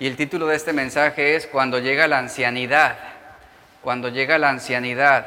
y 0.00 0.06
el 0.06 0.16
título 0.16 0.46
de 0.46 0.56
este 0.56 0.72
mensaje 0.72 1.36
es 1.36 1.46
Cuando 1.46 1.78
llega 1.78 2.08
la 2.08 2.18
ancianidad. 2.18 2.96
Cuando 3.82 4.08
llega 4.08 4.38
la 4.38 4.48
ancianidad. 4.48 5.26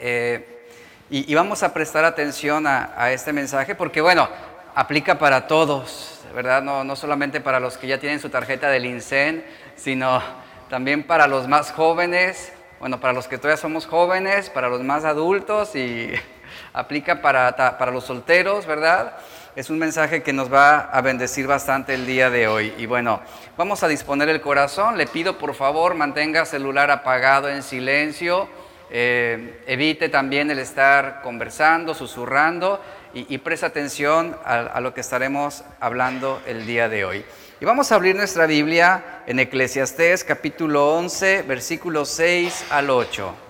Eh, 0.00 0.66
y, 1.10 1.32
vamos 1.36 1.62
a 1.62 1.72
prestar 1.72 2.04
atención 2.04 2.66
a, 2.66 3.12
este 3.12 3.32
mensaje 3.32 3.76
porque, 3.76 4.00
bueno, 4.00 4.28
aplica 4.74 5.16
para 5.16 5.46
todos, 5.46 6.20
¿verdad? 6.34 6.60
No, 6.60 6.82
no 6.82 6.96
solamente 6.96 7.40
para 7.40 7.60
los 7.60 7.78
que 7.78 7.86
ya 7.86 7.98
tienen 7.98 8.18
su 8.18 8.30
tarjeta 8.30 8.68
del 8.68 8.84
INSEN, 8.84 9.44
sino 9.76 10.20
también 10.68 11.04
para 11.04 11.28
los 11.28 11.46
más 11.46 11.70
jóvenes, 11.70 12.52
bueno, 12.80 12.98
para 12.98 13.12
los 13.12 13.28
que 13.28 13.38
todavía 13.38 13.56
somos 13.56 13.86
jóvenes, 13.86 14.50
para 14.50 14.68
los 14.68 14.82
más 14.82 15.04
adultos 15.04 15.76
y 15.76 16.12
aplica 16.72 17.22
para, 17.22 17.56
para 17.78 17.92
los 17.92 18.04
solteros, 18.04 18.66
¿verdad? 18.66 19.14
Es 19.58 19.70
un 19.70 19.78
mensaje 19.80 20.22
que 20.22 20.32
nos 20.32 20.52
va 20.52 20.82
a 20.82 21.00
bendecir 21.00 21.48
bastante 21.48 21.92
el 21.92 22.06
día 22.06 22.30
de 22.30 22.46
hoy. 22.46 22.72
Y 22.78 22.86
bueno, 22.86 23.20
vamos 23.56 23.82
a 23.82 23.88
disponer 23.88 24.28
el 24.28 24.40
corazón. 24.40 24.96
Le 24.96 25.08
pido 25.08 25.36
por 25.36 25.52
favor 25.52 25.96
mantenga 25.96 26.44
celular 26.44 26.92
apagado 26.92 27.48
en 27.48 27.64
silencio. 27.64 28.48
Eh, 28.88 29.60
evite 29.66 30.10
también 30.10 30.48
el 30.52 30.60
estar 30.60 31.22
conversando, 31.22 31.92
susurrando 31.92 32.80
y, 33.12 33.34
y 33.34 33.38
presta 33.38 33.66
atención 33.66 34.36
a, 34.44 34.80
lo 34.80 34.94
que 34.94 35.00
estaremos 35.00 35.64
hablando 35.80 36.40
el 36.46 36.64
día 36.64 36.88
de 36.88 37.04
hoy. 37.04 37.24
Y 37.60 37.64
vamos 37.64 37.90
a 37.90 37.96
abrir 37.96 38.14
nuestra 38.14 38.46
Biblia 38.46 39.24
en 39.26 39.40
Eclesiastés 39.40 40.22
capítulo 40.22 40.94
11, 40.94 41.42
versículos 41.42 42.10
6 42.10 42.66
al 42.70 42.90
8. 42.90 43.47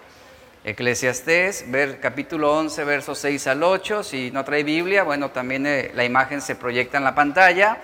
Eclesiastés, 0.69 1.65
ver, 1.71 1.99
capítulo 1.99 2.55
11, 2.55 2.85
versos 2.85 3.19
6 3.21 3.47
al 3.47 3.63
8. 3.63 4.03
Si 4.03 4.31
no 4.31 4.45
trae 4.45 4.65
Biblia, 4.65 5.03
bueno, 5.03 5.31
también 5.31 5.67
eh, 5.67 5.91
la 5.95 6.05
imagen 6.05 6.43
se 6.43 6.57
proyecta 6.57 6.99
en 6.99 7.05
la 7.05 7.15
pantalla. 7.15 7.79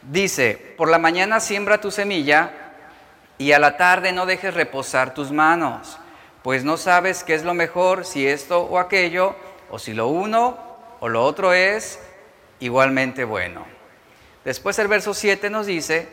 Dice, 0.00 0.74
por 0.78 0.88
la 0.88 0.98
mañana 0.98 1.38
siembra 1.38 1.82
tu 1.82 1.90
semilla 1.90 2.50
y 3.36 3.52
a 3.52 3.58
la 3.58 3.76
tarde 3.76 4.12
no 4.12 4.24
dejes 4.24 4.54
reposar 4.54 5.12
tus 5.12 5.32
manos, 5.32 5.98
pues 6.42 6.64
no 6.64 6.78
sabes 6.78 7.24
qué 7.24 7.34
es 7.34 7.44
lo 7.44 7.52
mejor, 7.52 8.06
si 8.06 8.26
esto 8.26 8.62
o 8.62 8.78
aquello, 8.78 9.36
o 9.70 9.78
si 9.78 9.92
lo 9.92 10.08
uno 10.08 10.56
o 11.00 11.10
lo 11.10 11.22
otro 11.22 11.52
es 11.52 12.00
igualmente 12.58 13.24
bueno. 13.24 13.66
Después 14.46 14.78
el 14.78 14.88
verso 14.88 15.12
7 15.12 15.50
nos 15.50 15.66
dice, 15.66 16.08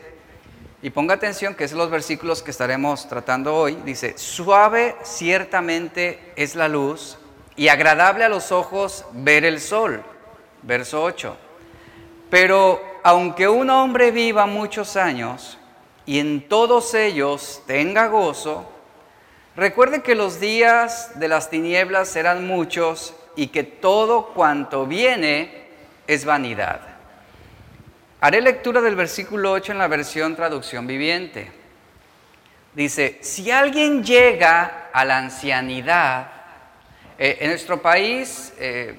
y 0.86 0.90
ponga 0.90 1.14
atención 1.14 1.56
que 1.56 1.64
es 1.64 1.72
los 1.72 1.90
versículos 1.90 2.44
que 2.44 2.52
estaremos 2.52 3.08
tratando 3.08 3.56
hoy, 3.56 3.76
dice, 3.84 4.16
suave 4.16 4.94
ciertamente 5.02 6.20
es 6.36 6.54
la 6.54 6.68
luz 6.68 7.18
y 7.56 7.66
agradable 7.66 8.22
a 8.22 8.28
los 8.28 8.52
ojos 8.52 9.04
ver 9.10 9.44
el 9.44 9.60
sol. 9.60 10.04
Verso 10.62 11.02
8. 11.02 11.36
Pero 12.30 12.80
aunque 13.02 13.48
un 13.48 13.68
hombre 13.68 14.12
viva 14.12 14.46
muchos 14.46 14.96
años 14.96 15.58
y 16.04 16.20
en 16.20 16.48
todos 16.48 16.94
ellos 16.94 17.64
tenga 17.66 18.06
gozo, 18.06 18.70
recuerde 19.56 20.02
que 20.02 20.14
los 20.14 20.38
días 20.38 21.18
de 21.18 21.26
las 21.26 21.50
tinieblas 21.50 22.10
serán 22.10 22.46
muchos 22.46 23.12
y 23.34 23.48
que 23.48 23.64
todo 23.64 24.26
cuanto 24.26 24.86
viene 24.86 25.66
es 26.06 26.24
vanidad. 26.24 26.95
Haré 28.18 28.40
lectura 28.40 28.80
del 28.80 28.96
versículo 28.96 29.52
8 29.52 29.72
en 29.72 29.78
la 29.78 29.88
versión 29.88 30.34
traducción 30.34 30.86
viviente. 30.86 31.52
Dice, 32.72 33.18
si 33.20 33.50
alguien 33.50 34.02
llega 34.02 34.88
a 34.90 35.04
la 35.04 35.18
ancianidad, 35.18 36.30
eh, 37.18 37.38
en 37.40 37.50
nuestro 37.50 37.82
país, 37.82 38.54
eh, 38.58 38.94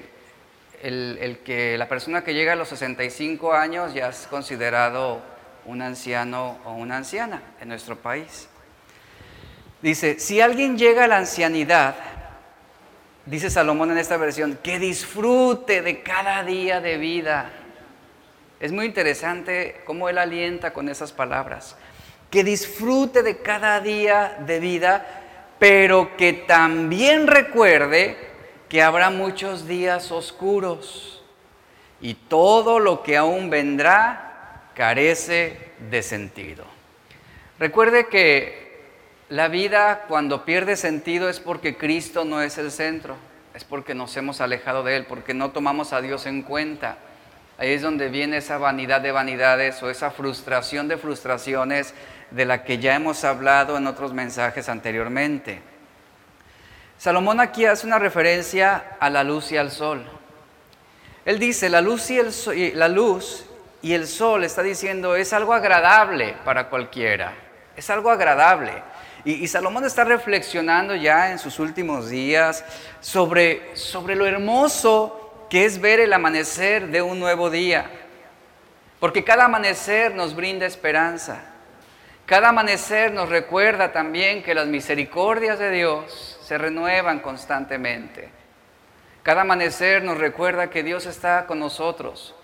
el, 0.82 1.40
que, 1.44 1.76
la 1.76 1.88
persona 1.88 2.22
que 2.22 2.32
llega 2.32 2.52
a 2.52 2.56
los 2.56 2.68
65 2.68 3.52
años 3.52 3.92
ya 3.92 4.08
es 4.08 4.28
considerado 4.28 5.20
un 5.64 5.82
anciano 5.82 6.58
o 6.64 6.74
una 6.74 6.98
anciana 6.98 7.42
en 7.60 7.68
nuestro 7.68 7.96
país. 7.96 8.48
Dice, 9.82 10.20
si 10.20 10.40
alguien 10.40 10.78
llega 10.78 11.04
a 11.04 11.08
la 11.08 11.18
ancianidad, 11.18 11.96
dice 13.26 13.50
Salomón 13.50 13.90
en 13.90 13.98
esta 13.98 14.16
versión, 14.16 14.60
que 14.62 14.78
disfrute 14.78 15.82
de 15.82 16.04
cada 16.04 16.44
día 16.44 16.80
de 16.80 16.98
vida 16.98 17.50
es 18.60 18.72
muy 18.72 18.86
interesante 18.86 19.80
cómo 19.84 20.08
él 20.08 20.18
alienta 20.18 20.72
con 20.72 20.88
esas 20.88 21.12
palabras. 21.12 21.76
Que 22.30 22.44
disfrute 22.44 23.22
de 23.22 23.38
cada 23.38 23.80
día 23.80 24.38
de 24.46 24.60
vida, 24.60 25.06
pero 25.58 26.16
que 26.16 26.32
también 26.32 27.26
recuerde 27.26 28.16
que 28.68 28.82
habrá 28.82 29.10
muchos 29.10 29.66
días 29.66 30.10
oscuros 30.10 31.22
y 32.00 32.14
todo 32.14 32.80
lo 32.80 33.02
que 33.02 33.16
aún 33.16 33.48
vendrá 33.48 34.70
carece 34.74 35.72
de 35.90 36.02
sentido. 36.02 36.64
Recuerde 37.58 38.06
que 38.08 38.68
la 39.28 39.48
vida 39.48 40.04
cuando 40.08 40.44
pierde 40.44 40.76
sentido 40.76 41.28
es 41.28 41.40
porque 41.40 41.76
Cristo 41.76 42.24
no 42.24 42.40
es 42.40 42.58
el 42.58 42.70
centro, 42.70 43.16
es 43.54 43.64
porque 43.64 43.94
nos 43.94 44.16
hemos 44.16 44.40
alejado 44.40 44.82
de 44.82 44.96
Él, 44.96 45.06
porque 45.06 45.34
no 45.34 45.50
tomamos 45.50 45.92
a 45.92 46.00
Dios 46.00 46.26
en 46.26 46.42
cuenta. 46.42 46.98
Ahí 47.58 47.72
es 47.72 47.82
donde 47.82 48.08
viene 48.08 48.36
esa 48.36 48.56
vanidad 48.56 49.00
de 49.00 49.10
vanidades 49.10 49.82
o 49.82 49.90
esa 49.90 50.12
frustración 50.12 50.86
de 50.86 50.96
frustraciones 50.96 51.92
de 52.30 52.44
la 52.44 52.62
que 52.62 52.78
ya 52.78 52.94
hemos 52.94 53.24
hablado 53.24 53.76
en 53.76 53.88
otros 53.88 54.14
mensajes 54.14 54.68
anteriormente. 54.68 55.60
Salomón 56.98 57.40
aquí 57.40 57.66
hace 57.66 57.84
una 57.84 57.98
referencia 57.98 58.96
a 59.00 59.10
la 59.10 59.24
luz 59.24 59.50
y 59.50 59.56
al 59.56 59.72
sol. 59.72 60.06
Él 61.24 61.40
dice, 61.40 61.68
la 61.68 61.80
luz 61.80 62.10
y 62.10 62.18
el, 62.18 62.32
la 62.78 62.88
luz 62.88 63.44
y 63.82 63.92
el 63.92 64.06
sol, 64.06 64.44
está 64.44 64.62
diciendo, 64.62 65.16
es 65.16 65.32
algo 65.32 65.52
agradable 65.52 66.36
para 66.44 66.68
cualquiera, 66.68 67.32
es 67.76 67.90
algo 67.90 68.10
agradable. 68.10 68.72
Y, 69.24 69.32
y, 69.32 69.48
Salomón 69.48 69.84
está 69.84 70.04
reflexionando 70.04 70.94
ya 70.94 71.32
en 71.32 71.40
sus 71.40 71.58
últimos 71.58 72.08
días 72.08 72.64
sobre, 73.00 73.76
sobre 73.76 74.14
lo 74.14 74.26
hermoso 74.26 75.27
que 75.48 75.64
es 75.64 75.80
ver 75.80 76.00
el 76.00 76.12
amanecer 76.12 76.88
de 76.88 77.02
un 77.02 77.18
nuevo 77.18 77.50
día. 77.50 77.90
Porque 79.00 79.24
cada 79.24 79.46
amanecer 79.46 80.14
nos 80.14 80.34
brinda 80.34 80.66
esperanza. 80.66 81.40
Cada 82.26 82.50
amanecer 82.50 83.12
nos 83.12 83.28
recuerda 83.28 83.92
también 83.92 84.42
que 84.42 84.54
las 84.54 84.66
misericordias 84.66 85.58
de 85.58 85.70
Dios 85.70 86.38
se 86.42 86.58
renuevan 86.58 87.20
constantemente. 87.20 88.28
Cada 89.22 89.42
amanecer 89.42 90.02
nos 90.02 90.18
recuerda 90.18 90.70
que 90.70 90.82
Dios 90.82 91.06
está 91.06 91.46
con 91.46 91.58
nosotros. 91.58 92.34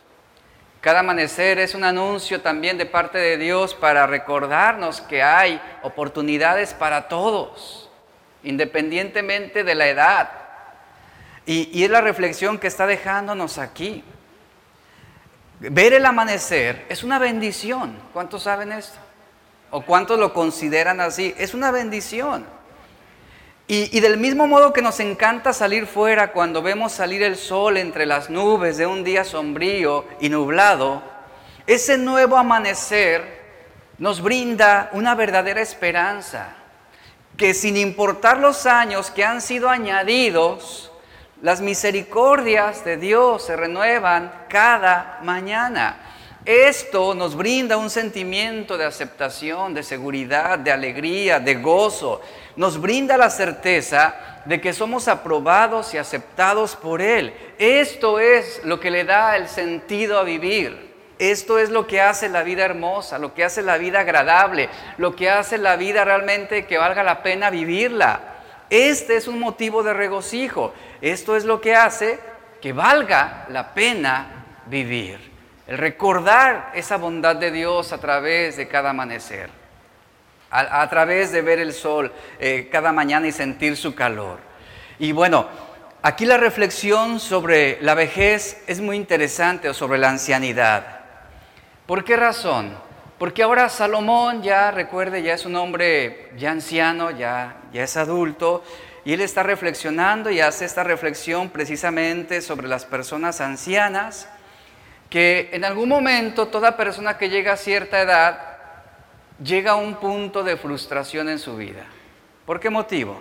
Cada 0.81 1.01
amanecer 1.01 1.59
es 1.59 1.75
un 1.75 1.83
anuncio 1.83 2.43
también 2.43 2.77
de 2.77 2.85
parte 2.85 3.19
de 3.19 3.39
Dios 3.39 3.75
para 3.75 4.07
recordarnos 4.07 5.01
que 5.01 5.23
hay 5.23 5.61
oportunidades 5.83 6.75
para 6.75 7.09
todos, 7.09 7.91
independientemente 8.43 9.65
de 9.65 9.75
la 9.75 9.89
edad, 9.89 10.44
y, 11.47 11.83
es 11.83 11.91
la 11.91 12.01
reflexión 12.01 12.59
que 12.59 12.67
está 12.67 12.87
dejándonos 12.87 13.59
aquí. 13.59 14.03
Ver 15.61 15.93
el 15.93 16.07
amanecer 16.07 16.87
es 16.89 17.05
una 17.05 17.19
bendición. 17.19 17.97
¿Cuántos 18.13 18.45
saben 18.45 18.73
esto? 18.73 18.99
¿O 19.71 19.83
cuántos 19.83 20.19
lo 20.19 20.33
consideran 20.33 21.01
así? 21.01 21.35
Es 21.39 21.55
una 21.55 21.71
bendición. 21.71 22.47
Y, 23.67 23.99
del 24.01 24.19
mismo 24.19 24.47
modo 24.47 24.75
que 24.75 24.83
nos 24.83 25.01
encanta 25.01 25.55
salir 25.55 25.87
fuera 25.87 26.33
cuando 26.33 26.61
vemos 26.61 26.93
salir 26.93 27.23
el 27.23 27.37
sol 27.37 27.79
entre 27.79 28.05
las 28.05 28.29
nubes 28.29 28.77
de 28.77 28.87
un 28.87 29.05
día 29.05 29.25
sombrío 29.25 30.05
y 30.21 30.29
nublado, 30.29 31.03
ese 31.67 31.97
nuevo 31.97 32.37
amanecer 32.37 33.43
nos 33.97 34.21
brinda 34.21 34.91
una 34.93 35.15
verdadera 35.15 35.63
esperanza, 35.63 36.57
que 37.39 37.55
sin 37.55 37.79
importar 37.79 38.39
los 38.39 38.67
años 38.67 39.11
que 39.11 39.25
han 39.25 39.41
sido 39.41 39.71
añadidos, 39.71 40.93
las 41.45 41.61
misericordias 41.61 42.87
de 42.87 42.97
Dios 42.97 43.45
se 43.45 43.55
renuevan 43.55 44.33
cada 44.49 45.19
mañana. 45.25 45.97
Esto 46.43 47.15
nos 47.15 47.37
brinda 47.37 47.77
un 47.77 47.91
sentimiento 47.91 48.79
de 48.79 48.87
aceptación, 48.87 49.75
de 49.75 49.83
seguridad, 49.83 50.59
de 50.59 50.73
alegría, 50.73 51.41
de 51.41 51.57
gozo. 51.57 52.23
Nos 52.57 52.81
brinda 52.81 53.19
la 53.19 53.29
certeza 53.29 54.15
de 54.47 54.59
que 54.59 54.73
somos 54.73 55.07
aprobados 55.07 55.93
y 55.93 55.99
aceptados 55.99 56.77
por 56.77 57.03
Él. 57.03 57.35
Esto 57.59 58.19
es 58.21 58.63
lo 58.65 58.81
que 58.81 58.91
le 58.91 59.05
da 59.05 59.37
el 59.37 59.47
sentido 59.47 60.19
a 60.19 60.23
vivir. 60.25 60.95
Esto 61.19 61.59
es 61.59 61.69
lo 61.69 61.87
que 61.87 62.01
hace 62.01 62.31
la 62.31 62.43
vida 62.43 62.65
hermosa, 62.65 63.19
lo 63.19 63.35
que 63.35 63.45
hace 63.45 63.61
la 63.61 63.77
vida 63.77 64.01
agradable, 64.01 64.71
lo 64.97 65.15
que 65.15 65.29
hace 65.29 65.59
la 65.59 65.77
vida 65.77 66.07
realmente 66.07 66.65
que 66.65 66.79
valga 66.79 67.03
la 67.03 67.23
pena 67.23 67.51
vivirla. 67.51 68.34
Este 68.75 69.15
es 69.17 69.29
un 69.29 69.39
motivo 69.39 69.85
de 69.85 69.93
regocijo. 69.93 70.75
Esto 71.01 71.37
es 71.37 71.45
lo 71.45 71.61
que 71.61 71.77
hace 71.77 72.19
que 72.61 72.73
valga 72.73 73.47
la 73.51 73.73
pena 73.73 74.47
vivir. 74.67 75.21
El 75.69 75.79
recordar 75.79 76.73
esa 76.75 76.97
bondad 76.97 77.37
de 77.37 77.53
Dios 77.53 77.93
a 77.93 77.99
través 77.99 78.57
de 78.57 78.67
cada 78.67 78.91
amanecer, 78.91 79.49
a, 80.51 80.91
través 80.91 81.31
de 81.31 81.43
ver 81.43 81.61
el 81.61 81.73
sol 81.73 82.13
eh, 82.41 82.69
cada 82.73 82.91
mañana 82.91 83.29
y 83.29 83.33
sentir 83.33 83.77
su 83.77 83.95
calor. 83.95 84.41
Y 84.99 85.13
bueno, 85.13 85.47
aquí 86.03 86.27
la 86.27 86.37
reflexión 86.37 87.21
sobre 87.21 87.79
la 87.81 87.95
vejez 87.95 88.61
es 88.67 88.81
muy 88.81 88.97
interesante 88.97 89.69
o 89.69 89.75
sobre 89.75 89.99
la 89.99 90.11
ancianidad. 90.11 90.99
¿Por 91.87 92.03
qué 92.03 92.17
razón? 92.17 92.77
Porque 93.19 93.43
ahora 93.43 93.69
Salomón 93.69 94.43
ya, 94.43 94.71
recuerde, 94.71 95.23
ya 95.23 95.35
es 95.35 95.47
un 95.47 95.55
hombre 95.57 96.31
ya 96.37 96.51
anciano, 96.51 97.11
ya, 97.13 97.57
ya 97.73 97.85
es 97.85 97.97
adulto, 97.97 98.65
y 99.05 99.13
él 99.13 99.21
está 99.21 99.43
reflexionando 99.43 100.31
y 100.31 100.41
hace 100.41 100.65
esta 100.65 100.83
reflexión 100.83 101.51
precisamente 101.51 102.41
sobre 102.41 102.67
las 102.67 102.85
personas 102.85 103.41
ancianas, 103.41 104.29
que 105.11 105.51
en 105.53 105.65
algún 105.65 105.91
momento 105.91 106.49
toda 106.49 106.77
persona 106.77 107.17
que 107.17 107.29
llega 107.29 107.53
a 107.53 107.57
cierta 107.57 108.01
edad 108.01 108.55
llega 109.43 109.73
a 109.73 109.77
un 109.77 109.95
punto 109.97 110.43
de 110.43 110.57
frustración 110.57 111.29
en 111.29 111.39
su 111.39 111.57
vida. 111.57 111.85
¿Por 112.47 112.61
qué 112.61 112.71
motivo? 112.71 113.21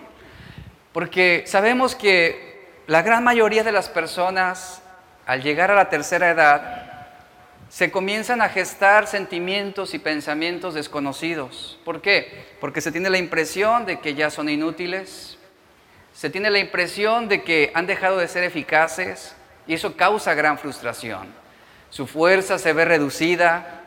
Porque 0.91 1.43
sabemos 1.45 1.95
que 1.95 2.81
la 2.87 3.01
gran 3.01 3.23
mayoría 3.23 3.63
de 3.63 3.71
las 3.71 3.89
personas 3.89 4.81
al 5.25 5.41
llegar 5.41 5.71
a 5.71 5.75
la 5.75 5.89
tercera 5.89 6.29
edad 6.29 6.92
se 7.73 7.89
comienzan 7.89 8.39
a 8.43 8.49
gestar 8.49 9.07
sentimientos 9.07 9.95
y 9.95 9.97
pensamientos 9.97 10.75
desconocidos. 10.75 11.79
¿Por 11.83 12.03
qué? 12.03 12.45
Porque 12.61 12.81
se 12.81 12.91
tiene 12.91 13.09
la 13.09 13.17
impresión 13.17 13.87
de 13.87 13.99
que 13.99 14.13
ya 14.13 14.29
son 14.29 14.47
inútiles, 14.47 15.39
se 16.13 16.29
tiene 16.29 16.51
la 16.51 16.59
impresión 16.59 17.27
de 17.27 17.41
que 17.41 17.71
han 17.73 17.87
dejado 17.87 18.17
de 18.17 18.27
ser 18.27 18.43
eficaces 18.43 19.35
y 19.65 19.73
eso 19.73 19.97
causa 19.97 20.35
gran 20.35 20.59
frustración. 20.59 21.33
Su 21.89 22.05
fuerza 22.05 22.59
se 22.59 22.73
ve 22.73 22.85
reducida 22.85 23.81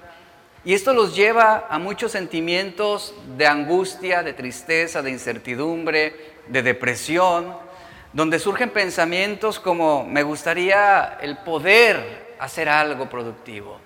y 0.64 0.74
esto 0.74 0.92
los 0.92 1.14
lleva 1.14 1.68
a 1.70 1.78
muchos 1.78 2.10
sentimientos 2.10 3.14
de 3.38 3.46
angustia, 3.46 4.24
de 4.24 4.32
tristeza, 4.32 5.00
de 5.00 5.12
incertidumbre, 5.12 6.34
de 6.48 6.62
depresión, 6.64 7.56
donde 8.12 8.40
surgen 8.40 8.70
pensamientos 8.70 9.60
como 9.60 10.04
me 10.04 10.24
gustaría 10.24 11.18
el 11.20 11.36
poder 11.36 12.25
hacer 12.38 12.68
algo 12.68 13.08
productivo. 13.08 13.78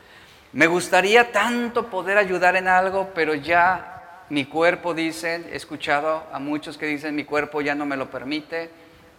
Me 0.53 0.67
gustaría 0.67 1.31
tanto 1.31 1.87
poder 1.87 2.19
ayudar 2.19 2.57
en 2.57 2.67
algo, 2.67 3.11
pero 3.15 3.35
ya 3.35 4.25
mi 4.31 4.45
cuerpo, 4.45 4.95
dicen, 4.95 5.47
he 5.53 5.57
escuchado 5.57 6.25
a 6.33 6.39
muchos 6.39 6.79
que 6.79 6.87
dicen, 6.87 7.15
mi 7.15 7.25
cuerpo 7.25 7.61
ya 7.61 7.75
no 7.75 7.87
me 7.87 7.97
lo 7.97 8.11
permite, 8.11 8.71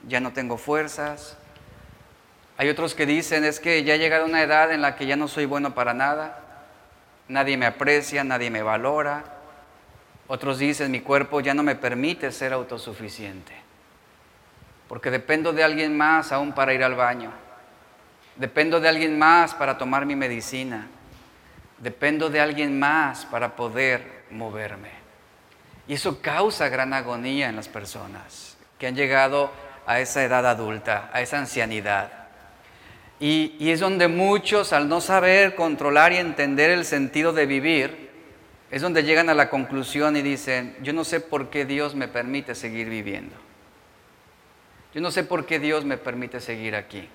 ya 0.08 0.20
no 0.20 0.34
tengo 0.34 0.58
fuerzas. 0.58 1.38
Hay 2.58 2.70
otros 2.70 2.96
que 2.96 3.06
dicen, 3.06 3.44
es 3.44 3.60
que 3.60 3.84
ya 3.84 3.96
he 3.96 4.00
llegado 4.00 4.24
a 4.24 4.28
una 4.28 4.42
edad 4.42 4.72
en 4.72 4.82
la 4.82 4.96
que 4.96 5.06
ya 5.06 5.16
no 5.16 5.28
soy 5.28 5.46
bueno 5.46 5.74
para 5.74 5.94
nada, 5.94 6.40
nadie 7.28 7.58
me 7.58 7.66
aprecia, 7.66 8.24
nadie 8.24 8.50
me 8.50 8.62
valora. 8.62 9.24
Otros 10.28 10.60
dicen, 10.60 10.92
mi 10.92 11.02
cuerpo 11.02 11.42
ya 11.42 11.54
no 11.54 11.64
me 11.64 11.76
permite 11.76 12.32
ser 12.32 12.54
autosuficiente, 12.54 13.54
porque 14.88 15.12
dependo 15.12 15.52
de 15.54 15.64
alguien 15.64 15.96
más 15.96 16.32
aún 16.32 16.54
para 16.54 16.74
ir 16.74 16.84
al 16.84 16.96
baño, 16.96 17.32
dependo 18.36 18.80
de 18.80 18.90
alguien 18.90 19.18
más 19.18 19.54
para 19.54 19.78
tomar 19.78 20.06
mi 20.06 20.16
medicina, 20.16 20.88
dependo 21.80 22.30
de 22.30 22.40
alguien 22.40 22.80
más 22.80 23.26
para 23.26 23.56
poder 23.56 24.24
moverme. 24.30 24.90
Y 25.88 25.94
eso 25.94 26.22
causa 26.22 26.70
gran 26.70 26.94
agonía 26.94 27.50
en 27.50 27.56
las 27.56 27.68
personas 27.68 28.58
que 28.78 28.88
han 28.88 28.96
llegado 28.96 29.52
a 29.86 30.00
esa 30.00 30.24
edad 30.24 30.46
adulta, 30.46 31.10
a 31.14 31.22
esa 31.22 31.38
ancianidad. 31.38 32.12
Y, 33.20 33.56
y, 33.60 33.70
es 33.70 33.80
donde 33.80 34.08
muchos, 34.08 34.74
al 34.74 34.90
no 34.90 35.00
saber 35.00 35.54
controlar 35.54 36.12
y 36.14 36.18
entender 36.18 36.72
el 36.72 36.86
sentido 36.86 37.34
de 37.34 37.46
vivir, 37.46 38.10
es 38.72 38.82
donde 38.82 39.04
llegan 39.04 39.30
a 39.30 39.36
la 39.36 39.50
conclusión 39.50 40.16
y 40.16 40.22
dicen, 40.22 40.76
yo 40.82 40.94
no 40.94 41.04
sé 41.04 41.20
por 41.20 41.50
qué 41.50 41.66
Dios 41.66 41.94
me 41.94 42.08
permite 42.08 42.56
seguir 42.56 42.90
viviendo. 42.90 43.36
Yo 44.94 45.02
no 45.02 45.12
sé 45.12 45.24
por 45.24 45.46
qué 45.46 45.60
Dios 45.60 45.86
me 45.86 45.98
permite 45.98 46.40
seguir 46.40 46.76
aquí. 46.76 47.08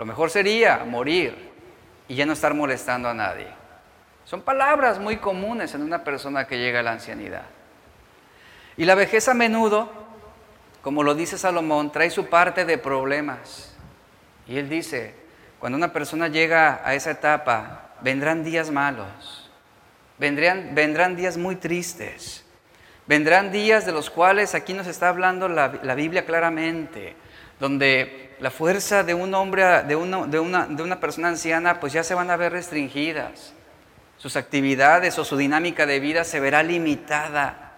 Lo 0.00 0.06
mejor 0.06 0.30
sería 0.30 0.78
morir 0.86 1.36
y 2.08 2.14
ya 2.14 2.24
no 2.24 2.32
estar 2.32 2.54
molestando 2.54 3.06
a 3.10 3.12
nadie. 3.12 3.48
Son 4.24 4.40
palabras 4.40 4.98
muy 4.98 5.18
comunes 5.18 5.74
en 5.74 5.82
una 5.82 6.04
persona 6.04 6.46
que 6.46 6.56
llega 6.56 6.80
a 6.80 6.82
la 6.82 6.92
ancianidad. 6.92 7.42
Y 8.78 8.86
la 8.86 8.94
vejez 8.94 9.28
a 9.28 9.34
menudo, 9.34 9.92
como 10.80 11.02
lo 11.02 11.14
dice 11.14 11.36
Salomón, 11.36 11.92
trae 11.92 12.08
su 12.08 12.30
parte 12.30 12.64
de 12.64 12.78
problemas. 12.78 13.76
Y 14.48 14.56
él 14.56 14.70
dice, 14.70 15.14
cuando 15.58 15.76
una 15.76 15.92
persona 15.92 16.28
llega 16.28 16.80
a 16.82 16.94
esa 16.94 17.10
etapa, 17.10 17.90
vendrán 18.00 18.42
días 18.42 18.70
malos, 18.70 19.50
vendrán, 20.16 20.74
vendrán 20.74 21.14
días 21.14 21.36
muy 21.36 21.56
tristes, 21.56 22.46
vendrán 23.06 23.52
días 23.52 23.84
de 23.84 23.92
los 23.92 24.08
cuales 24.08 24.54
aquí 24.54 24.72
nos 24.72 24.86
está 24.86 25.10
hablando 25.10 25.46
la, 25.46 25.78
la 25.82 25.94
Biblia 25.94 26.24
claramente, 26.24 27.16
donde 27.58 28.29
la 28.40 28.50
fuerza 28.50 29.04
de 29.04 29.12
un 29.12 29.34
hombre, 29.34 29.82
de 29.82 29.94
una, 29.96 30.66
una 30.66 31.00
persona 31.00 31.28
anciana, 31.28 31.78
pues 31.78 31.92
ya 31.92 32.02
se 32.02 32.14
van 32.14 32.30
a 32.30 32.36
ver 32.36 32.52
restringidas. 32.52 33.52
Sus 34.16 34.36
actividades 34.36 35.18
o 35.18 35.24
su 35.24 35.36
dinámica 35.36 35.86
de 35.86 36.00
vida 36.00 36.24
se 36.24 36.40
verá 36.40 36.62
limitada. 36.62 37.72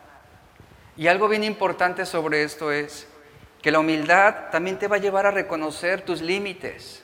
Y 0.97 1.09
algo 1.09 1.29
bien 1.29 1.43
importante 1.43 2.07
sobre 2.07 2.45
esto 2.45 2.71
es 2.71 3.09
que 3.61 3.73
la 3.73 3.81
humildad 3.81 4.51
también 4.51 4.79
te 4.79 4.89
va 4.89 4.97
a 4.97 5.01
llevar 5.01 5.27
a 5.27 5.31
reconocer 5.31 6.03
tus 6.03 6.21
límites 6.21 7.03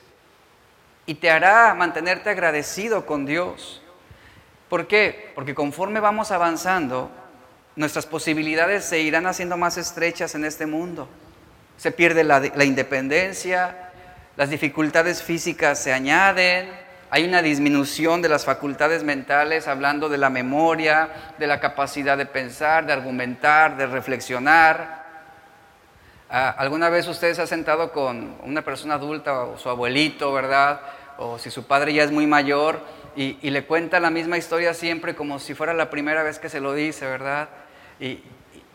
y 1.05 1.15
te 1.15 1.29
hará 1.29 1.73
mantenerte 1.73 2.29
agradecido 2.29 3.05
con 3.05 3.25
Dios. 3.25 3.81
¿Por 4.69 4.87
qué? 4.87 5.31
Porque 5.35 5.55
conforme 5.55 5.99
vamos 5.99 6.31
avanzando, 6.31 7.09
nuestras 7.75 8.05
posibilidades 8.05 8.85
se 8.85 8.99
irán 8.99 9.25
haciendo 9.25 9.57
más 9.57 9.77
estrechas 9.77 10.35
en 10.35 10.45
este 10.45 10.65
mundo. 10.65 11.09
Se 11.79 11.91
pierde 11.93 12.25
la, 12.25 12.65
independencia, 12.65 13.89
las 14.35 14.49
dificultades 14.49 15.23
físicas 15.23 15.81
se 15.81 15.93
añaden, 15.93 16.69
hay 17.09 17.23
una 17.23 17.41
disminución 17.41 18.21
de 18.21 18.27
las 18.27 18.43
facultades 18.43 19.05
mentales, 19.05 19.65
hablando 19.65 20.09
de 20.09 20.17
la 20.17 20.29
memoria, 20.29 21.33
de 21.37 21.47
la 21.47 21.61
capacidad 21.61 22.17
de 22.17 22.25
pensar, 22.25 22.85
de 22.85 22.91
argumentar, 22.91 23.77
de 23.77 23.87
reflexionar. 23.87 25.05
Ah, 26.29 26.53
¿Alguna 26.57 26.89
vez 26.89 27.07
usted 27.07 27.33
se 27.33 27.43
ha 27.43 27.47
sentado 27.47 27.93
con 27.93 28.35
una 28.43 28.61
persona 28.61 28.95
adulta 28.95 29.43
o 29.43 29.57
su 29.57 29.69
abuelito, 29.69 30.33
verdad? 30.33 30.81
O 31.17 31.39
si 31.39 31.49
su 31.49 31.65
padre 31.65 31.93
ya 31.93 32.03
es 32.03 32.11
muy 32.11 32.27
mayor 32.27 32.81
y, 33.15 33.37
le 33.49 33.63
cuenta 33.63 34.01
la 34.01 34.09
misma 34.09 34.37
historia 34.37 34.73
siempre 34.73 35.15
como 35.15 35.39
si 35.39 35.53
fuera 35.53 35.73
la 35.73 35.89
primera 35.89 36.23
vez 36.23 36.39
que 36.39 36.49
se 36.49 36.59
lo 36.59 36.73
dice, 36.73 37.05
¿verdad? 37.05 37.47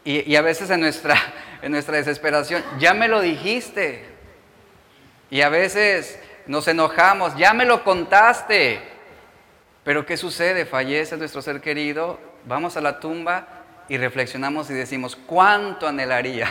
Y 0.05 0.37
a 0.37 0.43
veces 0.43 0.71
en 0.71 0.81
nuestra, 0.81 1.17
en 1.63 1.73
nuestra 1.73 1.97
desesperación, 1.97 2.63
ya 2.79 2.95
me 2.95 3.09
lo 3.09 3.21
dijiste. 3.21 4.05
Y 5.31 5.41
a 5.41 5.49
veces 5.49 6.19
nos 6.47 6.69
enojamos, 6.69 7.37
ya 7.37 7.55
me 7.55 7.65
lo 7.65 7.83
contaste. 7.85 8.81
Pero 9.83 10.07
¿qué 10.07 10.17
sucede? 10.17 10.65
Fallece 10.67 11.17
nuestro 11.17 11.43
ser 11.43 11.61
querido, 11.61 12.19
vamos 12.47 12.77
a 12.77 12.81
la 12.81 13.01
tumba 13.01 13.47
y 13.89 13.99
reflexionamos 13.99 14.71
y 14.71 14.75
decimos, 14.75 15.17
¿cuánto 15.17 15.87
anhelaría 15.87 16.51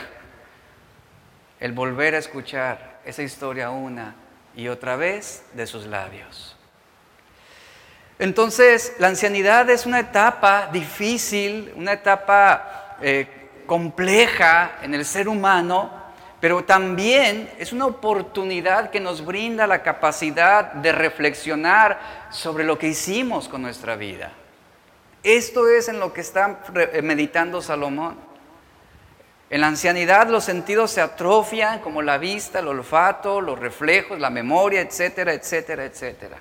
el 1.60 1.72
volver 1.72 2.16
a 2.16 2.20
escuchar 2.20 3.00
esa 3.06 3.24
historia 3.24 3.70
una 3.72 4.16
y 4.56 4.68
otra 4.68 4.96
vez 4.96 5.44
de 5.54 5.66
sus 5.66 5.88
labios? 5.88 6.56
Entonces, 8.20 8.94
la 9.00 9.08
ancianidad 9.08 9.70
es 9.70 9.88
una 9.88 10.00
etapa 10.00 10.70
difícil, 10.72 11.74
una 11.76 11.94
etapa 11.94 12.98
eh, 13.02 13.43
compleja 13.66 14.80
en 14.82 14.94
el 14.94 15.06
ser 15.06 15.28
humano, 15.28 15.92
pero 16.40 16.64
también 16.64 17.50
es 17.58 17.72
una 17.72 17.86
oportunidad 17.86 18.90
que 18.90 19.00
nos 19.00 19.26
brinda 19.26 19.66
la 19.66 19.82
capacidad 19.82 20.74
de 20.74 20.92
reflexionar 20.92 22.28
sobre 22.32 22.64
lo 22.64 22.78
que 22.78 22.90
hicimos 22.90 23.48
con 23.48 23.62
nuestra 23.62 23.96
vida. 23.96 24.34
Esto 25.24 25.70
es 25.70 25.88
en 25.88 26.00
lo 26.00 26.12
que 26.12 26.20
está 26.20 26.60
eh, 26.76 27.02
meditando 27.02 27.62
Salomón. 27.62 28.18
En 29.50 29.62
la 29.62 29.68
ancianidad 29.68 30.28
los 30.28 30.44
sentidos 30.44 30.92
se 30.92 31.00
atrofian 31.00 31.80
como 31.80 32.02
la 32.02 32.18
vista, 32.18 32.60
el 32.60 32.68
olfato, 32.68 33.40
los 33.40 33.58
reflejos, 33.58 34.20
la 34.20 34.30
memoria, 34.30 34.82
etcétera, 34.82 35.32
etcétera, 35.34 35.86
etcétera. 35.86 36.38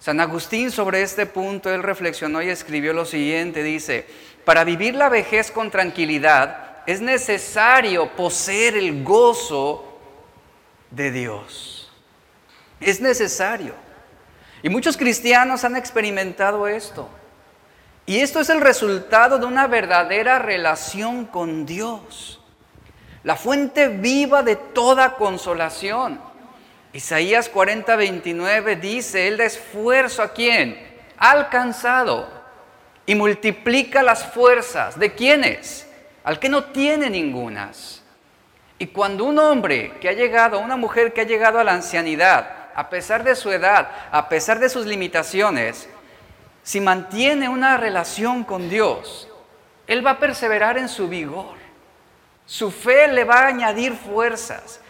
San 0.00 0.20
Agustín 0.20 0.70
sobre 0.70 1.02
este 1.02 1.26
punto, 1.26 1.70
él 1.70 1.82
reflexionó 1.82 2.40
y 2.40 2.48
escribió 2.48 2.92
lo 2.92 3.04
siguiente, 3.04 3.62
dice, 3.62 4.06
para 4.48 4.64
vivir 4.64 4.94
la 4.94 5.10
vejez 5.10 5.50
con 5.50 5.70
tranquilidad, 5.70 6.78
es 6.86 7.02
necesario 7.02 8.16
poseer 8.16 8.78
el 8.78 9.04
gozo 9.04 10.00
de 10.90 11.10
Dios. 11.10 11.92
Es 12.80 12.98
necesario. 13.02 13.74
Y 14.62 14.70
muchos 14.70 14.96
cristianos 14.96 15.64
han 15.64 15.76
experimentado 15.76 16.66
esto. 16.66 17.10
Y 18.06 18.20
esto 18.20 18.40
es 18.40 18.48
el 18.48 18.62
resultado 18.62 19.38
de 19.38 19.44
una 19.44 19.66
verdadera 19.66 20.38
relación 20.38 21.26
con 21.26 21.66
Dios. 21.66 22.40
La 23.24 23.36
fuente 23.36 23.88
viva 23.88 24.42
de 24.42 24.56
toda 24.56 25.16
consolación. 25.16 26.18
Isaías 26.94 27.50
40, 27.50 27.96
29 27.96 28.76
dice, 28.76 29.28
Él 29.28 29.36
da 29.36 29.44
esfuerzo 29.44 30.22
a 30.22 30.32
quién? 30.32 30.88
Alcanzado. 31.18 32.37
Y 33.08 33.16
multiplica 33.16 34.04
las 34.04 34.24
fuerzas. 34.32 34.96
¿De 34.96 35.12
quiénes? 35.16 35.88
al 36.28 36.38
que 36.38 36.50
no 36.50 36.64
tiene 36.64 37.08
ningunas. 37.08 38.02
Y 38.78 38.88
cuando 38.88 39.24
un 39.24 39.38
hombre 39.38 39.94
que 39.98 40.10
ha 40.10 40.12
llegado, 40.12 40.58
una 40.58 40.76
mujer 40.76 41.14
que 41.14 41.22
ha 41.22 41.24
llegado 41.24 41.58
a 41.58 41.64
la 41.64 41.72
ancianidad, 41.72 42.50
a 42.74 42.90
pesar 42.90 43.24
de 43.24 43.34
su 43.34 43.50
edad, 43.50 43.88
a 44.12 44.28
pesar 44.28 44.58
de 44.58 44.68
sus 44.68 44.84
limitaciones, 44.84 45.88
si 46.62 46.80
mantiene 46.80 47.48
una 47.48 47.78
relación 47.78 48.44
con 48.44 48.68
Dios, 48.68 49.26
él 49.86 50.06
va 50.06 50.10
a 50.10 50.18
perseverar 50.18 50.76
en 50.76 50.90
su 50.90 51.08
vigor. 51.08 51.56
Su 52.44 52.70
fe 52.70 53.08
le 53.08 53.24
va 53.24 53.40
a 53.40 53.46
añadir 53.46 53.94
fuerzas. 53.94 54.82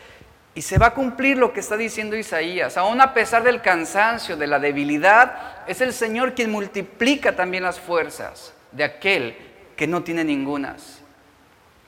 Y 0.59 0.63
se 0.63 0.77
va 0.77 0.87
a 0.87 0.95
cumplir 0.95 1.39
lo 1.39 1.53
que 1.53 1.61
está 1.61 1.77
diciendo 1.77 2.17
Isaías. 2.17 2.77
Aún 2.77 3.01
a 3.01 3.15
pesar 3.15 3.45
del 3.45 3.63
cansancio, 3.63 4.37
de 4.37 4.49
la 4.49 4.59
debilidad, 4.59 5.63
es 5.69 5.81
el 5.81 5.93
Señor 5.93 6.35
quien 6.35 6.51
multiplica 6.51 7.37
también 7.37 7.63
las 7.63 7.79
fuerzas 7.79 8.53
de 8.73 8.83
aquel 8.83 9.37
que 9.77 9.87
no 9.87 10.03
tiene 10.03 10.25
ningunas. 10.25 10.99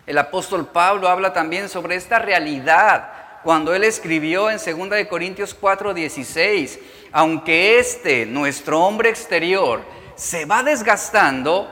El 0.06 0.18
apóstol 0.18 0.68
Pablo 0.68 1.08
habla 1.08 1.32
también 1.32 1.68
sobre 1.68 1.96
esta 1.96 2.20
realidad 2.20 3.10
cuando 3.42 3.74
él 3.74 3.82
escribió 3.82 4.48
en 4.48 4.58
2 4.58 5.04
Corintios 5.08 5.52
4:16, 5.60 6.78
aunque 7.10 7.80
este, 7.80 8.24
nuestro 8.24 8.82
hombre 8.84 9.08
exterior, 9.08 9.82
se 10.14 10.44
va 10.44 10.62
desgastando, 10.62 11.68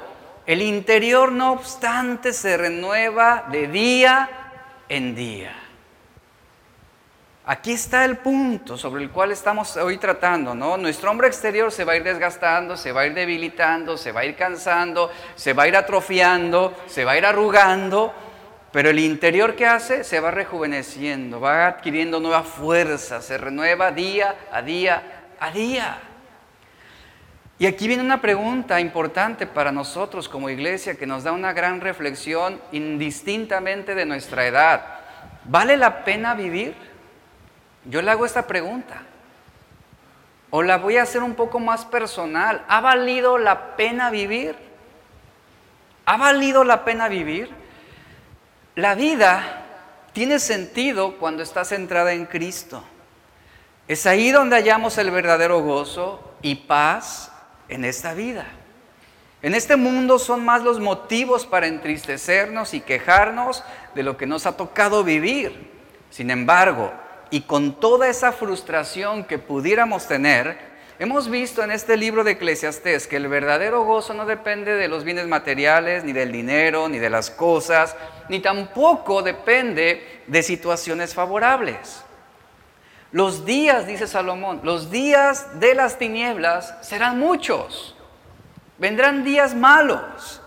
el 0.46 0.62
interior 0.62 1.30
no 1.30 1.52
obstante 1.52 2.32
se 2.32 2.56
renueva 2.56 3.46
de 3.52 3.68
día 3.68 4.28
en 4.88 5.14
día. 5.14 5.67
Aquí 7.50 7.72
está 7.72 8.04
el 8.04 8.18
punto 8.18 8.76
sobre 8.76 9.02
el 9.02 9.08
cual 9.08 9.32
estamos 9.32 9.74
hoy 9.78 9.96
tratando, 9.96 10.54
¿no? 10.54 10.76
Nuestro 10.76 11.10
hombre 11.10 11.28
exterior 11.28 11.72
se 11.72 11.82
va 11.82 11.94
a 11.94 11.96
ir 11.96 12.02
desgastando, 12.04 12.76
se 12.76 12.92
va 12.92 13.00
a 13.00 13.06
ir 13.06 13.14
debilitando, 13.14 13.96
se 13.96 14.12
va 14.12 14.20
a 14.20 14.26
ir 14.26 14.36
cansando, 14.36 15.10
se 15.34 15.54
va 15.54 15.62
a 15.62 15.68
ir 15.68 15.74
atrofiando, 15.74 16.76
se 16.88 17.06
va 17.06 17.12
a 17.12 17.16
ir 17.16 17.24
arrugando, 17.24 18.12
pero 18.70 18.90
el 18.90 18.98
interior 18.98 19.56
que 19.56 19.64
hace 19.64 20.04
se 20.04 20.20
va 20.20 20.30
rejuveneciendo, 20.30 21.40
va 21.40 21.68
adquiriendo 21.68 22.20
nueva 22.20 22.42
fuerza, 22.42 23.22
se 23.22 23.38
renueva 23.38 23.92
día 23.92 24.34
a 24.52 24.60
día 24.60 25.02
a 25.40 25.50
día. 25.50 26.00
Y 27.58 27.64
aquí 27.64 27.88
viene 27.88 28.02
una 28.02 28.20
pregunta 28.20 28.78
importante 28.78 29.46
para 29.46 29.72
nosotros 29.72 30.28
como 30.28 30.50
iglesia 30.50 30.96
que 30.96 31.06
nos 31.06 31.24
da 31.24 31.32
una 31.32 31.54
gran 31.54 31.80
reflexión 31.80 32.60
indistintamente 32.72 33.94
de 33.94 34.04
nuestra 34.04 34.46
edad. 34.46 34.98
¿Vale 35.44 35.78
la 35.78 36.04
pena 36.04 36.34
vivir? 36.34 36.87
Yo 37.84 38.02
le 38.02 38.10
hago 38.10 38.26
esta 38.26 38.46
pregunta. 38.46 39.02
O 40.50 40.62
la 40.62 40.78
voy 40.78 40.96
a 40.96 41.02
hacer 41.02 41.22
un 41.22 41.34
poco 41.34 41.60
más 41.60 41.84
personal. 41.84 42.64
¿Ha 42.68 42.80
valido 42.80 43.38
la 43.38 43.76
pena 43.76 44.10
vivir? 44.10 44.56
¿Ha 46.06 46.16
valido 46.16 46.64
la 46.64 46.84
pena 46.84 47.08
vivir? 47.08 47.50
La 48.74 48.94
vida 48.94 49.64
tiene 50.12 50.38
sentido 50.38 51.18
cuando 51.18 51.42
está 51.42 51.64
centrada 51.64 52.12
en 52.12 52.26
Cristo. 52.26 52.82
Es 53.88 54.06
ahí 54.06 54.30
donde 54.30 54.56
hallamos 54.56 54.96
el 54.98 55.10
verdadero 55.10 55.60
gozo 55.60 56.34
y 56.42 56.54
paz 56.54 57.32
en 57.68 57.84
esta 57.84 58.14
vida. 58.14 58.46
En 59.42 59.54
este 59.54 59.76
mundo 59.76 60.18
son 60.18 60.44
más 60.44 60.62
los 60.62 60.80
motivos 60.80 61.46
para 61.46 61.66
entristecernos 61.66 62.74
y 62.74 62.80
quejarnos 62.80 63.62
de 63.94 64.02
lo 64.02 64.16
que 64.16 64.26
nos 64.26 64.46
ha 64.46 64.56
tocado 64.56 65.04
vivir. 65.04 65.70
Sin 66.10 66.30
embargo, 66.30 66.92
y 67.30 67.42
con 67.42 67.78
toda 67.78 68.08
esa 68.08 68.32
frustración 68.32 69.24
que 69.24 69.38
pudiéramos 69.38 70.06
tener, 70.06 70.58
hemos 70.98 71.28
visto 71.28 71.62
en 71.62 71.70
este 71.70 71.96
libro 71.96 72.24
de 72.24 72.32
Eclesiastés 72.32 73.06
que 73.06 73.16
el 73.16 73.28
verdadero 73.28 73.84
gozo 73.84 74.14
no 74.14 74.26
depende 74.26 74.74
de 74.74 74.88
los 74.88 75.04
bienes 75.04 75.26
materiales, 75.26 76.04
ni 76.04 76.12
del 76.12 76.32
dinero, 76.32 76.88
ni 76.88 76.98
de 76.98 77.10
las 77.10 77.30
cosas, 77.30 77.96
ni 78.28 78.40
tampoco 78.40 79.22
depende 79.22 80.22
de 80.26 80.42
situaciones 80.42 81.14
favorables. 81.14 82.02
Los 83.10 83.44
días, 83.46 83.86
dice 83.86 84.06
Salomón, 84.06 84.60
los 84.62 84.90
días 84.90 85.60
de 85.60 85.74
las 85.74 85.98
tinieblas 85.98 86.74
serán 86.82 87.18
muchos. 87.18 87.94
Vendrán 88.78 89.24
días 89.24 89.54
malos. 89.54 90.42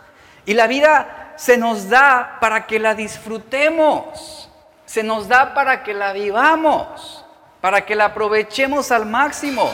Y 0.46 0.54
la 0.54 0.68
vida 0.68 1.34
se 1.38 1.58
nos 1.58 1.90
da 1.90 2.38
para 2.40 2.68
que 2.68 2.80
la 2.80 2.94
disfrutemos 2.94 4.51
se 4.92 5.04
nos 5.04 5.30
da 5.30 5.54
para 5.54 5.84
que 5.84 5.94
la 5.94 6.12
vivamos, 6.12 7.24
para 7.62 7.86
que 7.86 7.96
la 7.96 8.08
aprovechemos 8.08 8.92
al 8.92 9.06
máximo. 9.06 9.74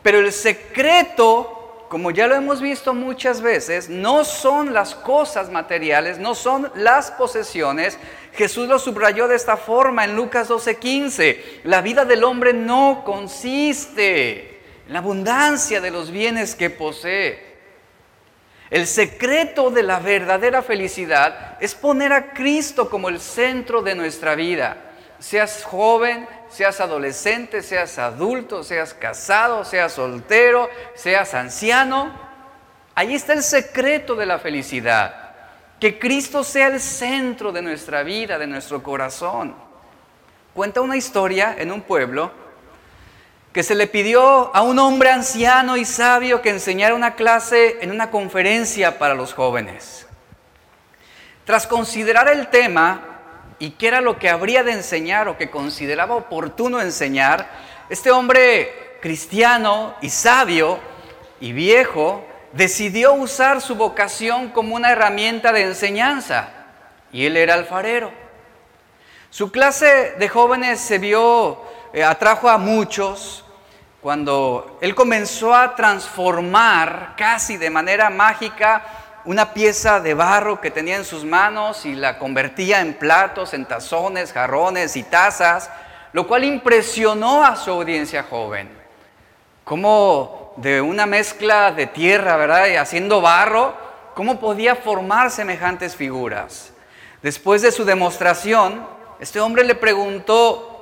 Pero 0.00 0.20
el 0.20 0.30
secreto, 0.30 1.86
como 1.88 2.12
ya 2.12 2.28
lo 2.28 2.36
hemos 2.36 2.60
visto 2.60 2.94
muchas 2.94 3.40
veces, 3.40 3.88
no 3.88 4.24
son 4.24 4.72
las 4.72 4.94
cosas 4.94 5.50
materiales, 5.50 6.20
no 6.20 6.36
son 6.36 6.70
las 6.76 7.10
posesiones. 7.10 7.98
Jesús 8.34 8.68
lo 8.68 8.78
subrayó 8.78 9.26
de 9.26 9.34
esta 9.34 9.56
forma 9.56 10.04
en 10.04 10.14
Lucas 10.14 10.48
12:15. 10.48 11.62
La 11.64 11.80
vida 11.80 12.04
del 12.04 12.22
hombre 12.22 12.52
no 12.52 13.02
consiste 13.04 14.60
en 14.86 14.92
la 14.92 15.00
abundancia 15.00 15.80
de 15.80 15.90
los 15.90 16.12
bienes 16.12 16.54
que 16.54 16.70
posee. 16.70 17.53
El 18.74 18.88
secreto 18.88 19.70
de 19.70 19.84
la 19.84 20.00
verdadera 20.00 20.60
felicidad 20.60 21.56
es 21.60 21.76
poner 21.76 22.12
a 22.12 22.32
Cristo 22.32 22.90
como 22.90 23.08
el 23.08 23.20
centro 23.20 23.82
de 23.82 23.94
nuestra 23.94 24.34
vida. 24.34 24.76
Seas 25.20 25.62
joven, 25.62 26.26
seas 26.48 26.80
adolescente, 26.80 27.62
seas 27.62 28.00
adulto, 28.00 28.64
seas 28.64 28.92
casado, 28.92 29.64
seas 29.64 29.92
soltero, 29.92 30.68
seas 30.96 31.34
anciano. 31.34 32.12
Ahí 32.96 33.14
está 33.14 33.34
el 33.34 33.44
secreto 33.44 34.16
de 34.16 34.26
la 34.26 34.40
felicidad. 34.40 35.36
Que 35.78 35.96
Cristo 35.96 36.42
sea 36.42 36.66
el 36.66 36.80
centro 36.80 37.52
de 37.52 37.62
nuestra 37.62 38.02
vida, 38.02 38.40
de 38.40 38.48
nuestro 38.48 38.82
corazón. 38.82 39.54
Cuenta 40.52 40.80
una 40.80 40.96
historia 40.96 41.54
en 41.56 41.70
un 41.70 41.82
pueblo 41.82 42.32
que 43.54 43.62
se 43.62 43.76
le 43.76 43.86
pidió 43.86 44.52
a 44.52 44.62
un 44.62 44.80
hombre 44.80 45.10
anciano 45.10 45.76
y 45.76 45.84
sabio 45.84 46.42
que 46.42 46.50
enseñara 46.50 46.96
una 46.96 47.14
clase 47.14 47.78
en 47.82 47.92
una 47.92 48.10
conferencia 48.10 48.98
para 48.98 49.14
los 49.14 49.32
jóvenes. 49.32 50.08
Tras 51.44 51.68
considerar 51.68 52.26
el 52.28 52.48
tema 52.48 53.20
y 53.60 53.70
qué 53.70 53.86
era 53.86 54.00
lo 54.00 54.18
que 54.18 54.28
habría 54.28 54.64
de 54.64 54.72
enseñar 54.72 55.28
o 55.28 55.38
que 55.38 55.50
consideraba 55.50 56.16
oportuno 56.16 56.80
enseñar, 56.80 57.48
este 57.88 58.10
hombre 58.10 58.98
cristiano 59.00 59.94
y 60.00 60.10
sabio 60.10 60.80
y 61.38 61.52
viejo 61.52 62.26
decidió 62.54 63.12
usar 63.12 63.60
su 63.60 63.76
vocación 63.76 64.48
como 64.48 64.74
una 64.74 64.90
herramienta 64.90 65.52
de 65.52 65.62
enseñanza 65.62 66.48
y 67.12 67.24
él 67.24 67.36
era 67.36 67.54
alfarero. 67.54 68.10
Su 69.30 69.52
clase 69.52 70.14
de 70.18 70.28
jóvenes 70.28 70.80
se 70.80 70.98
vio, 70.98 71.62
eh, 71.92 72.02
atrajo 72.02 72.48
a 72.48 72.58
muchos, 72.58 73.43
cuando 74.04 74.76
él 74.82 74.94
comenzó 74.94 75.54
a 75.54 75.74
transformar 75.74 77.14
casi 77.16 77.56
de 77.56 77.70
manera 77.70 78.10
mágica 78.10 78.84
una 79.24 79.54
pieza 79.54 79.98
de 79.98 80.12
barro 80.12 80.60
que 80.60 80.70
tenía 80.70 80.96
en 80.96 81.06
sus 81.06 81.24
manos 81.24 81.86
y 81.86 81.94
la 81.94 82.18
convertía 82.18 82.82
en 82.82 82.92
platos, 82.92 83.54
en 83.54 83.64
tazones, 83.64 84.30
jarrones 84.30 84.94
y 84.96 85.04
tazas, 85.04 85.70
lo 86.12 86.26
cual 86.26 86.44
impresionó 86.44 87.42
a 87.42 87.56
su 87.56 87.70
audiencia 87.70 88.24
joven. 88.24 88.68
Como 89.64 90.52
de 90.58 90.82
una 90.82 91.06
mezcla 91.06 91.72
de 91.72 91.86
tierra, 91.86 92.36
¿verdad? 92.36 92.66
Y 92.66 92.76
haciendo 92.76 93.22
barro, 93.22 93.74
¿cómo 94.14 94.38
podía 94.38 94.76
formar 94.76 95.30
semejantes 95.30 95.96
figuras? 95.96 96.74
Después 97.22 97.62
de 97.62 97.72
su 97.72 97.86
demostración, 97.86 98.86
este 99.18 99.40
hombre 99.40 99.64
le 99.64 99.74
preguntó, 99.74 100.73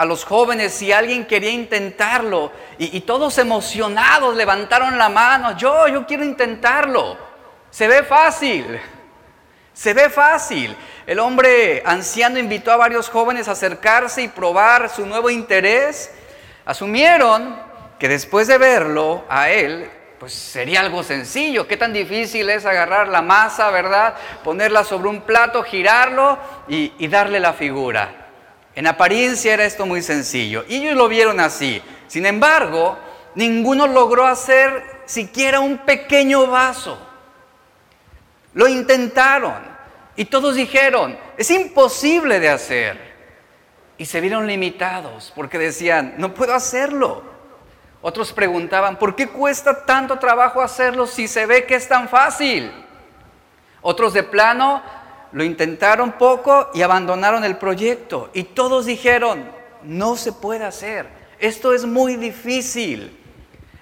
a 0.00 0.06
los 0.06 0.24
jóvenes 0.24 0.72
si 0.72 0.92
alguien 0.92 1.26
quería 1.26 1.50
intentarlo. 1.50 2.50
Y, 2.78 3.02
todos 3.02 3.36
emocionados 3.36 4.34
levantaron 4.34 4.96
la 4.96 5.10
mano. 5.10 5.54
Yo, 5.58 5.88
yo 5.88 6.06
quiero 6.06 6.24
intentarlo. 6.24 7.18
Se 7.68 7.86
ve 7.86 8.02
fácil. 8.02 8.80
Se 9.74 9.92
ve 9.92 10.08
fácil. 10.08 10.74
El 11.06 11.18
hombre 11.18 11.82
anciano 11.84 12.38
invitó 12.38 12.72
a 12.72 12.78
varios 12.78 13.10
jóvenes 13.10 13.46
a 13.48 13.52
acercarse 13.52 14.22
y 14.22 14.28
probar 14.28 14.88
su 14.88 15.04
nuevo 15.04 15.28
interés. 15.28 16.10
Asumieron 16.64 17.60
que 17.98 18.08
después 18.08 18.48
de 18.48 18.56
verlo 18.56 19.26
a 19.28 19.50
él, 19.50 19.90
pues 20.18 20.32
sería 20.32 20.80
algo 20.80 21.02
sencillo. 21.02 21.68
¿Qué 21.68 21.76
tan 21.76 21.92
difícil 21.92 22.48
es 22.48 22.64
agarrar 22.64 23.08
la 23.08 23.20
masa, 23.20 23.68
verdad? 23.70 24.14
Ponerla 24.42 24.82
sobre 24.82 25.10
un 25.10 25.20
plato, 25.20 25.62
girarlo 25.62 26.38
y, 26.68 26.94
y 26.96 27.08
darle 27.08 27.38
la 27.38 27.52
figura. 27.52 28.29
En 28.74 28.86
apariencia 28.86 29.52
era 29.52 29.64
esto 29.64 29.86
muy 29.86 30.02
sencillo 30.02 30.64
y 30.68 30.76
ellos 30.76 30.96
lo 30.96 31.08
vieron 31.08 31.40
así. 31.40 31.82
Sin 32.06 32.26
embargo, 32.26 32.98
ninguno 33.34 33.86
logró 33.86 34.26
hacer 34.26 35.02
siquiera 35.06 35.60
un 35.60 35.78
pequeño 35.78 36.46
vaso. 36.46 36.98
Lo 38.54 38.68
intentaron 38.68 39.62
y 40.16 40.24
todos 40.24 40.54
dijeron, 40.54 41.18
es 41.36 41.50
imposible 41.50 42.40
de 42.40 42.48
hacer. 42.48 43.10
Y 43.98 44.06
se 44.06 44.20
vieron 44.20 44.46
limitados 44.46 45.32
porque 45.34 45.58
decían, 45.58 46.14
no 46.16 46.32
puedo 46.32 46.54
hacerlo. 46.54 47.22
Otros 48.02 48.32
preguntaban, 48.32 48.98
¿por 48.98 49.14
qué 49.14 49.28
cuesta 49.28 49.84
tanto 49.84 50.18
trabajo 50.18 50.62
hacerlo 50.62 51.06
si 51.06 51.28
se 51.28 51.44
ve 51.44 51.66
que 51.66 51.74
es 51.74 51.86
tan 51.86 52.08
fácil? 52.08 52.72
Otros 53.82 54.14
de 54.14 54.22
plano 54.22 54.82
lo 55.32 55.44
intentaron 55.44 56.12
poco 56.12 56.70
y 56.74 56.82
abandonaron 56.82 57.44
el 57.44 57.56
proyecto. 57.56 58.30
Y 58.32 58.44
todos 58.44 58.86
dijeron, 58.86 59.44
no 59.82 60.16
se 60.16 60.32
puede 60.32 60.64
hacer, 60.64 61.08
esto 61.38 61.72
es 61.72 61.84
muy 61.84 62.16
difícil. 62.16 63.16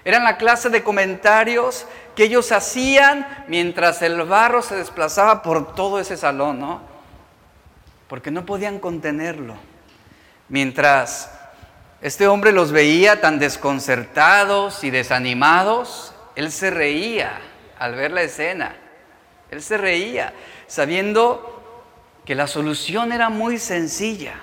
Eran 0.05 0.23
la 0.23 0.37
clase 0.37 0.69
de 0.69 0.81
comentarios 0.81 1.85
que 2.15 2.23
ellos 2.23 2.51
hacían 2.51 3.45
mientras 3.47 4.01
el 4.01 4.23
barro 4.23 4.61
se 4.61 4.75
desplazaba 4.75 5.43
por 5.43 5.75
todo 5.75 5.99
ese 5.99 6.17
salón, 6.17 6.59
¿no? 6.59 6.81
Porque 8.07 8.31
no 8.31 8.45
podían 8.45 8.79
contenerlo. 8.79 9.55
Mientras 10.47 11.31
este 12.01 12.27
hombre 12.27 12.53
los 12.53 12.71
veía 12.71 13.19
tan 13.19 13.39
desconcertados 13.39 14.83
y 14.83 14.89
desanimados, 14.89 16.13
él 16.35 16.51
se 16.51 16.71
reía 16.71 17.39
al 17.77 17.95
ver 17.95 18.11
la 18.11 18.21
escena. 18.21 18.75
Él 19.51 19.61
se 19.61 19.77
reía, 19.77 20.33
sabiendo 20.69 21.61
que 22.25 22.35
la 22.35 22.47
solución 22.47 23.11
era 23.11 23.29
muy 23.29 23.57
sencilla. 23.57 24.35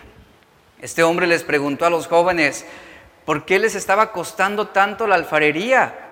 Este 0.82 1.02
hombre 1.02 1.26
les 1.26 1.44
preguntó 1.44 1.86
a 1.86 1.90
los 1.90 2.08
jóvenes 2.08 2.66
por 3.24 3.46
qué 3.46 3.58
les 3.58 3.74
estaba 3.74 4.12
costando 4.12 4.68
tanto 4.68 5.06
la 5.06 5.14
alfarería. 5.14 6.02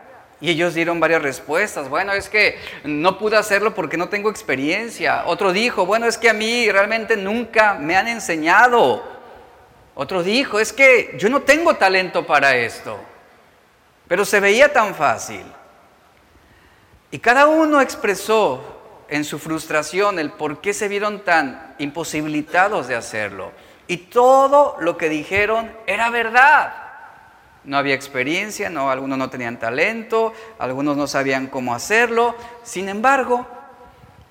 Y 0.40 0.50
ellos 0.50 0.74
dieron 0.74 1.00
varias 1.00 1.22
respuestas. 1.22 1.88
Bueno, 1.88 2.12
es 2.12 2.28
que 2.28 2.58
no 2.84 3.18
pude 3.18 3.36
hacerlo 3.36 3.74
porque 3.74 3.96
no 3.96 4.08
tengo 4.08 4.30
experiencia. 4.30 5.24
Otro 5.26 5.52
dijo, 5.52 5.84
bueno, 5.84 6.06
es 6.06 6.16
que 6.16 6.30
a 6.30 6.34
mí 6.34 6.70
realmente 6.70 7.16
nunca 7.16 7.74
me 7.74 7.96
han 7.96 8.08
enseñado. 8.08 9.02
Otro 9.94 10.22
dijo, 10.22 10.60
es 10.60 10.72
que 10.72 11.14
yo 11.18 11.28
no 11.28 11.42
tengo 11.42 11.74
talento 11.74 12.26
para 12.26 12.56
esto, 12.56 12.98
pero 14.06 14.24
se 14.24 14.40
veía 14.40 14.72
tan 14.72 14.94
fácil. 14.94 15.44
Y 17.10 17.18
cada 17.18 17.46
uno 17.46 17.80
expresó 17.80 18.73
en 19.08 19.24
su 19.24 19.38
frustración 19.38 20.18
el 20.18 20.30
por 20.30 20.60
qué 20.60 20.72
se 20.72 20.88
vieron 20.88 21.24
tan 21.24 21.74
imposibilitados 21.78 22.88
de 22.88 22.96
hacerlo. 22.96 23.52
Y 23.86 23.98
todo 23.98 24.76
lo 24.80 24.96
que 24.96 25.08
dijeron 25.08 25.70
era 25.86 26.10
verdad. 26.10 26.74
No 27.64 27.78
había 27.78 27.94
experiencia, 27.94 28.68
no, 28.70 28.90
algunos 28.90 29.18
no 29.18 29.30
tenían 29.30 29.58
talento, 29.58 30.32
algunos 30.58 30.96
no 30.96 31.06
sabían 31.06 31.46
cómo 31.46 31.74
hacerlo. 31.74 32.34
Sin 32.62 32.88
embargo, 32.88 33.46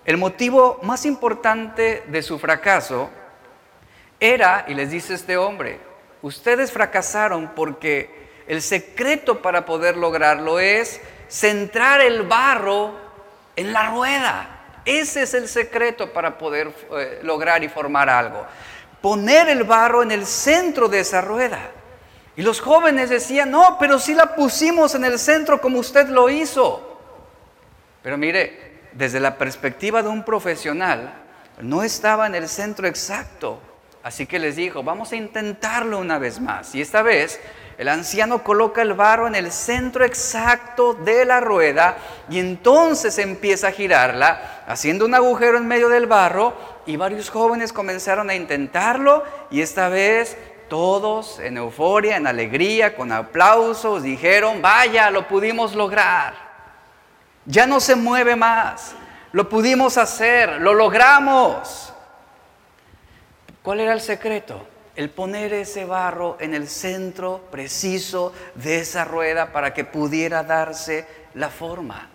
el 0.05 0.17
motivo 0.17 0.79
más 0.83 1.05
importante 1.05 2.03
de 2.07 2.21
su 2.21 2.37
fracaso 2.37 3.09
era, 4.19 4.65
y 4.67 4.73
les 4.73 4.91
dice 4.91 5.13
este 5.13 5.37
hombre, 5.37 5.79
ustedes 6.21 6.71
fracasaron 6.71 7.51
porque 7.55 8.23
el 8.47 8.61
secreto 8.61 9.41
para 9.41 9.65
poder 9.65 9.97
lograrlo 9.97 10.59
es 10.59 11.01
centrar 11.29 12.01
el 12.01 12.23
barro 12.23 12.93
en 13.55 13.73
la 13.73 13.89
rueda. 13.89 14.62
Ese 14.85 15.23
es 15.23 15.33
el 15.33 15.47
secreto 15.47 16.11
para 16.11 16.37
poder 16.37 16.73
eh, 16.97 17.19
lograr 17.23 17.63
y 17.63 17.69
formar 17.69 18.09
algo. 18.09 18.45
Poner 19.01 19.49
el 19.49 19.63
barro 19.63 20.03
en 20.03 20.11
el 20.11 20.25
centro 20.25 20.87
de 20.87 20.99
esa 20.99 21.21
rueda. 21.21 21.71
Y 22.35 22.41
los 22.41 22.59
jóvenes 22.59 23.09
decían, 23.09 23.51
no, 23.51 23.77
pero 23.79 23.99
si 23.99 24.13
la 24.13 24.35
pusimos 24.35 24.95
en 24.95 25.05
el 25.05 25.19
centro 25.19 25.61
como 25.61 25.79
usted 25.79 26.07
lo 26.07 26.29
hizo. 26.29 26.99
Pero 28.01 28.17
mire, 28.17 28.81
desde 28.91 29.19
la 29.19 29.37
perspectiva 29.37 30.01
de 30.01 30.09
un 30.09 30.23
profesional, 30.23 31.13
no 31.61 31.83
estaba 31.83 32.27
en 32.27 32.35
el 32.35 32.49
centro 32.49 32.87
exacto. 32.87 33.59
Así 34.01 34.25
que 34.25 34.39
les 34.39 34.55
dijo, 34.55 34.83
vamos 34.83 35.11
a 35.11 35.15
intentarlo 35.15 35.99
una 35.99 36.19
vez 36.19 36.39
más. 36.39 36.75
Y 36.75 36.81
esta 36.81 37.01
vez 37.01 37.39
el 37.77 37.87
anciano 37.87 38.43
coloca 38.43 38.81
el 38.81 38.93
barro 38.93 39.27
en 39.27 39.35
el 39.35 39.51
centro 39.51 40.05
exacto 40.05 40.93
de 40.93 41.25
la 41.25 41.39
rueda 41.39 41.97
y 42.29 42.39
entonces 42.39 43.17
empieza 43.17 43.69
a 43.69 43.71
girarla, 43.71 44.63
haciendo 44.67 45.05
un 45.05 45.15
agujero 45.15 45.57
en 45.57 45.67
medio 45.67 45.89
del 45.89 46.05
barro 46.05 46.53
y 46.85 46.97
varios 46.97 47.29
jóvenes 47.29 47.73
comenzaron 47.73 48.29
a 48.29 48.35
intentarlo 48.35 49.23
y 49.49 49.61
esta 49.61 49.89
vez 49.89 50.37
todos 50.69 51.39
en 51.39 51.57
euforia, 51.57 52.17
en 52.17 52.27
alegría, 52.27 52.95
con 52.95 53.11
aplausos, 53.11 54.03
dijeron, 54.03 54.61
vaya, 54.61 55.11
lo 55.11 55.27
pudimos 55.27 55.75
lograr. 55.75 56.33
Ya 57.45 57.67
no 57.67 57.79
se 57.79 57.95
mueve 57.95 58.35
más, 58.35 58.95
lo 59.31 59.49
pudimos 59.49 59.97
hacer, 59.97 60.61
lo 60.61 60.73
logramos. 60.73 61.93
¿Cuál 63.61 63.81
era 63.81 63.93
el 63.93 64.01
secreto? 64.01 64.72
El 64.95 65.09
poner 65.09 65.53
ese 65.53 65.85
barro 65.85 66.37
en 66.39 66.53
el 66.53 66.67
centro 66.67 67.41
preciso 67.51 68.33
de 68.55 68.79
esa 68.79 69.05
rueda 69.05 69.51
para 69.51 69.73
que 69.73 69.83
pudiera 69.83 70.43
darse 70.43 71.07
la 71.33 71.49
forma. 71.49 72.09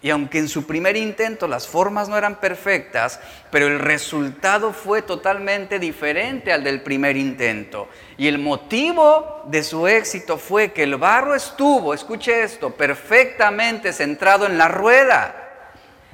Y 0.00 0.10
aunque 0.10 0.38
en 0.38 0.48
su 0.48 0.64
primer 0.64 0.96
intento 0.96 1.48
las 1.48 1.66
formas 1.66 2.08
no 2.08 2.16
eran 2.16 2.36
perfectas, 2.36 3.18
pero 3.50 3.66
el 3.66 3.80
resultado 3.80 4.72
fue 4.72 5.02
totalmente 5.02 5.80
diferente 5.80 6.52
al 6.52 6.62
del 6.62 6.82
primer 6.82 7.16
intento. 7.16 7.88
Y 8.16 8.28
el 8.28 8.38
motivo 8.38 9.42
de 9.46 9.64
su 9.64 9.88
éxito 9.88 10.38
fue 10.38 10.72
que 10.72 10.84
el 10.84 10.96
barro 10.96 11.34
estuvo, 11.34 11.94
escuche 11.94 12.44
esto, 12.44 12.70
perfectamente 12.70 13.92
centrado 13.92 14.46
en 14.46 14.56
la 14.56 14.68
rueda. 14.68 15.34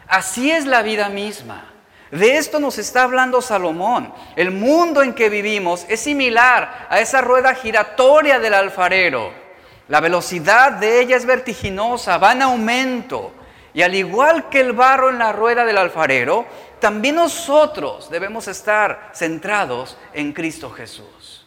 Así 0.06 0.50
es 0.50 0.64
la 0.64 0.80
vida 0.80 1.10
misma. 1.10 1.73
De 2.10 2.36
esto 2.36 2.60
nos 2.60 2.78
está 2.78 3.02
hablando 3.02 3.42
Salomón. 3.42 4.12
El 4.36 4.50
mundo 4.50 5.02
en 5.02 5.14
que 5.14 5.28
vivimos 5.28 5.86
es 5.88 6.00
similar 6.00 6.86
a 6.90 7.00
esa 7.00 7.20
rueda 7.20 7.54
giratoria 7.54 8.38
del 8.38 8.54
alfarero. 8.54 9.32
La 9.88 10.00
velocidad 10.00 10.72
de 10.72 11.00
ella 11.00 11.16
es 11.16 11.26
vertiginosa, 11.26 12.18
va 12.18 12.32
en 12.32 12.42
aumento. 12.42 13.32
Y 13.72 13.82
al 13.82 13.94
igual 13.94 14.48
que 14.48 14.60
el 14.60 14.72
barro 14.72 15.10
en 15.10 15.18
la 15.18 15.32
rueda 15.32 15.64
del 15.64 15.78
alfarero, 15.78 16.46
también 16.78 17.16
nosotros 17.16 18.10
debemos 18.10 18.46
estar 18.46 19.10
centrados 19.14 19.96
en 20.12 20.32
Cristo 20.32 20.70
Jesús 20.70 21.44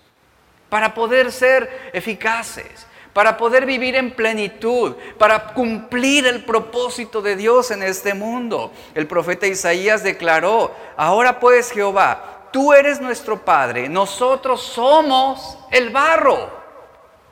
para 0.70 0.94
poder 0.94 1.32
ser 1.32 1.92
eficaces, 1.94 2.87
para 3.18 3.36
poder 3.36 3.66
vivir 3.66 3.96
en 3.96 4.12
plenitud, 4.12 4.96
para 5.18 5.48
cumplir 5.56 6.28
el 6.28 6.46
propósito 6.46 7.20
de 7.20 7.36
Dios 7.36 7.72
en 7.72 7.82
este 7.82 8.14
mundo. 8.14 8.72
El 8.94 9.08
profeta 9.08 9.48
Isaías 9.48 10.04
declaró, 10.04 10.72
ahora 10.96 11.40
pues 11.40 11.72
Jehová, 11.72 12.50
tú 12.52 12.74
eres 12.74 13.02
nuestro 13.02 13.44
Padre, 13.44 13.90
nosotros 13.90 14.62
somos 14.62 15.58
el 15.72 15.90
barro. 15.90 16.48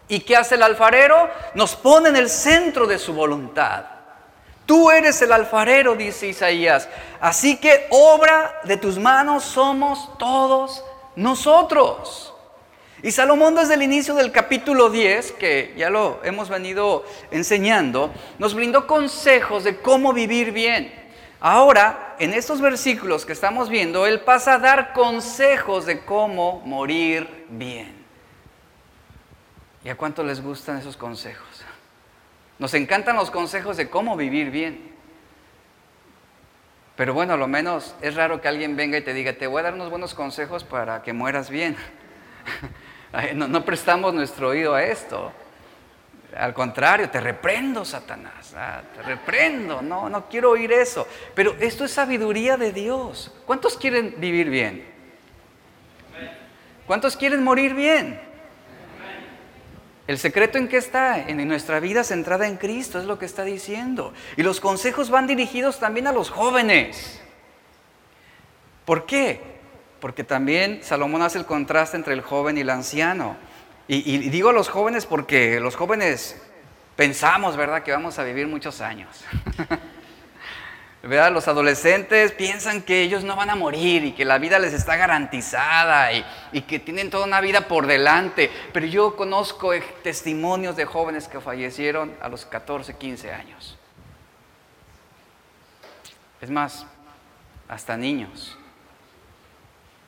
¿Y 0.07 0.21
qué 0.21 0.35
hace 0.35 0.55
el 0.55 0.63
alfarero? 0.63 1.29
Nos 1.53 1.75
pone 1.75 2.09
en 2.09 2.15
el 2.15 2.31
centro 2.31 2.87
de 2.87 2.97
su 2.97 3.13
voluntad. 3.13 3.85
Tú 4.65 4.89
eres 4.89 5.21
el 5.21 5.31
alfarero, 5.31 5.95
dice 5.95 6.25
Isaías. 6.25 6.89
Así 7.21 7.57
que 7.57 7.85
obra 7.91 8.59
de 8.63 8.77
tus 8.77 8.97
manos 8.97 9.43
somos 9.43 10.17
todos 10.17 10.83
nosotros. 11.15 12.34
Y 13.03 13.11
Salomón 13.11 13.55
desde 13.55 13.73
el 13.73 13.83
inicio 13.83 14.15
del 14.15 14.31
capítulo 14.31 14.89
10, 14.89 15.33
que 15.33 15.73
ya 15.77 15.89
lo 15.89 16.21
hemos 16.23 16.49
venido 16.49 17.05
enseñando, 17.29 18.13
nos 18.39 18.55
brindó 18.55 18.87
consejos 18.87 19.63
de 19.63 19.77
cómo 19.77 20.13
vivir 20.13 20.51
bien. 20.51 20.93
Ahora, 21.39 22.15
en 22.17 22.33
estos 22.33 22.61
versículos 22.61 23.25
que 23.25 23.33
estamos 23.33 23.69
viendo, 23.69 24.07
él 24.07 24.21
pasa 24.21 24.55
a 24.55 24.59
dar 24.59 24.93
consejos 24.93 25.85
de 25.85 25.99
cómo 25.99 26.61
morir 26.65 27.45
bien. 27.49 27.93
¿Y 29.83 29.89
a 29.89 29.95
cuánto 29.95 30.23
les 30.23 30.41
gustan 30.41 30.77
esos 30.77 30.97
consejos? 30.97 31.63
Nos 32.57 32.73
encantan 32.73 33.17
los 33.17 33.29
consejos 33.29 33.77
de 33.77 33.89
cómo 33.89 34.15
vivir 34.15 34.49
bien. 34.49 34.95
Pero 36.95 37.13
bueno, 37.13 37.33
a 37.33 37.37
lo 37.37 37.47
menos 37.47 37.93
es 38.01 38.15
raro 38.15 38.39
que 38.39 38.47
alguien 38.47 38.77
venga 38.77 38.97
y 38.97 39.01
te 39.01 39.13
diga, 39.13 39.33
te 39.33 39.47
voy 39.47 39.59
a 39.59 39.63
dar 39.63 39.73
unos 39.73 39.89
buenos 39.89 40.13
consejos 40.13 40.63
para 40.63 41.03
que 41.03 41.11
mueras 41.11 41.49
bien. 41.49 41.75
No, 43.35 43.63
prestamos 43.63 44.13
nuestro 44.13 44.49
oído 44.49 44.73
a 44.73 44.83
esto. 44.83 45.31
Al 46.35 46.53
contrario, 46.53 47.09
te 47.09 47.21
reprendo, 47.21 47.85
Satanás. 47.85 48.53
Ah, 48.57 48.81
te 48.93 49.01
reprendo. 49.01 49.81
No, 49.81 50.09
no 50.09 50.27
quiero 50.27 50.51
oír 50.51 50.71
eso. 50.73 51.07
Pero 51.33 51.55
esto 51.59 51.85
es 51.85 51.91
sabiduría 51.91 52.57
de 52.57 52.73
Dios. 52.73 53.33
¿Cuántos 53.45 53.77
quieren 53.77 54.15
vivir 54.17 54.49
bien? 54.49 54.85
¿Cuántos 56.85 57.15
quieren 57.15 57.43
morir 57.43 57.73
bien? 57.73 58.19
El 60.07 60.19
secreto 60.19 60.57
en 60.57 60.67
qué 60.67 60.77
está? 60.77 61.17
En 61.17 61.47
nuestra 61.47 61.79
vida 61.79 62.03
centrada 62.03 62.47
en 62.47 62.57
Cristo, 62.57 62.99
es 62.99 63.05
lo 63.05 63.17
que 63.17 63.25
está 63.25 63.43
diciendo. 63.43 64.13
Y 64.37 64.43
los 64.43 64.59
consejos 64.59 65.09
van 65.09 65.25
dirigidos 65.25 65.79
también 65.79 66.05
a 66.05 66.11
los 66.11 66.29
jóvenes. 66.29 67.21
¿Por 68.85 69.05
qué? 69.07 69.54
Porque 70.05 70.23
también 70.23 70.81
Salomón 70.83 71.23
hace 71.23 71.39
el 71.39 71.47
contraste 71.47 71.97
entre 71.97 72.13
el 72.13 72.21
joven 72.21 72.59
y 72.59 72.61
el 72.61 72.69
anciano. 72.69 73.35
Y, 73.87 74.29
digo 74.29 74.49
a 74.49 74.53
los 74.53 74.69
jóvenes 74.69 75.07
porque 75.07 75.59
los 75.59 75.75
jóvenes 75.75 76.39
pensamos, 76.95 77.57
¿verdad?, 77.57 77.81
que 77.81 77.91
vamos 77.91 78.19
a 78.19 78.23
vivir 78.23 78.45
muchos 78.45 78.81
años. 78.81 79.25
¿verdad? 81.01 81.31
Los 81.31 81.47
adolescentes 81.47 82.33
piensan 82.33 82.83
que 82.83 83.01
ellos 83.01 83.23
no 83.23 83.35
van 83.35 83.49
a 83.49 83.55
morir 83.55 84.03
y 84.03 84.11
que 84.11 84.25
la 84.25 84.37
vida 84.37 84.59
les 84.59 84.73
está 84.73 84.95
garantizada 84.95 86.13
y, 86.13 86.23
y, 86.51 86.61
que 86.61 86.77
tienen 86.77 87.09
toda 87.09 87.25
una 87.25 87.41
vida 87.41 87.61
por 87.61 87.87
delante. 87.87 88.51
Pero 88.73 88.85
yo 88.85 89.15
conozco 89.15 89.71
testimonios 90.03 90.75
de 90.75 90.85
jóvenes 90.85 91.27
que 91.27 91.41
fallecieron 91.41 92.15
a 92.21 92.29
los 92.29 92.45
14, 92.45 92.93
15 92.93 93.31
años. 93.31 93.75
Es 96.41 96.51
más, 96.51 96.85
hasta 97.67 97.97
niños. 97.97 98.55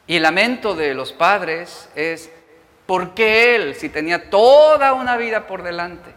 Y 0.07 0.15
el 0.15 0.23
lamento 0.23 0.73
de 0.73 0.93
los 0.93 1.11
padres 1.11 1.89
es, 1.93 2.31
¿por 2.85 3.13
qué 3.13 3.55
él 3.55 3.75
si 3.75 3.89
tenía 3.89 4.29
toda 4.29 4.93
una 4.93 5.17
vida 5.17 5.45
por 5.45 5.63
delante? 5.63 6.15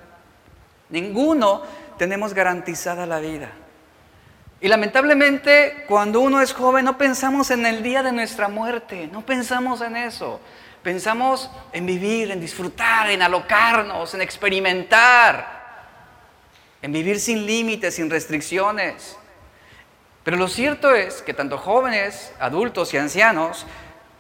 Ninguno 0.88 1.62
tenemos 1.98 2.33
garantizada 2.33 3.05
la 3.05 3.18
vida. 3.18 3.50
Y 4.61 4.68
lamentablemente 4.68 5.85
cuando 5.88 6.20
uno 6.20 6.40
es 6.40 6.53
joven 6.53 6.85
no 6.85 6.96
pensamos 6.96 7.50
en 7.50 7.66
el 7.66 7.83
día 7.83 8.03
de 8.03 8.12
nuestra 8.12 8.48
muerte, 8.48 9.09
no 9.12 9.26
pensamos 9.26 9.81
en 9.81 9.96
eso. 9.96 10.40
Pensamos 10.83 11.50
en 11.72 11.85
vivir, 11.85 12.31
en 12.31 12.40
disfrutar, 12.40 13.11
en 13.11 13.20
alocarnos, 13.20 14.14
en 14.14 14.22
experimentar, 14.22 15.61
en 16.81 16.92
vivir 16.92 17.20
sin 17.20 17.44
límites, 17.44 17.96
sin 17.96 18.09
restricciones. 18.09 19.18
Pero 20.25 20.37
lo 20.37 20.49
cierto 20.49 20.95
es 20.95 21.23
que 21.23 21.35
tanto 21.35 21.59
jóvenes, 21.59 22.33
adultos 22.39 22.93
y 22.93 22.99
ancianos, 22.99 23.67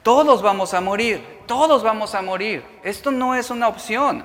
todos 0.02 0.40
vamos 0.40 0.72
a 0.72 0.80
morir, 0.80 1.22
todos 1.46 1.82
vamos 1.82 2.14
a 2.14 2.22
morir. 2.22 2.64
Esto 2.82 3.10
no 3.10 3.34
es 3.34 3.50
una 3.50 3.68
opción. 3.68 4.24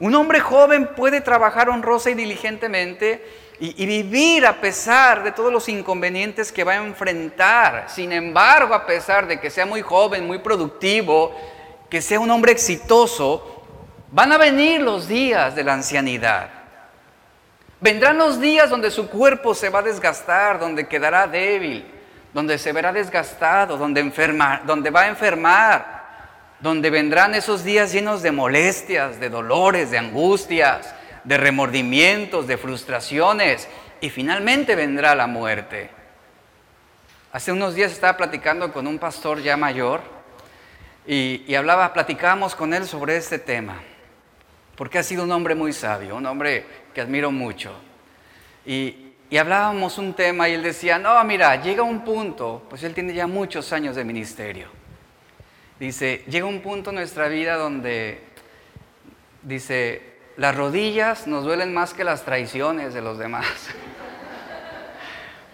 Un 0.00 0.14
hombre 0.14 0.40
joven 0.40 0.90
puede 0.94 1.20
trabajar 1.20 1.68
honrosa 1.68 2.10
y 2.10 2.14
diligentemente 2.14 3.24
y, 3.60 3.86
vivir 3.86 4.46
a 4.46 4.60
pesar 4.60 5.24
de 5.24 5.32
todos 5.32 5.52
los 5.52 5.68
inconvenientes 5.68 6.52
que 6.52 6.62
va 6.62 6.72
a 6.72 6.86
enfrentar. 6.86 7.86
Sin 7.88 8.12
embargo, 8.12 8.74
a 8.74 8.86
pesar 8.86 9.26
de 9.26 9.40
que 9.40 9.50
sea 9.50 9.66
muy 9.66 9.82
joven, 9.82 10.26
muy 10.26 10.38
productivo, 10.38 11.34
que 11.90 12.00
sea 12.00 12.20
un 12.20 12.30
hombre 12.30 12.52
exitoso, 12.52 13.64
van 14.12 14.32
a 14.32 14.38
venir 14.38 14.80
los 14.80 15.08
días 15.08 15.56
de 15.56 15.64
la 15.64 15.74
ancianidad. 15.74 16.57
Vendrán 17.80 18.18
los 18.18 18.40
días 18.40 18.70
donde 18.70 18.90
su 18.90 19.08
cuerpo 19.08 19.54
se 19.54 19.68
va 19.68 19.78
a 19.78 19.82
desgastar, 19.82 20.58
donde 20.58 20.88
quedará 20.88 21.26
débil, 21.26 21.84
donde 22.34 22.58
se 22.58 22.72
verá 22.72 22.92
desgastado, 22.92 23.76
donde, 23.76 24.02
donde 24.64 24.90
va 24.90 25.02
a 25.02 25.08
enfermar, 25.08 25.98
donde 26.60 26.90
vendrán 26.90 27.34
esos 27.34 27.62
días 27.62 27.92
llenos 27.92 28.22
de 28.22 28.32
molestias, 28.32 29.20
de 29.20 29.30
dolores, 29.30 29.90
de 29.90 29.98
angustias, 29.98 30.92
de 31.22 31.36
remordimientos, 31.36 32.46
de 32.46 32.56
frustraciones 32.56 33.68
y 34.00 34.10
finalmente 34.10 34.74
vendrá 34.74 35.14
la 35.14 35.26
muerte. 35.26 35.90
Hace 37.32 37.52
unos 37.52 37.74
días 37.74 37.92
estaba 37.92 38.16
platicando 38.16 38.72
con 38.72 38.86
un 38.86 38.98
pastor 38.98 39.40
ya 39.42 39.56
mayor 39.56 40.00
y, 41.06 41.54
hablaba, 41.54 41.92
platicábamos 41.92 42.54
con 42.54 42.74
él 42.74 42.86
sobre 42.86 43.16
este 43.16 43.38
tema, 43.38 43.80
porque 44.78 44.98
ha 44.98 45.02
sido 45.02 45.24
un 45.24 45.32
hombre 45.32 45.56
muy 45.56 45.72
sabio, 45.72 46.14
un 46.14 46.24
hombre 46.24 46.64
que 46.94 47.00
admiro 47.00 47.32
mucho. 47.32 47.72
Y, 48.64 49.08
y 49.28 49.36
hablábamos 49.36 49.98
un 49.98 50.14
tema 50.14 50.48
y 50.48 50.52
él 50.52 50.62
decía, 50.62 51.00
no, 51.00 51.22
mira, 51.24 51.60
llega 51.60 51.82
un 51.82 52.04
punto, 52.04 52.64
pues 52.70 52.84
él 52.84 52.94
tiene 52.94 53.12
ya 53.12 53.26
muchos 53.26 53.72
años 53.72 53.96
de 53.96 54.04
ministerio. 54.04 54.68
Dice, 55.80 56.22
llega 56.28 56.46
un 56.46 56.60
punto 56.60 56.90
en 56.90 56.96
nuestra 56.96 57.26
vida 57.26 57.56
donde, 57.56 58.22
dice, 59.42 60.14
las 60.36 60.54
rodillas 60.54 61.26
nos 61.26 61.42
duelen 61.42 61.74
más 61.74 61.92
que 61.92 62.04
las 62.04 62.24
traiciones 62.24 62.94
de 62.94 63.02
los 63.02 63.18
demás. 63.18 63.46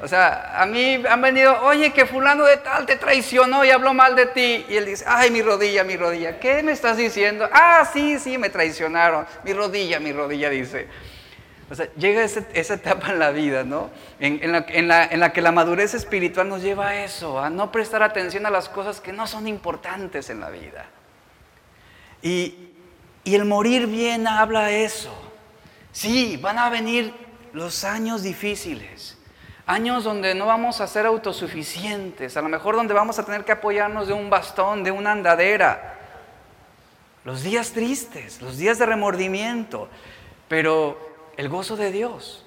O 0.02 0.08
sea, 0.08 0.60
a 0.60 0.66
mí 0.66 1.02
han 1.08 1.22
venido, 1.22 1.62
oye, 1.62 1.92
que 1.92 2.04
fulano 2.04 2.44
de 2.44 2.56
tal 2.58 2.84
te 2.84 2.96
traicionó 2.96 3.64
y 3.64 3.70
habló 3.70 3.94
mal 3.94 4.16
de 4.16 4.26
ti. 4.26 4.66
Y 4.68 4.76
él 4.76 4.86
dice, 4.86 5.04
ay, 5.06 5.30
mi 5.30 5.40
rodilla, 5.40 5.84
mi 5.84 5.96
rodilla. 5.96 6.38
¿Qué 6.40 6.62
me 6.62 6.72
estás 6.72 6.96
diciendo? 6.96 7.48
Ah, 7.52 7.88
sí, 7.92 8.18
sí, 8.18 8.36
me 8.36 8.50
traicionaron. 8.50 9.26
Mi 9.44 9.52
rodilla, 9.52 10.00
mi 10.00 10.12
rodilla, 10.12 10.50
dice. 10.50 10.88
O 11.70 11.74
sea, 11.74 11.88
llega 11.94 12.22
esa 12.22 12.74
etapa 12.74 13.10
en 13.10 13.18
la 13.18 13.30
vida, 13.30 13.64
¿no? 13.64 13.90
En, 14.20 14.52
la, 14.52 15.32
que 15.32 15.40
la 15.40 15.52
madurez 15.52 15.94
espiritual 15.94 16.48
nos 16.48 16.62
lleva 16.62 16.88
a 16.88 17.04
eso, 17.04 17.40
a 17.40 17.48
no 17.48 17.72
prestar 17.72 18.02
atención 18.02 18.44
a 18.44 18.50
las 18.50 18.68
cosas 18.68 19.00
que 19.00 19.12
no 19.12 19.26
son 19.26 19.48
importantes 19.48 20.28
en 20.28 20.40
la 20.40 20.50
vida. 20.50 20.86
Y, 22.20 22.70
y 23.24 23.34
el 23.34 23.44
morir 23.44 23.86
bien 23.86 24.26
habla 24.26 24.70
eso. 24.70 25.14
Sí, 25.92 26.36
van 26.36 26.58
a 26.58 26.68
venir 26.68 27.14
los 27.52 27.84
años 27.84 28.22
difíciles, 28.22 29.16
años 29.66 30.04
donde 30.04 30.34
no 30.34 30.46
vamos 30.46 30.80
a 30.80 30.86
ser 30.86 31.06
autosuficientes, 31.06 32.36
a 32.36 32.42
lo 32.42 32.48
mejor 32.48 32.76
donde 32.76 32.94
vamos 32.94 33.18
a 33.18 33.24
tener 33.24 33.44
que 33.44 33.52
apoyarnos 33.52 34.08
de 34.08 34.12
un 34.12 34.28
bastón, 34.28 34.84
de 34.84 34.90
una 34.90 35.12
andadera. 35.12 35.98
Los 37.24 37.42
días 37.42 37.72
tristes, 37.72 38.42
los 38.42 38.58
días 38.58 38.78
de 38.78 38.86
remordimiento, 38.86 39.88
pero 40.48 40.98
el 41.36 41.48
gozo 41.48 41.76
de 41.76 41.90
Dios 41.90 42.44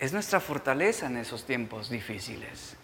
es 0.00 0.12
nuestra 0.12 0.40
fortaleza 0.40 1.06
en 1.06 1.16
esos 1.16 1.44
tiempos 1.44 1.88
difíciles. 1.88 2.76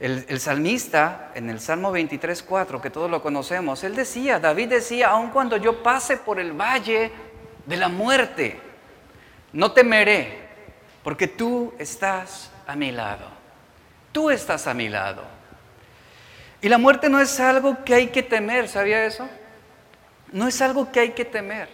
El, 0.00 0.38
salmista, 0.38 1.32
en 1.34 1.50
el 1.50 1.58
Salmo 1.58 1.90
23, 1.90 2.44
4, 2.44 2.80
que 2.80 2.88
todos 2.88 3.10
lo 3.10 3.20
conocemos, 3.20 3.82
él 3.82 3.96
decía, 3.96 4.38
David 4.38 4.68
decía, 4.68 5.08
aun 5.08 5.30
cuando 5.30 5.56
yo 5.56 5.82
pase 5.82 6.16
por 6.16 6.38
el 6.38 6.52
valle 6.52 7.10
de 7.66 7.76
la 7.76 7.88
muerte, 7.88 8.60
no 9.52 9.72
temeré, 9.72 10.47
porque 11.08 11.26
tú 11.26 11.72
estás 11.78 12.50
a 12.66 12.76
mi 12.76 12.92
lado. 12.92 13.24
Tú 14.12 14.28
estás 14.28 14.66
a 14.66 14.74
mi 14.74 14.90
lado. 14.90 15.22
Y 16.60 16.68
la 16.68 16.76
muerte 16.76 17.08
no 17.08 17.18
es 17.18 17.40
algo 17.40 17.82
que 17.82 17.94
hay 17.94 18.08
que 18.08 18.22
temer, 18.22 18.68
¿sabía 18.68 19.02
eso? 19.06 19.26
No 20.32 20.46
es 20.46 20.60
algo 20.60 20.92
que 20.92 21.00
hay 21.00 21.12
que 21.12 21.24
temer, 21.24 21.70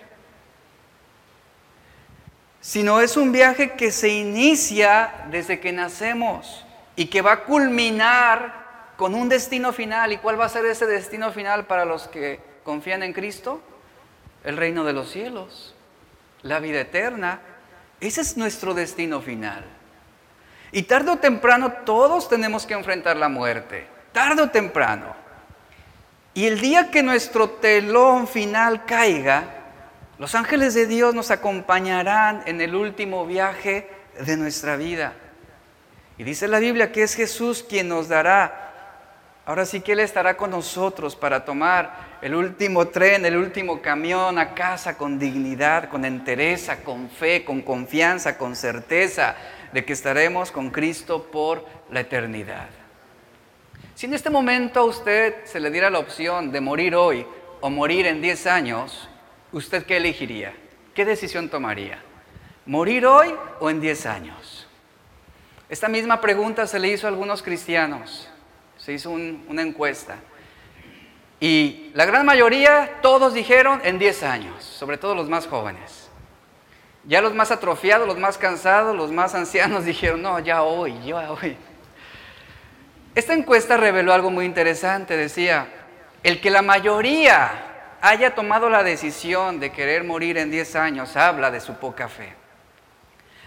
sino 2.61 3.01
es 3.01 3.17
un 3.17 3.33
viaje 3.33 3.73
que 3.73 3.91
se 3.91 4.09
inicia 4.09 5.27
desde 5.33 5.59
que 5.59 5.73
nacemos 5.73 6.65
y 6.95 7.07
que 7.07 7.21
va 7.21 7.33
a 7.33 7.43
culminar 7.43 8.93
con 8.97 9.17
un 9.17 9.29
destino 9.29 9.73
final. 9.73 10.13
¿Y 10.13 10.19
cuál 10.19 10.39
va 10.39 10.45
a 10.45 10.49
ser 10.49 10.65
ese 10.67 10.87
destino 10.87 11.33
final 11.33 11.67
para 11.67 11.85
los 11.85 12.07
que 12.07 12.39
confían 12.63 13.03
en 13.03 13.13
Cristo? 13.13 13.61
El 14.45 14.57
reino 14.57 14.85
de 14.85 14.93
los 14.93 15.11
cielos, 15.11 15.75
la 16.43 16.61
vida 16.61 16.83
eterna. 16.83 17.41
Ese 18.05 18.21
es 18.21 18.37
nuestro 18.37 18.75
destino 18.75 19.23
final. 19.23 19.65
Y 20.73 20.83
tarde 20.83 21.13
o 21.13 21.17
temprano 21.17 21.73
todos 21.87 22.29
tenemos 22.29 22.67
que 22.67 22.75
enfrentar 22.75 23.17
la 23.17 23.31
muerte, 23.31 23.87
tarde 24.13 24.43
o 24.43 24.51
temprano. 24.51 25.17
Y 26.35 26.45
el 26.45 26.61
día 26.61 26.91
que 26.91 27.03
nuestro 27.03 27.49
telón 27.49 28.29
final 28.29 28.85
caiga, 28.85 29.45
los 30.19 30.35
ángeles 30.35 30.75
de 30.75 30.87
Dios 30.87 31.15
nos 31.15 31.31
acompañarán 31.31 32.43
en 32.45 32.61
el 32.61 32.75
último 32.75 33.25
viaje 33.25 33.89
de 34.21 34.37
nuestra 34.37 34.77
vida. 34.77 35.15
Y 36.19 36.25
dice 36.25 36.47
la 36.47 36.59
Biblia 36.59 36.93
que 36.93 37.05
es 37.05 37.15
Jesús 37.15 37.65
quien 37.67 37.89
nos 37.89 38.09
dará. 38.09 38.74
Ahora 39.47 39.67
sí 39.67 39.83
que 39.83 39.93
Él 39.93 40.01
estará 40.01 40.39
con 40.39 40.51
nosotros 40.51 41.15
para 41.15 41.45
tomar 41.45 42.19
el 42.23 42.35
último 42.35 42.89
tren, 42.89 43.27
el 43.27 43.37
último 43.37 43.83
camión 43.83 44.39
a 44.39 44.55
casa 44.55 44.97
con 44.97 45.19
dignidad, 45.19 45.91
con 45.91 46.07
entereza, 46.07 46.83
con 46.83 47.11
fe, 47.11 47.45
con 47.45 47.61
confianza, 47.61 48.39
con 48.39 48.57
certeza 48.57 49.37
de 49.73 49.85
que 49.85 49.93
estaremos 49.93 50.51
con 50.51 50.71
Cristo 50.71 51.25
por 51.31 51.67
la 51.91 52.01
eternidad. 52.01 52.69
Si 53.95 54.07
en 54.07 54.15
este 54.15 54.31
momento 54.31 54.81
a 54.81 54.85
usted 54.85 55.45
se 55.45 55.61
le 55.61 55.71
diera 55.71 55.91
la 55.91 55.99
opción 55.99 56.51
de 56.51 56.63
morir 56.63 56.97
hoy 56.97 57.27
o 57.61 57.69
morir 57.69 58.07
en 58.07 58.23
10 58.23 58.47
años, 58.47 59.11
¿usted 59.53 59.85
qué 59.85 59.99
elegiría? 59.99 60.55
¿Qué 60.95 61.05
decisión 61.05 61.51
tomaría? 61.51 62.03
¿Morir 62.65 63.05
hoy 63.05 63.35
o 63.61 63.69
en 63.69 63.81
10 63.81 64.07
años? 64.07 64.67
Esta 65.69 65.89
misma 65.89 66.21
pregunta 66.21 66.67
se 66.67 66.79
le 66.79 66.89
hizo 66.89 67.07
a 67.07 67.11
algunos 67.11 67.43
cristianos, 67.43 68.31
se 68.85 68.93
hizo 68.93 69.11
una 69.11 69.63
encuesta. 69.63 70.17
Y 71.41 71.91
la 71.95 72.05
gran 72.05 72.27
mayoría, 72.27 72.99
todos 73.01 73.33
dijeron 73.33 73.81
en 73.83 73.99
10 73.99 74.23
años, 74.25 74.63
sobre 74.63 74.99
todo 74.99 75.15
los 75.15 75.27
más 75.27 75.47
jóvenes. 75.47 76.11
Ya 77.05 77.23
los 77.23 77.33
más 77.35 77.51
atrofiados, 77.51 78.07
los 78.07 78.19
más 78.19 78.37
cansados, 78.37 78.95
los 78.95 79.11
más 79.11 79.35
ancianos 79.35 79.85
dijeron, 79.87 80.21
no, 80.21 80.39
ya 80.39 80.63
hoy, 80.63 80.95
ya 81.03 81.33
hoy. 81.33 81.57
Esta 83.15 83.33
encuesta 83.33 83.79
reveló 83.79 84.13
algo 84.13 84.31
muy 84.31 84.45
interesante, 84.45 85.17
decía, 85.17 85.67
el 86.23 86.43
que 86.43 86.51
la 86.51 86.61
mayoría 86.61 87.97
haya 88.03 88.35
tomado 88.35 88.69
la 88.69 88.83
decisión 88.83 89.61
de 89.61 89.73
querer 89.73 90.05
morir 90.05 90.37
en 90.37 90.51
10 90.51 90.77
años 90.77 91.17
habla 91.17 91.51
de 91.51 91.61
su 91.61 91.75
poca 91.77 92.09
fe. 92.09 92.35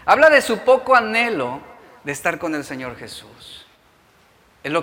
Habla 0.04 0.30
de 0.30 0.42
su 0.42 0.58
poco 0.60 0.96
anhelo 0.96 1.60
de 2.02 2.10
estar 2.10 2.40
con 2.40 2.56
el 2.56 2.64
Señor 2.64 2.96
Jesús. 2.96 3.57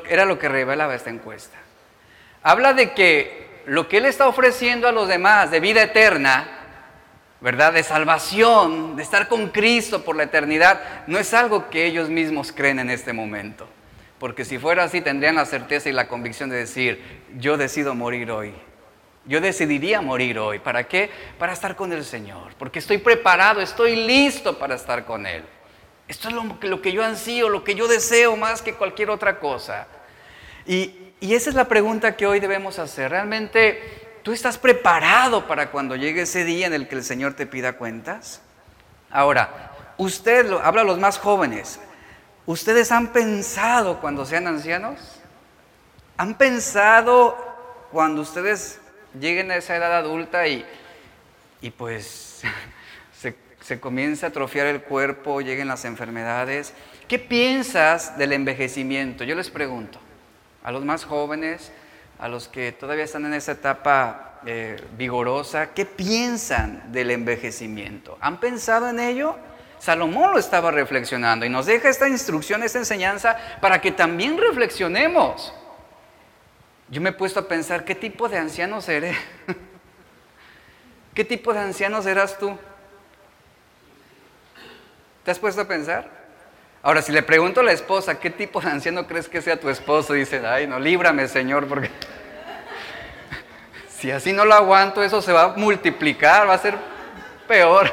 Era 0.07 0.25
lo 0.25 0.39
que 0.39 0.49
revelaba 0.49 0.95
esta 0.95 1.09
encuesta. 1.09 1.57
Habla 2.43 2.73
de 2.73 2.93
que 2.93 3.63
lo 3.65 3.87
que 3.87 3.97
Él 3.97 4.05
está 4.05 4.27
ofreciendo 4.27 4.87
a 4.87 4.91
los 4.91 5.07
demás 5.07 5.51
de 5.51 5.59
vida 5.59 5.81
eterna, 5.81 6.47
¿verdad? 7.41 7.73
De 7.73 7.83
salvación, 7.83 8.95
de 8.95 9.03
estar 9.03 9.27
con 9.27 9.49
Cristo 9.49 10.03
por 10.03 10.15
la 10.15 10.23
eternidad, 10.23 11.03
no 11.07 11.17
es 11.17 11.33
algo 11.33 11.69
que 11.69 11.85
ellos 11.85 12.09
mismos 12.09 12.51
creen 12.51 12.79
en 12.79 12.89
este 12.89 13.13
momento. 13.13 13.67
Porque 14.19 14.45
si 14.45 14.57
fuera 14.57 14.83
así, 14.83 15.01
tendrían 15.01 15.35
la 15.35 15.45
certeza 15.45 15.89
y 15.89 15.91
la 15.91 16.07
convicción 16.07 16.49
de 16.49 16.57
decir, 16.57 17.03
yo 17.37 17.57
decido 17.57 17.95
morir 17.95 18.31
hoy. 18.31 18.53
Yo 19.25 19.41
decidiría 19.41 20.01
morir 20.01 20.37
hoy. 20.39 20.59
¿Para 20.59 20.83
qué? 20.85 21.09
Para 21.37 21.53
estar 21.53 21.75
con 21.75 21.91
el 21.91 22.05
Señor. 22.05 22.53
Porque 22.57 22.79
estoy 22.79 22.99
preparado, 22.99 23.59
estoy 23.59 23.95
listo 23.95 24.57
para 24.57 24.75
estar 24.75 25.03
con 25.03 25.25
Él. 25.25 25.43
Esto 26.07 26.29
es 26.29 26.35
lo, 26.35 26.81
que 26.81 26.91
yo 26.91 27.03
ansío, 27.03 27.49
lo 27.49 27.63
que 27.63 27.73
yo 27.75 27.87
deseo 27.87 28.35
más 28.35 28.61
que 28.61 28.75
cualquier 28.75 29.09
otra 29.09 29.39
cosa. 29.39 29.87
Y, 30.65 31.01
esa 31.21 31.49
es 31.49 31.55
la 31.55 31.67
pregunta 31.67 32.15
que 32.15 32.27
hoy 32.27 32.39
debemos 32.39 32.77
hacer. 32.77 33.09
¿Realmente 33.09 34.19
tú 34.21 34.31
estás 34.31 34.59
preparado 34.59 35.47
para 35.47 35.71
cuando 35.71 35.95
llegue 35.95 36.21
ese 36.21 36.45
día 36.45 36.67
en 36.67 36.73
el 36.73 36.87
que 36.87 36.95
el 36.95 37.03
Señor 37.03 37.33
te 37.33 37.47
pida 37.47 37.73
cuentas? 37.73 38.41
Ahora, 39.09 39.71
usted, 39.97 40.51
habla 40.63 40.81
a 40.81 40.85
los 40.85 40.99
más 40.99 41.17
jóvenes, 41.17 41.79
¿ustedes 42.45 42.91
han 42.91 43.07
pensado 43.11 43.99
cuando 44.01 44.23
sean 44.25 44.45
ancianos? 44.45 44.99
¿Han 46.17 46.37
pensado 46.37 47.35
cuando 47.91 48.21
ustedes 48.21 48.79
lleguen 49.19 49.49
a 49.49 49.55
esa 49.55 49.75
edad 49.75 49.95
adulta 49.95 50.47
y, 50.47 50.63
y 51.61 51.71
pues 51.71 52.43
se, 53.65 53.79
comienza 53.79 54.27
a 54.27 54.29
atrofiar 54.29 54.67
el 54.67 54.81
cuerpo, 54.81 55.41
lleguen 55.41 55.67
las 55.67 55.85
enfermedades? 55.85 56.73
¿Qué 57.07 57.17
piensas 57.17 58.17
del 58.17 58.33
envejecimiento? 58.33 59.23
Yo 59.23 59.35
les 59.35 59.49
pregunto, 59.49 59.99
a 60.63 60.71
los 60.71 60.85
más 60.85 61.05
jóvenes, 61.05 61.71
a 62.19 62.27
los 62.27 62.47
que 62.47 62.71
todavía 62.71 63.03
están 63.03 63.25
en 63.25 63.33
esa 63.33 63.53
etapa 63.53 64.39
eh, 64.45 64.81
vigorosa, 64.97 65.73
¿qué 65.73 65.85
piensan 65.85 66.91
del 66.91 67.11
envejecimiento? 67.11 68.17
¿Han 68.21 68.39
pensado 68.39 68.89
en 68.89 68.99
ello? 68.99 69.35
Salomón 69.79 70.31
lo 70.31 70.39
estaba 70.39 70.71
reflexionando 70.71 71.45
y 71.45 71.49
nos 71.49 71.65
deja 71.65 71.89
esta 71.89 72.07
instrucción, 72.07 72.63
esta 72.63 72.79
enseñanza 72.79 73.37
para 73.61 73.81
que 73.81 73.91
también 73.91 74.37
reflexionemos. 74.37 75.53
Yo 76.89 77.01
me 77.01 77.09
he 77.09 77.13
puesto 77.13 77.39
a 77.39 77.47
pensar, 77.47 77.83
¿qué 77.83 77.95
tipo 77.95 78.29
de 78.29 78.37
anciano 78.37 78.79
seré? 78.81 79.15
¿Qué 81.15 81.25
tipo 81.25 81.53
de 81.53 81.59
anciano 81.59 82.01
serás 82.01 82.37
tú? 82.37 82.57
¿Te 85.25 85.31
has 85.31 85.39
puesto 85.39 85.61
a 85.61 85.65
pensar? 85.65 86.07
Ahora, 86.83 87.01
si 87.01 87.11
le 87.11 87.23
pregunto 87.23 87.61
a 87.61 87.63
la 87.63 87.71
esposa, 87.71 88.19
¿qué 88.19 88.29
tipo 88.29 88.61
de 88.61 88.69
anciano 88.69 89.07
crees 89.07 89.27
que 89.27 89.41
sea 89.41 89.59
tu 89.59 89.69
esposo? 89.69 90.13
Dice, 90.13 90.45
ay, 90.45 90.67
no, 90.67 90.79
líbrame, 90.79 91.27
Señor, 91.27 91.67
porque 91.67 91.89
si 93.89 94.11
así 94.11 94.31
no 94.31 94.45
lo 94.45 94.53
aguanto, 94.53 95.01
eso 95.01 95.23
se 95.23 95.33
va 95.33 95.45
a 95.45 95.47
multiplicar, 95.57 96.47
va 96.47 96.53
a 96.53 96.59
ser 96.59 96.75
peor. 97.47 97.91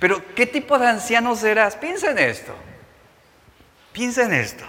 Pero, 0.00 0.20
¿qué 0.34 0.44
tipo 0.44 0.76
de 0.76 0.88
anciano 0.88 1.36
serás? 1.36 1.76
Piensa 1.76 2.10
en 2.10 2.18
esto. 2.18 2.52
Piensa 3.92 4.24
en 4.24 4.34
esto. 4.34 4.64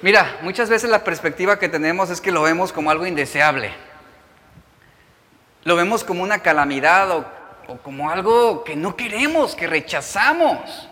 Mira, 0.00 0.38
muchas 0.42 0.70
veces 0.70 0.90
la 0.90 1.02
perspectiva 1.02 1.58
que 1.58 1.68
tenemos 1.68 2.08
es 2.08 2.20
que 2.20 2.30
lo 2.30 2.42
vemos 2.42 2.72
como 2.72 2.92
algo 2.92 3.04
indeseable. 3.04 3.74
Lo 5.64 5.74
vemos 5.74 6.04
como 6.04 6.22
una 6.22 6.38
calamidad 6.38 7.10
o, 7.10 7.41
o 7.72 7.78
como 7.78 8.10
algo 8.10 8.64
que 8.64 8.76
no 8.76 8.96
queremos, 8.96 9.56
que 9.56 9.66
rechazamos. 9.66 10.88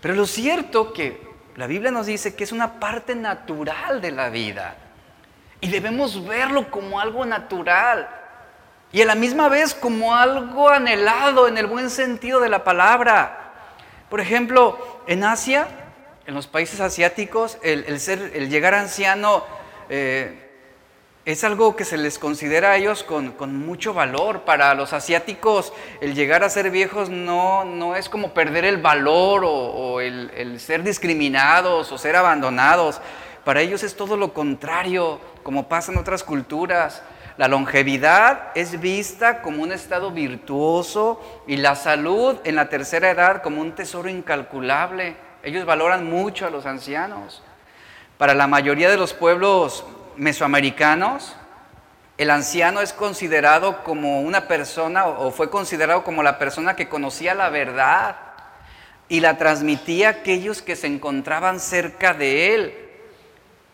Pero 0.00 0.14
lo 0.14 0.26
cierto 0.26 0.92
que 0.92 1.22
la 1.54 1.68
Biblia 1.68 1.92
nos 1.92 2.06
dice 2.06 2.34
que 2.34 2.42
es 2.42 2.50
una 2.50 2.80
parte 2.80 3.14
natural 3.14 4.00
de 4.00 4.10
la 4.10 4.28
vida. 4.28 4.74
Y 5.60 5.68
debemos 5.68 6.26
verlo 6.26 6.68
como 6.72 6.98
algo 6.98 7.24
natural. 7.24 8.08
Y 8.90 9.00
a 9.00 9.06
la 9.06 9.14
misma 9.14 9.48
vez 9.48 9.74
como 9.74 10.16
algo 10.16 10.70
anhelado 10.70 11.46
en 11.46 11.56
el 11.56 11.68
buen 11.68 11.88
sentido 11.88 12.40
de 12.40 12.48
la 12.48 12.64
palabra. 12.64 13.52
Por 14.10 14.20
ejemplo, 14.20 15.02
en 15.06 15.22
Asia, 15.22 15.68
en 16.26 16.34
los 16.34 16.48
países 16.48 16.80
asiáticos, 16.80 17.58
el, 17.62 18.00
ser, 18.00 18.32
el 18.34 18.50
llegar 18.50 18.74
anciano 18.74 19.44
eh, 19.88 20.41
es 21.24 21.44
algo 21.44 21.76
que 21.76 21.84
se 21.84 21.96
les 21.96 22.18
considera 22.18 22.72
a 22.72 22.76
ellos 22.76 23.04
con, 23.04 23.34
mucho 23.64 23.94
valor. 23.94 24.40
Para 24.40 24.74
los 24.74 24.92
asiáticos 24.92 25.72
el 26.00 26.14
llegar 26.14 26.42
a 26.42 26.50
ser 26.50 26.70
viejos 26.70 27.10
no, 27.10 27.64
no 27.64 27.94
es 27.94 28.08
como 28.08 28.34
perder 28.34 28.64
el 28.64 28.78
valor 28.78 29.42
o, 29.44 30.00
el, 30.00 30.32
el, 30.36 30.58
ser 30.58 30.82
discriminados 30.82 31.92
o 31.92 31.98
ser 31.98 32.16
abandonados. 32.16 33.00
Para 33.44 33.60
ellos 33.60 33.82
es 33.82 33.96
todo 33.96 34.16
lo 34.16 34.32
contrario, 34.32 35.20
como 35.42 35.68
pasa 35.68 35.92
en 35.92 35.98
otras 35.98 36.24
culturas. 36.24 37.02
La 37.36 37.48
longevidad 37.48 38.50
es 38.56 38.80
vista 38.80 39.42
como 39.42 39.62
un 39.62 39.72
estado 39.72 40.10
virtuoso 40.10 41.20
y 41.46 41.56
la 41.56 41.76
salud 41.76 42.36
en 42.44 42.56
la 42.56 42.68
tercera 42.68 43.10
edad 43.10 43.42
como 43.42 43.60
un 43.60 43.72
tesoro 43.72 44.08
incalculable. 44.08 45.16
Ellos 45.44 45.64
valoran 45.64 46.08
mucho 46.08 46.46
a 46.46 46.50
los 46.50 46.66
ancianos. 46.66 47.42
Para 48.18 48.34
la 48.34 48.46
mayoría 48.46 48.90
de 48.90 48.96
los 48.96 49.14
pueblos 49.14 49.84
mesoamericanos, 50.16 51.36
el 52.18 52.30
anciano 52.30 52.80
es 52.80 52.92
considerado 52.92 53.82
como 53.84 54.20
una 54.20 54.46
persona 54.46 55.06
o 55.06 55.30
fue 55.30 55.50
considerado 55.50 56.04
como 56.04 56.22
la 56.22 56.38
persona 56.38 56.76
que 56.76 56.88
conocía 56.88 57.34
la 57.34 57.48
verdad 57.48 58.16
y 59.08 59.20
la 59.20 59.38
transmitía 59.38 60.08
a 60.08 60.10
aquellos 60.12 60.62
que 60.62 60.76
se 60.76 60.86
encontraban 60.86 61.58
cerca 61.58 62.14
de 62.14 62.54
él. 62.54 62.74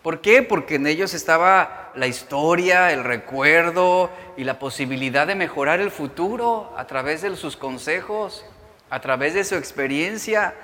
¿Por 0.02 0.20
qué? 0.20 0.42
Porque 0.42 0.76
en 0.76 0.86
ellos 0.86 1.12
estaba 1.14 1.90
la 1.94 2.06
historia, 2.06 2.92
el 2.92 3.04
recuerdo 3.04 4.10
y 4.36 4.44
la 4.44 4.58
posibilidad 4.58 5.26
de 5.26 5.34
mejorar 5.34 5.80
el 5.80 5.90
futuro 5.90 6.72
a 6.76 6.86
través 6.86 7.22
de 7.22 7.36
sus 7.36 7.56
consejos, 7.56 8.44
a 8.88 9.00
través 9.00 9.34
de 9.34 9.44
su 9.44 9.56
experiencia. 9.56 10.54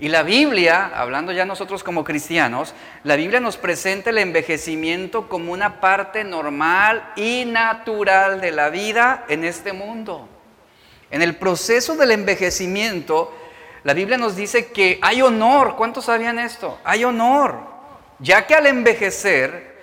Y 0.00 0.08
la 0.08 0.22
Biblia, 0.22 0.90
hablando 0.94 1.32
ya 1.32 1.44
nosotros 1.44 1.84
como 1.84 2.02
cristianos, 2.02 2.74
la 3.04 3.16
Biblia 3.16 3.40
nos 3.40 3.56
presenta 3.56 4.10
el 4.10 4.18
envejecimiento 4.18 5.28
como 5.28 5.52
una 5.52 5.80
parte 5.80 6.24
normal 6.24 7.12
y 7.14 7.44
natural 7.44 8.40
de 8.40 8.50
la 8.50 8.68
vida 8.68 9.24
en 9.28 9.44
este 9.44 9.72
mundo. 9.72 10.28
En 11.10 11.22
el 11.22 11.36
proceso 11.36 11.94
del 11.94 12.10
envejecimiento, 12.10 13.32
la 13.84 13.94
Biblia 13.94 14.16
nos 14.16 14.34
dice 14.34 14.72
que 14.72 14.98
hay 15.02 15.22
honor. 15.22 15.76
¿Cuántos 15.76 16.06
sabían 16.06 16.38
esto? 16.38 16.78
Hay 16.84 17.04
honor. 17.04 17.60
Ya 18.18 18.46
que 18.46 18.54
al 18.54 18.66
envejecer, 18.66 19.76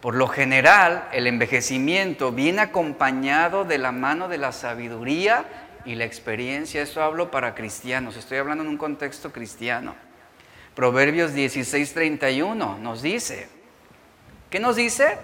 por 0.00 0.14
lo 0.14 0.28
general, 0.28 1.08
el 1.12 1.26
envejecimiento 1.26 2.32
viene 2.32 2.62
acompañado 2.62 3.64
de 3.64 3.78
la 3.78 3.92
mano 3.92 4.28
de 4.28 4.38
la 4.38 4.52
sabiduría 4.52 5.44
y 5.86 5.94
la 5.94 6.04
experiencia. 6.04 6.82
Eso 6.82 7.02
hablo 7.02 7.30
para 7.30 7.54
cristianos, 7.54 8.16
estoy 8.16 8.38
hablando 8.38 8.64
en 8.64 8.68
un 8.68 8.76
contexto 8.76 9.32
cristiano. 9.32 9.94
Proverbios 10.74 11.32
16:31 11.32 12.78
nos 12.78 13.00
dice, 13.00 13.48
¿qué 14.50 14.60
nos 14.60 14.76
dice? 14.76 15.16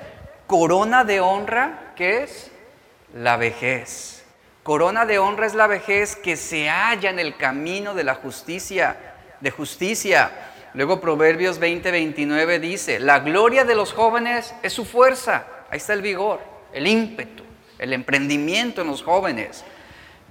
Corona 0.46 1.04
de 1.04 1.20
honra, 1.20 1.92
¿qué 1.96 2.22
es? 2.22 2.50
La 3.14 3.36
vejez. 3.36 4.24
Corona 4.62 5.04
de 5.04 5.18
honra 5.18 5.46
es 5.46 5.54
la 5.54 5.66
vejez 5.66 6.16
que 6.16 6.36
se 6.36 6.68
halla 6.68 7.10
en 7.10 7.18
el 7.18 7.36
camino 7.36 7.94
de 7.94 8.04
la 8.04 8.14
justicia, 8.14 8.96
de 9.40 9.50
justicia. 9.50 10.30
Luego 10.74 11.00
Proverbios 11.00 11.60
20:29 11.60 12.60
dice, 12.60 13.00
la 13.00 13.18
gloria 13.18 13.64
de 13.64 13.74
los 13.74 13.92
jóvenes 13.92 14.54
es 14.62 14.72
su 14.72 14.84
fuerza. 14.84 15.44
Ahí 15.68 15.78
está 15.78 15.92
el 15.92 16.02
vigor, 16.02 16.40
el 16.72 16.86
ímpetu, 16.86 17.44
el 17.78 17.92
emprendimiento 17.92 18.82
en 18.82 18.88
los 18.88 19.02
jóvenes 19.02 19.64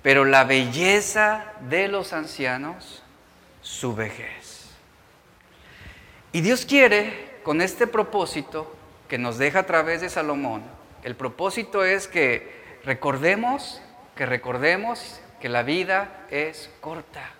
pero 0.01 0.25
la 0.25 0.43
belleza 0.43 1.45
de 1.69 1.87
los 1.87 2.13
ancianos, 2.13 3.03
su 3.61 3.95
vejez. 3.95 4.69
Y 6.31 6.41
Dios 6.41 6.65
quiere, 6.65 7.39
con 7.43 7.61
este 7.61 7.87
propósito 7.87 8.73
que 9.07 9.17
nos 9.17 9.37
deja 9.37 9.59
a 9.59 9.65
través 9.65 10.01
de 10.01 10.09
Salomón, 10.09 10.63
el 11.03 11.15
propósito 11.15 11.83
es 11.83 12.07
que 12.07 12.79
recordemos, 12.83 13.81
que 14.15 14.25
recordemos 14.25 15.19
que 15.39 15.49
la 15.49 15.63
vida 15.63 16.25
es 16.29 16.69
corta. 16.79 17.31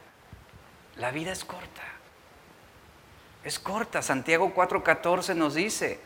La 0.97 1.11
vida 1.11 1.31
es 1.31 1.45
corta. 1.45 1.81
Es 3.43 3.59
corta. 3.59 4.01
Santiago 4.01 4.53
4:14 4.53 5.35
nos 5.35 5.55
dice, 5.55 5.99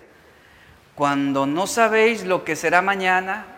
cuando 0.93 1.45
no 1.45 1.67
sabéis 1.67 2.25
lo 2.25 2.43
que 2.43 2.55
será 2.55 2.81
mañana, 2.81 3.54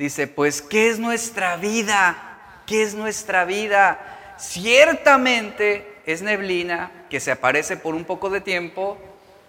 Dice, 0.00 0.26
pues, 0.26 0.62
¿qué 0.62 0.88
es 0.88 0.98
nuestra 0.98 1.58
vida? 1.58 2.62
¿Qué 2.66 2.82
es 2.82 2.94
nuestra 2.94 3.44
vida? 3.44 4.34
Ciertamente 4.38 6.00
es 6.06 6.22
neblina 6.22 6.90
que 7.10 7.20
se 7.20 7.30
aparece 7.30 7.76
por 7.76 7.94
un 7.94 8.06
poco 8.06 8.30
de 8.30 8.40
tiempo 8.40 8.96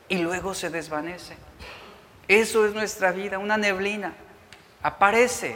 y 0.10 0.18
luego 0.18 0.54
se 0.54 0.70
desvanece. 0.70 1.38
Eso 2.28 2.66
es 2.66 2.74
nuestra 2.74 3.14
vida, 3.14 3.40
una 3.40 3.56
neblina. 3.56 4.14
Aparece 4.84 5.56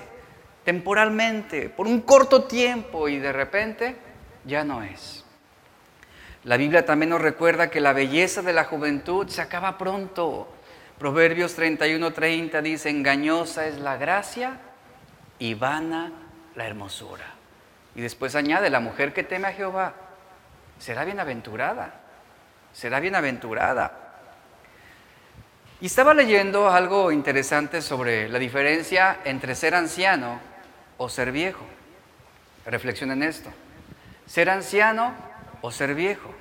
temporalmente, 0.63 1.67
por 1.67 1.87
un 1.87 1.99
corto 1.99 2.45
tiempo 2.45 3.09
y 3.09 3.19
de 3.19 3.33
repente 3.33 3.97
ya 4.45 4.63
no 4.63 4.81
es. 4.81 5.25
La 6.45 6.55
Biblia 6.55 6.85
también 6.85 7.09
nos 7.09 7.21
recuerda 7.21 7.69
que 7.69 7.81
la 7.81 7.91
belleza 7.91 8.41
de 8.43 8.53
la 8.53 8.63
juventud 8.63 9.27
se 9.27 9.41
acaba 9.41 9.77
pronto. 9.77 10.55
Proverbios 10.97 11.57
31:30 11.59 12.61
dice, 12.61 12.89
engañosa 12.89 13.67
es 13.67 13.77
la 13.79 13.97
gracia 13.97 14.57
y 15.39 15.53
vana 15.53 16.11
la 16.55 16.65
hermosura. 16.65 17.25
Y 17.95 18.01
después 18.01 18.35
añade, 18.35 18.69
la 18.69 18.79
mujer 18.79 19.13
que 19.13 19.23
teme 19.23 19.47
a 19.47 19.53
Jehová 19.53 19.93
será 20.79 21.05
bienaventurada, 21.05 21.93
será 22.73 22.99
bienaventurada. 22.99 24.05
Y 25.81 25.87
estaba 25.87 26.13
leyendo 26.13 26.69
algo 26.69 27.11
interesante 27.11 27.81
sobre 27.81 28.29
la 28.29 28.39
diferencia 28.39 29.19
entre 29.25 29.55
ser 29.55 29.75
anciano 29.75 30.39
o 30.97 31.09
ser 31.09 31.31
viejo. 31.31 31.65
Reflexionen 32.65 33.21
en 33.23 33.29
esto. 33.29 33.49
Ser 34.25 34.49
anciano 34.49 35.13
o 35.61 35.71
ser 35.71 35.93
viejo. 35.93 36.33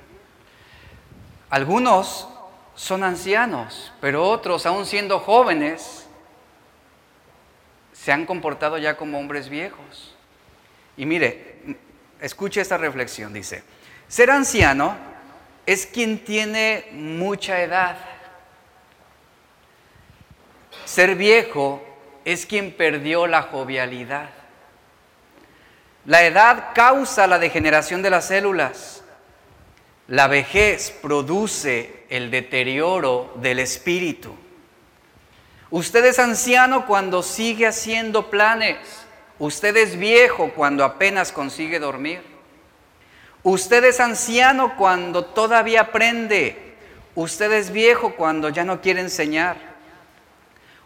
Algunos 1.49 2.27
son 2.75 3.03
ancianos, 3.03 3.93
pero 4.01 4.27
otros, 4.29 4.65
aún 4.65 4.85
siendo 4.85 5.19
jóvenes, 5.19 6.04
se 8.05 8.11
han 8.11 8.27
comportado 8.27 8.77
ya 8.77 8.97
como 8.97 9.17
hombres 9.17 9.49
viejos. 9.49 10.15
Y 10.95 11.07
mire, 11.07 11.55
Escuche 12.21 12.61
esta 12.61 12.77
reflexión, 12.77 13.33
dice, 13.33 13.63
ser 14.07 14.31
anciano 14.31 14.95
es 15.65 15.85
quien 15.85 16.23
tiene 16.23 16.87
mucha 16.91 17.61
edad. 17.61 17.97
Ser 20.85 21.15
viejo 21.15 21.83
es 22.23 22.45
quien 22.45 22.71
perdió 22.71 23.27
la 23.27 23.41
jovialidad. 23.41 24.29
La 26.05 26.23
edad 26.23 26.69
causa 26.73 27.27
la 27.27 27.39
degeneración 27.39 28.01
de 28.01 28.11
las 28.11 28.27
células. 28.27 29.03
La 30.07 30.27
vejez 30.27 30.91
produce 30.91 32.05
el 32.09 32.31
deterioro 32.31 33.33
del 33.35 33.59
espíritu. 33.59 34.35
Usted 35.71 36.05
es 36.05 36.19
anciano 36.19 36.85
cuando 36.85 37.23
sigue 37.23 37.67
haciendo 37.67 38.29
planes. 38.29 38.77
Usted 39.39 39.75
es 39.77 39.97
viejo 39.97 40.51
cuando 40.55 40.83
apenas 40.83 41.31
consigue 41.31 41.79
dormir. 41.79 42.21
Usted 43.43 43.83
es 43.83 43.99
anciano 43.99 44.75
cuando 44.75 45.25
todavía 45.25 45.81
aprende. 45.81 46.75
Usted 47.15 47.51
es 47.51 47.71
viejo 47.71 48.15
cuando 48.15 48.49
ya 48.49 48.63
no 48.63 48.81
quiere 48.81 49.01
enseñar. 49.01 49.57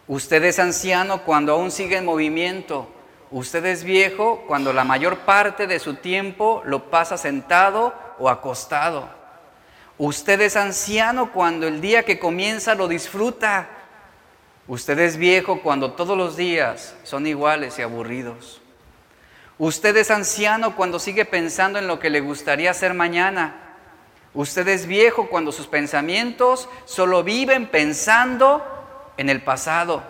Usted 0.06 0.42
es 0.44 0.58
anciano 0.58 1.22
cuando 1.22 1.52
aún 1.52 1.70
sigue 1.70 1.96
en 1.96 2.04
movimiento. 2.04 2.88
Usted 3.30 3.64
es 3.66 3.84
viejo 3.84 4.44
cuando 4.48 4.72
la 4.72 4.84
mayor 4.84 5.18
parte 5.20 5.66
de 5.66 5.78
su 5.78 5.94
tiempo 5.94 6.62
lo 6.64 6.90
pasa 6.90 7.16
sentado 7.16 7.94
o 8.18 8.28
acostado. 8.28 9.08
Usted 9.98 10.40
es 10.40 10.56
anciano 10.56 11.30
cuando 11.32 11.68
el 11.68 11.80
día 11.80 12.04
que 12.04 12.18
comienza 12.18 12.74
lo 12.74 12.88
disfruta. 12.88 13.68
Usted 14.70 15.00
es 15.00 15.16
viejo 15.16 15.62
cuando 15.62 15.94
todos 15.94 16.16
los 16.16 16.36
días 16.36 16.94
son 17.02 17.26
iguales 17.26 17.76
y 17.76 17.82
aburridos. 17.82 18.60
Usted 19.58 19.96
es 19.96 20.12
anciano 20.12 20.76
cuando 20.76 21.00
sigue 21.00 21.24
pensando 21.24 21.80
en 21.80 21.88
lo 21.88 21.98
que 21.98 22.08
le 22.08 22.20
gustaría 22.20 22.70
hacer 22.70 22.94
mañana. 22.94 23.74
Usted 24.32 24.68
es 24.68 24.86
viejo 24.86 25.26
cuando 25.28 25.50
sus 25.50 25.66
pensamientos 25.66 26.68
solo 26.84 27.24
viven 27.24 27.66
pensando 27.66 28.64
en 29.16 29.28
el 29.28 29.42
pasado. 29.42 30.04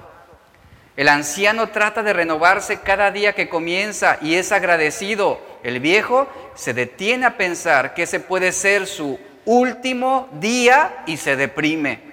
El 0.94 1.08
anciano 1.08 1.70
trata 1.70 2.02
de 2.02 2.12
renovarse 2.12 2.80
cada 2.80 3.10
día 3.10 3.32
que 3.32 3.48
comienza 3.48 4.18
y 4.20 4.34
es 4.34 4.52
agradecido. 4.52 5.40
El 5.62 5.80
viejo 5.80 6.28
se 6.54 6.74
detiene 6.74 7.24
a 7.24 7.38
pensar 7.38 7.94
que 7.94 8.02
ese 8.02 8.20
puede 8.20 8.52
ser 8.52 8.86
su 8.86 9.18
último 9.46 10.28
día 10.38 11.02
y 11.06 11.16
se 11.16 11.36
deprime. 11.36 12.09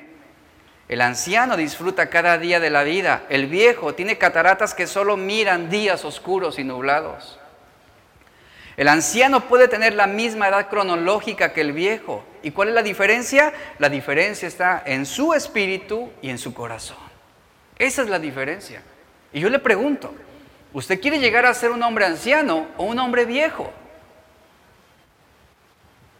El 0.87 1.01
anciano 1.01 1.57
disfruta 1.57 2.09
cada 2.09 2.37
día 2.37 2.59
de 2.59 2.69
la 2.69 2.83
vida. 2.83 3.23
El 3.29 3.47
viejo 3.47 3.93
tiene 3.93 4.17
cataratas 4.17 4.73
que 4.73 4.87
solo 4.87 5.17
miran 5.17 5.69
días 5.69 6.05
oscuros 6.05 6.59
y 6.59 6.63
nublados. 6.63 7.39
El 8.77 8.87
anciano 8.87 9.47
puede 9.47 9.67
tener 9.67 9.95
la 9.95 10.07
misma 10.07 10.47
edad 10.47 10.69
cronológica 10.69 11.51
que 11.51 11.61
el 11.61 11.73
viejo. 11.73 12.23
¿Y 12.43 12.51
cuál 12.51 12.69
es 12.69 12.75
la 12.75 12.83
diferencia? 12.83 13.51
La 13.79 13.89
diferencia 13.89 14.47
está 14.47 14.81
en 14.85 15.05
su 15.05 15.33
espíritu 15.33 16.11
y 16.21 16.29
en 16.29 16.37
su 16.37 16.53
corazón. 16.53 16.97
Esa 17.77 18.03
es 18.03 18.07
la 18.07 18.19
diferencia. 18.19 18.81
Y 19.33 19.41
yo 19.41 19.49
le 19.49 19.59
pregunto, 19.59 20.13
¿usted 20.73 21.01
quiere 21.01 21.19
llegar 21.19 21.45
a 21.45 21.53
ser 21.53 21.71
un 21.71 21.83
hombre 21.83 22.05
anciano 22.05 22.67
o 22.77 22.85
un 22.85 22.99
hombre 22.99 23.25
viejo? 23.25 23.73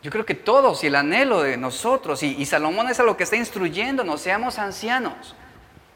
Yo 0.08 0.12
creo 0.12 0.26
que 0.26 0.36
todos 0.36 0.86
y 0.86 0.88
el 0.88 0.96
anhelo 0.96 1.42
de 1.42 1.58
nosotros, 1.58 2.24
y, 2.24 2.46
Salomón 2.46 2.88
es 2.88 2.98
a 2.98 3.04
lo 3.04 3.18
que 3.18 3.26
está 3.26 3.36
instruyéndonos, 3.36 4.22
seamos 4.22 4.58
ancianos, 4.58 5.36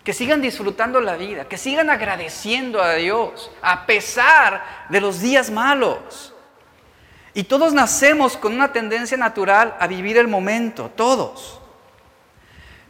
que 0.03 0.11
sigan 0.11 0.41
disfrutando 0.41 0.99
la 0.99 1.15
vida, 1.15 1.45
que 1.45 1.57
sigan 1.57 1.89
agradeciendo 1.89 2.81
a 2.81 2.95
Dios 2.95 3.49
a 3.61 3.85
pesar 3.85 4.65
de 4.89 4.99
los 4.99 5.21
días 5.21 5.49
malos. 5.49 6.33
Y 7.33 7.43
todos 7.43 7.71
nacemos 7.71 8.35
con 8.35 8.53
una 8.53 8.73
tendencia 8.73 9.15
natural 9.15 9.77
a 9.79 9.87
vivir 9.87 10.17
el 10.17 10.27
momento, 10.27 10.91
todos. 10.93 11.61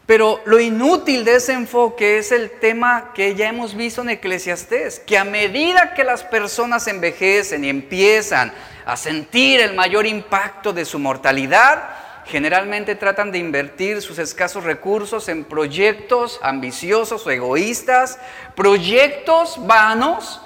Pero 0.05 0.41
lo 0.45 0.59
inútil 0.59 1.23
de 1.23 1.35
ese 1.35 1.53
enfoque 1.53 2.17
es 2.17 2.31
el 2.31 2.51
tema 2.51 3.11
que 3.13 3.35
ya 3.35 3.49
hemos 3.49 3.75
visto 3.75 4.01
en 4.01 4.09
Eclesiastés, 4.09 4.99
que 4.99 5.17
a 5.17 5.23
medida 5.23 5.93
que 5.93 6.03
las 6.03 6.23
personas 6.23 6.87
envejecen 6.87 7.63
y 7.63 7.69
empiezan 7.69 8.51
a 8.85 8.97
sentir 8.97 9.61
el 9.61 9.73
mayor 9.73 10.05
impacto 10.05 10.73
de 10.73 10.85
su 10.85 10.99
mortalidad, 10.99 11.89
generalmente 12.25 12.95
tratan 12.95 13.31
de 13.31 13.37
invertir 13.37 14.01
sus 14.01 14.19
escasos 14.19 14.63
recursos 14.63 15.29
en 15.29 15.43
proyectos 15.43 16.39
ambiciosos 16.41 17.25
o 17.25 17.31
egoístas, 17.31 18.19
proyectos 18.55 19.65
vanos 19.65 20.41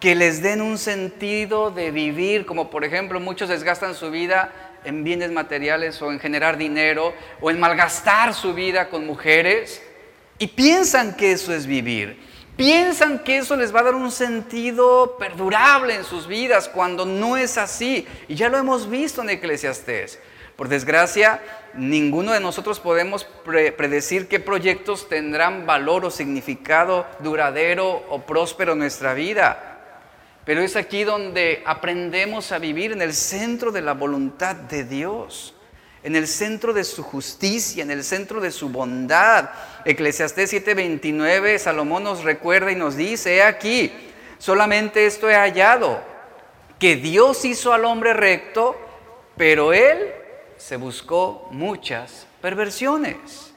que 0.00 0.14
les 0.14 0.42
den 0.42 0.62
un 0.62 0.78
sentido 0.78 1.70
de 1.70 1.90
vivir, 1.90 2.46
como 2.46 2.70
por 2.70 2.84
ejemplo 2.84 3.20
muchos 3.20 3.50
desgastan 3.50 3.94
su 3.94 4.10
vida 4.10 4.69
en 4.84 5.04
bienes 5.04 5.30
materiales 5.30 6.00
o 6.02 6.10
en 6.10 6.20
generar 6.20 6.56
dinero 6.56 7.14
o 7.40 7.50
en 7.50 7.60
malgastar 7.60 8.34
su 8.34 8.54
vida 8.54 8.88
con 8.88 9.06
mujeres 9.06 9.82
y 10.38 10.46
piensan 10.46 11.16
que 11.16 11.32
eso 11.32 11.54
es 11.54 11.66
vivir. 11.66 12.18
Piensan 12.56 13.20
que 13.20 13.38
eso 13.38 13.56
les 13.56 13.74
va 13.74 13.80
a 13.80 13.84
dar 13.84 13.94
un 13.94 14.10
sentido 14.10 15.16
perdurable 15.18 15.94
en 15.94 16.04
sus 16.04 16.26
vidas 16.26 16.68
cuando 16.68 17.06
no 17.06 17.36
es 17.36 17.56
así. 17.56 18.06
Y 18.28 18.34
ya 18.34 18.48
lo 18.48 18.58
hemos 18.58 18.88
visto 18.90 19.22
en 19.22 19.30
Eclesiastés. 19.30 20.18
Por 20.56 20.68
desgracia, 20.68 21.40
ninguno 21.72 22.32
de 22.32 22.40
nosotros 22.40 22.80
podemos 22.80 23.24
predecir 23.44 24.28
qué 24.28 24.40
proyectos 24.40 25.08
tendrán 25.08 25.64
valor 25.64 26.04
o 26.04 26.10
significado 26.10 27.06
duradero 27.20 28.04
o 28.10 28.22
próspero 28.26 28.72
en 28.72 28.80
nuestra 28.80 29.14
vida. 29.14 29.69
Pero 30.44 30.62
es 30.62 30.76
aquí 30.76 31.04
donde 31.04 31.62
aprendemos 31.66 32.50
a 32.52 32.58
vivir 32.58 32.92
en 32.92 33.02
el 33.02 33.12
centro 33.12 33.72
de 33.72 33.82
la 33.82 33.92
voluntad 33.92 34.56
de 34.56 34.84
Dios, 34.84 35.54
en 36.02 36.16
el 36.16 36.26
centro 36.26 36.72
de 36.72 36.84
su 36.84 37.02
justicia, 37.02 37.82
en 37.82 37.90
el 37.90 38.02
centro 38.02 38.40
de 38.40 38.50
su 38.50 38.70
bondad. 38.70 39.50
Eclesiastés 39.84 40.52
7:29, 40.52 41.58
Salomón 41.58 42.04
nos 42.04 42.24
recuerda 42.24 42.72
y 42.72 42.76
nos 42.76 42.96
dice, 42.96 43.36
he 43.36 43.42
aquí, 43.42 43.92
solamente 44.38 45.06
esto 45.06 45.28
he 45.28 45.34
hallado, 45.34 46.02
que 46.78 46.96
Dios 46.96 47.44
hizo 47.44 47.74
al 47.74 47.84
hombre 47.84 48.14
recto, 48.14 48.76
pero 49.36 49.72
él 49.74 49.98
se 50.56 50.76
buscó 50.76 51.48
muchas 51.50 52.26
perversiones. 52.40 53.52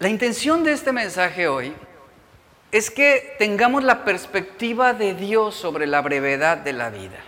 La 0.00 0.08
intención 0.08 0.64
de 0.64 0.72
este 0.72 0.92
mensaje 0.92 1.46
hoy 1.46 1.72
es 2.74 2.90
que 2.90 3.36
tengamos 3.38 3.84
la 3.84 4.04
perspectiva 4.04 4.94
de 4.94 5.14
Dios 5.14 5.54
sobre 5.54 5.86
la 5.86 6.02
brevedad 6.02 6.56
de 6.56 6.72
la 6.72 6.90
vida. 6.90 7.20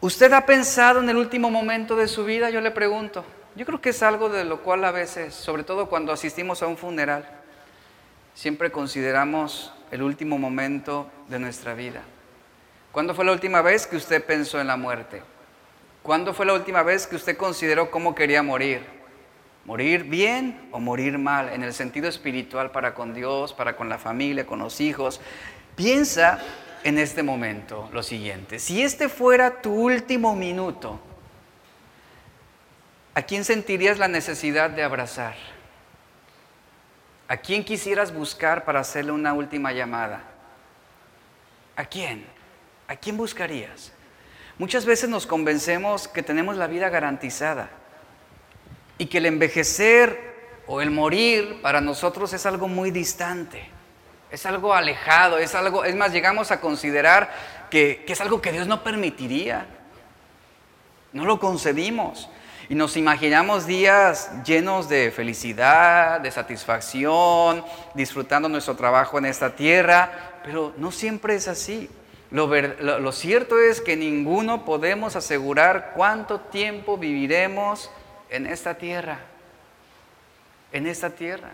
¿Usted 0.00 0.32
ha 0.32 0.46
pensado 0.46 1.00
en 1.00 1.08
el 1.08 1.16
último 1.16 1.50
momento 1.50 1.96
de 1.96 2.06
su 2.06 2.24
vida? 2.24 2.50
Yo 2.50 2.60
le 2.60 2.70
pregunto. 2.70 3.24
Yo 3.56 3.66
creo 3.66 3.80
que 3.80 3.88
es 3.88 4.00
algo 4.04 4.28
de 4.28 4.44
lo 4.44 4.62
cual 4.62 4.84
a 4.84 4.92
veces, 4.92 5.34
sobre 5.34 5.64
todo 5.64 5.88
cuando 5.88 6.12
asistimos 6.12 6.62
a 6.62 6.68
un 6.68 6.76
funeral, 6.76 7.28
siempre 8.32 8.70
consideramos 8.70 9.72
el 9.90 10.04
último 10.04 10.38
momento 10.38 11.10
de 11.26 11.40
nuestra 11.40 11.74
vida. 11.74 12.02
¿Cuándo 12.92 13.12
fue 13.12 13.24
la 13.24 13.32
última 13.32 13.60
vez 13.60 13.88
que 13.88 13.96
usted 13.96 14.24
pensó 14.24 14.60
en 14.60 14.68
la 14.68 14.76
muerte? 14.76 15.20
¿Cuándo 16.04 16.32
fue 16.32 16.46
la 16.46 16.52
última 16.52 16.84
vez 16.84 17.08
que 17.08 17.16
usted 17.16 17.36
consideró 17.36 17.90
cómo 17.90 18.14
quería 18.14 18.44
morir? 18.44 18.97
Morir 19.68 20.04
bien 20.04 20.58
o 20.72 20.80
morir 20.80 21.18
mal, 21.18 21.50
en 21.50 21.62
el 21.62 21.74
sentido 21.74 22.08
espiritual 22.08 22.70
para 22.70 22.94
con 22.94 23.12
Dios, 23.12 23.52
para 23.52 23.76
con 23.76 23.90
la 23.90 23.98
familia, 23.98 24.46
con 24.46 24.60
los 24.60 24.80
hijos. 24.80 25.20
Piensa 25.76 26.38
en 26.84 26.96
este 26.96 27.22
momento 27.22 27.86
lo 27.92 28.02
siguiente. 28.02 28.60
Si 28.60 28.82
este 28.82 29.10
fuera 29.10 29.60
tu 29.60 29.74
último 29.74 30.34
minuto, 30.34 30.98
¿a 33.12 33.20
quién 33.20 33.44
sentirías 33.44 33.98
la 33.98 34.08
necesidad 34.08 34.70
de 34.70 34.82
abrazar? 34.82 35.34
¿A 37.28 37.36
quién 37.36 37.62
quisieras 37.62 38.14
buscar 38.14 38.64
para 38.64 38.80
hacerle 38.80 39.12
una 39.12 39.34
última 39.34 39.74
llamada? 39.74 40.22
¿A 41.76 41.84
quién? 41.84 42.24
¿A 42.86 42.96
quién 42.96 43.18
buscarías? 43.18 43.92
Muchas 44.56 44.86
veces 44.86 45.10
nos 45.10 45.26
convencemos 45.26 46.08
que 46.08 46.22
tenemos 46.22 46.56
la 46.56 46.68
vida 46.68 46.88
garantizada 46.88 47.68
y 48.98 49.06
que 49.06 49.18
el 49.18 49.26
envejecer 49.26 50.18
o 50.66 50.82
el 50.82 50.90
morir 50.90 51.60
para 51.62 51.80
nosotros 51.80 52.32
es 52.32 52.44
algo 52.44 52.68
muy 52.68 52.90
distante, 52.90 53.70
es 54.30 54.44
algo 54.44 54.74
alejado, 54.74 55.38
es 55.38 55.54
algo, 55.54 55.84
es 55.84 55.96
más, 55.96 56.12
llegamos 56.12 56.50
a 56.50 56.60
considerar 56.60 57.30
que, 57.70 58.04
es 58.06 58.20
algo 58.20 58.42
que 58.42 58.52
Dios 58.52 58.66
no 58.66 58.82
permitiría. 58.82 59.66
No 61.12 61.24
lo 61.24 61.40
concebimos. 61.40 62.28
Y 62.68 62.74
nos 62.74 62.98
imaginamos 62.98 63.66
días 63.66 64.30
llenos 64.44 64.90
de 64.90 65.10
felicidad, 65.10 66.20
de 66.20 66.30
satisfacción, 66.30 67.64
disfrutando 67.94 68.48
nuestro 68.50 68.76
trabajo 68.76 69.16
en 69.16 69.24
esta 69.24 69.56
tierra, 69.56 70.40
pero 70.44 70.74
no 70.76 70.92
siempre 70.92 71.34
es 71.34 71.48
así. 71.48 71.88
Lo, 72.30 73.12
cierto 73.12 73.58
es 73.58 73.80
que 73.80 73.96
ninguno 73.96 74.66
podemos 74.66 75.16
asegurar 75.16 75.92
cuánto 75.96 76.40
tiempo 76.40 76.98
viviremos 76.98 77.90
en 78.30 78.46
esta 78.46 78.74
tierra, 78.74 79.18
en 80.72 80.86
esta 80.86 81.10
tierra. 81.10 81.50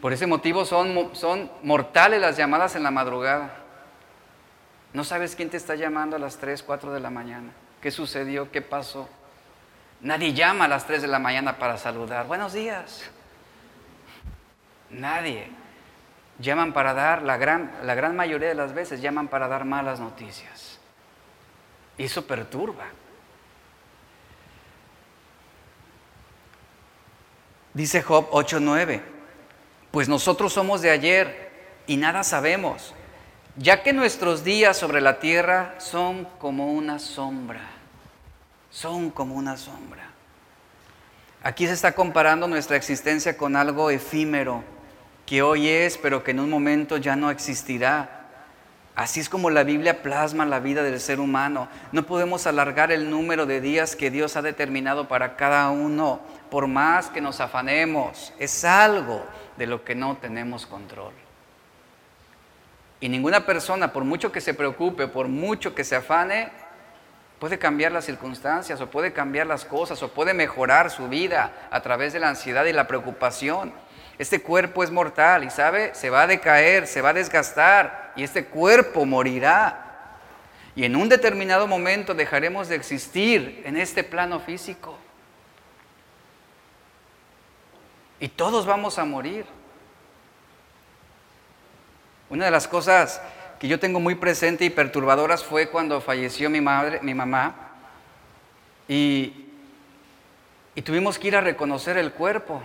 Por 0.00 0.12
ese 0.12 0.26
motivo 0.26 0.64
son, 0.64 1.14
son 1.14 1.50
mortales 1.62 2.20
las 2.20 2.36
llamadas 2.36 2.76
en 2.76 2.82
la 2.82 2.90
madrugada. 2.90 3.50
No 4.92 5.04
sabes 5.04 5.34
quién 5.34 5.50
te 5.50 5.56
está 5.56 5.74
llamando 5.74 6.16
a 6.16 6.18
las 6.18 6.38
3, 6.38 6.62
4 6.62 6.92
de 6.92 7.00
la 7.00 7.10
mañana. 7.10 7.52
¿Qué 7.80 7.90
sucedió? 7.90 8.50
¿Qué 8.50 8.62
pasó? 8.62 9.08
Nadie 10.00 10.32
llama 10.32 10.66
a 10.66 10.68
las 10.68 10.86
3 10.86 11.02
de 11.02 11.08
la 11.08 11.18
mañana 11.18 11.58
para 11.58 11.78
saludar. 11.78 12.26
Buenos 12.26 12.52
días. 12.52 13.02
Nadie. 14.90 15.48
Llaman 16.38 16.72
para 16.72 16.92
dar, 16.92 17.22
la 17.22 17.38
gran, 17.38 17.72
la 17.82 17.94
gran 17.94 18.14
mayoría 18.14 18.48
de 18.48 18.54
las 18.54 18.74
veces 18.74 19.00
llaman 19.00 19.28
para 19.28 19.48
dar 19.48 19.64
malas 19.64 20.00
noticias. 20.00 20.78
Y 21.96 22.04
eso 22.04 22.26
perturba. 22.26 22.84
Dice 27.76 28.00
Job 28.00 28.28
8:9, 28.30 29.02
pues 29.90 30.08
nosotros 30.08 30.54
somos 30.54 30.80
de 30.80 30.88
ayer 30.88 31.50
y 31.86 31.98
nada 31.98 32.24
sabemos, 32.24 32.94
ya 33.58 33.82
que 33.82 33.92
nuestros 33.92 34.44
días 34.44 34.78
sobre 34.78 35.02
la 35.02 35.18
tierra 35.18 35.74
son 35.76 36.26
como 36.38 36.72
una 36.72 36.98
sombra, 36.98 37.60
son 38.70 39.10
como 39.10 39.34
una 39.34 39.58
sombra. 39.58 40.08
Aquí 41.42 41.66
se 41.66 41.74
está 41.74 41.92
comparando 41.92 42.48
nuestra 42.48 42.76
existencia 42.76 43.36
con 43.36 43.56
algo 43.56 43.90
efímero, 43.90 44.64
que 45.26 45.42
hoy 45.42 45.68
es, 45.68 45.98
pero 45.98 46.24
que 46.24 46.30
en 46.30 46.40
un 46.40 46.48
momento 46.48 46.96
ya 46.96 47.14
no 47.14 47.30
existirá. 47.30 48.15
Así 48.96 49.20
es 49.20 49.28
como 49.28 49.50
la 49.50 49.62
Biblia 49.62 50.02
plasma 50.02 50.46
la 50.46 50.58
vida 50.58 50.82
del 50.82 51.00
ser 51.00 51.20
humano. 51.20 51.68
No 51.92 52.06
podemos 52.06 52.46
alargar 52.46 52.90
el 52.90 53.10
número 53.10 53.44
de 53.44 53.60
días 53.60 53.94
que 53.94 54.10
Dios 54.10 54.36
ha 54.36 54.42
determinado 54.42 55.06
para 55.06 55.36
cada 55.36 55.68
uno, 55.68 56.20
por 56.50 56.66
más 56.66 57.08
que 57.10 57.20
nos 57.20 57.40
afanemos. 57.40 58.32
Es 58.38 58.64
algo 58.64 59.22
de 59.58 59.66
lo 59.66 59.84
que 59.84 59.94
no 59.94 60.16
tenemos 60.16 60.64
control. 60.64 61.12
Y 62.98 63.10
ninguna 63.10 63.44
persona, 63.44 63.92
por 63.92 64.04
mucho 64.04 64.32
que 64.32 64.40
se 64.40 64.54
preocupe, 64.54 65.08
por 65.08 65.28
mucho 65.28 65.74
que 65.74 65.84
se 65.84 65.96
afane, 65.96 66.48
puede 67.38 67.58
cambiar 67.58 67.92
las 67.92 68.06
circunstancias 68.06 68.80
o 68.80 68.90
puede 68.90 69.12
cambiar 69.12 69.46
las 69.46 69.66
cosas 69.66 70.02
o 70.02 70.08
puede 70.08 70.32
mejorar 70.32 70.90
su 70.90 71.06
vida 71.10 71.52
a 71.70 71.82
través 71.82 72.14
de 72.14 72.20
la 72.20 72.30
ansiedad 72.30 72.64
y 72.64 72.72
la 72.72 72.86
preocupación. 72.86 73.74
Este 74.18 74.40
cuerpo 74.40 74.82
es 74.82 74.90
mortal 74.90 75.44
y 75.44 75.50
sabe, 75.50 75.94
se 75.94 76.08
va 76.08 76.22
a 76.22 76.26
decaer, 76.26 76.86
se 76.86 77.02
va 77.02 77.10
a 77.10 77.12
desgastar 77.12 78.05
y 78.16 78.24
este 78.24 78.46
cuerpo 78.46 79.04
morirá. 79.04 79.82
Y 80.74 80.84
en 80.84 80.96
un 80.96 81.08
determinado 81.08 81.66
momento 81.66 82.14
dejaremos 82.14 82.68
de 82.68 82.76
existir 82.76 83.62
en 83.64 83.76
este 83.76 84.04
plano 84.04 84.40
físico. 84.40 84.98
Y 88.18 88.28
todos 88.28 88.66
vamos 88.66 88.98
a 88.98 89.04
morir. 89.04 89.46
Una 92.28 92.46
de 92.46 92.50
las 92.50 92.66
cosas 92.66 93.20
que 93.58 93.68
yo 93.68 93.78
tengo 93.78 94.00
muy 94.00 94.14
presente 94.16 94.64
y 94.64 94.70
perturbadoras 94.70 95.44
fue 95.44 95.68
cuando 95.68 96.00
falleció 96.00 96.50
mi 96.50 96.60
madre, 96.60 97.00
mi 97.02 97.14
mamá, 97.14 97.54
y, 98.88 99.46
y 100.74 100.82
tuvimos 100.82 101.18
que 101.18 101.28
ir 101.28 101.36
a 101.36 101.40
reconocer 101.40 101.96
el 101.96 102.12
cuerpo. 102.12 102.62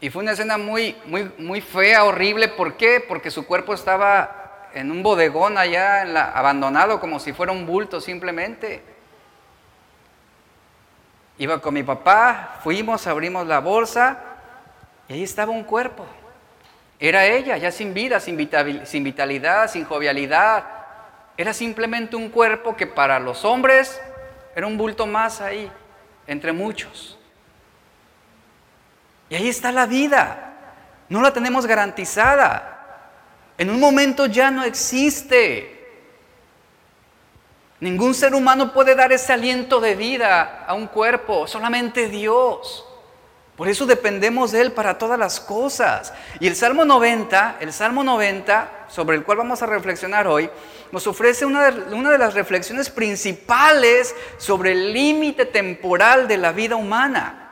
Y 0.00 0.10
fue 0.10 0.22
una 0.22 0.32
escena 0.32 0.58
muy, 0.58 0.96
muy, 1.06 1.32
muy 1.38 1.60
fea, 1.60 2.04
horrible. 2.04 2.48
¿Por 2.48 2.76
qué? 2.76 3.00
Porque 3.00 3.30
su 3.30 3.46
cuerpo 3.46 3.72
estaba 3.72 4.68
en 4.74 4.90
un 4.90 5.02
bodegón 5.02 5.56
allá, 5.56 6.02
abandonado, 6.36 7.00
como 7.00 7.18
si 7.18 7.32
fuera 7.32 7.52
un 7.52 7.64
bulto 7.64 8.00
simplemente. 8.00 8.82
Iba 11.38 11.60
con 11.60 11.74
mi 11.74 11.82
papá, 11.82 12.60
fuimos, 12.62 13.06
abrimos 13.06 13.46
la 13.46 13.60
bolsa 13.60 14.18
y 15.08 15.14
ahí 15.14 15.22
estaba 15.22 15.52
un 15.52 15.64
cuerpo. 15.64 16.06
Era 16.98 17.26
ella, 17.26 17.56
ya 17.56 17.70
sin 17.70 17.94
vida, 17.94 18.20
sin 18.20 18.36
vitalidad, 18.36 19.70
sin 19.70 19.84
jovialidad. 19.84 20.64
Era 21.38 21.52
simplemente 21.52 22.16
un 22.16 22.30
cuerpo 22.30 22.76
que 22.76 22.86
para 22.86 23.18
los 23.18 23.44
hombres 23.44 24.00
era 24.54 24.66
un 24.66 24.78
bulto 24.78 25.06
más 25.06 25.40
ahí, 25.42 25.70
entre 26.26 26.52
muchos. 26.52 27.15
Y 29.28 29.34
ahí 29.34 29.48
está 29.48 29.72
la 29.72 29.86
vida. 29.86 30.54
No 31.08 31.20
la 31.22 31.32
tenemos 31.32 31.66
garantizada. 31.66 32.76
En 33.58 33.70
un 33.70 33.80
momento 33.80 34.26
ya 34.26 34.50
no 34.50 34.64
existe. 34.64 35.72
Ningún 37.80 38.14
ser 38.14 38.34
humano 38.34 38.72
puede 38.72 38.94
dar 38.94 39.12
ese 39.12 39.32
aliento 39.32 39.80
de 39.80 39.94
vida 39.94 40.64
a 40.66 40.74
un 40.74 40.86
cuerpo, 40.86 41.46
solamente 41.46 42.08
Dios. 42.08 42.84
Por 43.56 43.68
eso 43.68 43.86
dependemos 43.86 44.52
de 44.52 44.60
Él 44.60 44.72
para 44.72 44.98
todas 44.98 45.18
las 45.18 45.40
cosas. 45.40 46.12
Y 46.40 46.46
el 46.46 46.56
Salmo 46.56 46.84
90, 46.84 47.56
el 47.60 47.72
Salmo 47.72 48.04
90, 48.04 48.86
sobre 48.88 49.16
el 49.16 49.24
cual 49.24 49.38
vamos 49.38 49.62
a 49.62 49.66
reflexionar 49.66 50.26
hoy, 50.26 50.50
nos 50.92 51.06
ofrece 51.06 51.46
una 51.46 51.70
de, 51.70 51.94
una 51.94 52.10
de 52.10 52.18
las 52.18 52.34
reflexiones 52.34 52.90
principales 52.90 54.14
sobre 54.36 54.72
el 54.72 54.92
límite 54.92 55.46
temporal 55.46 56.28
de 56.28 56.36
la 56.36 56.52
vida 56.52 56.76
humana. 56.76 57.45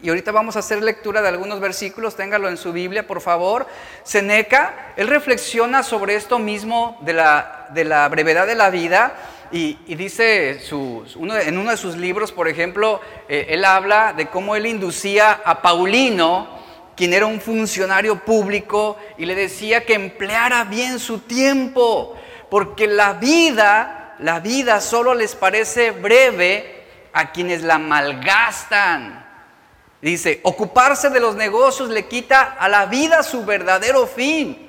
Y 0.00 0.10
ahorita 0.10 0.30
vamos 0.30 0.54
a 0.54 0.60
hacer 0.60 0.80
lectura 0.80 1.22
de 1.22 1.28
algunos 1.28 1.58
versículos, 1.58 2.14
téngalo 2.14 2.48
en 2.48 2.56
su 2.56 2.72
Biblia, 2.72 3.06
por 3.06 3.20
favor. 3.20 3.66
Seneca, 4.04 4.92
él 4.96 5.08
reflexiona 5.08 5.82
sobre 5.82 6.14
esto 6.14 6.38
mismo 6.38 6.98
de 7.00 7.14
la, 7.14 8.08
brevedad 8.08 8.46
de 8.46 8.54
la 8.54 8.70
vida 8.70 9.14
y, 9.50 9.74
dice 9.96 10.60
en 10.70 11.58
uno 11.58 11.70
de 11.70 11.76
sus 11.76 11.96
libros, 11.96 12.30
por 12.30 12.46
ejemplo, 12.46 13.00
eh, 13.28 13.46
él 13.50 13.64
habla 13.64 14.12
de 14.12 14.28
cómo 14.28 14.54
él 14.54 14.66
inducía 14.66 15.40
a 15.44 15.62
Paulino, 15.62 16.48
quien 16.94 17.12
era 17.12 17.26
un 17.26 17.40
funcionario 17.40 18.20
público, 18.24 18.98
y 19.16 19.26
le 19.26 19.34
decía 19.34 19.84
que 19.84 19.94
empleara 19.94 20.62
bien 20.62 21.00
su 21.00 21.20
tiempo, 21.20 22.16
porque 22.50 22.86
la 22.86 23.14
vida, 23.14 24.14
la 24.20 24.38
vida 24.38 24.80
solo 24.80 25.14
les 25.14 25.34
parece 25.34 25.90
breve 25.90 26.84
a 27.12 27.32
quienes 27.32 27.62
la 27.62 27.78
malgastan. 27.78 29.27
Dice, 30.00 30.40
ocuparse 30.44 31.10
de 31.10 31.20
los 31.20 31.34
negocios 31.34 31.88
le 31.88 32.06
quita 32.06 32.56
a 32.58 32.68
la 32.68 32.86
vida 32.86 33.22
su 33.22 33.44
verdadero 33.44 34.06
fin. 34.06 34.68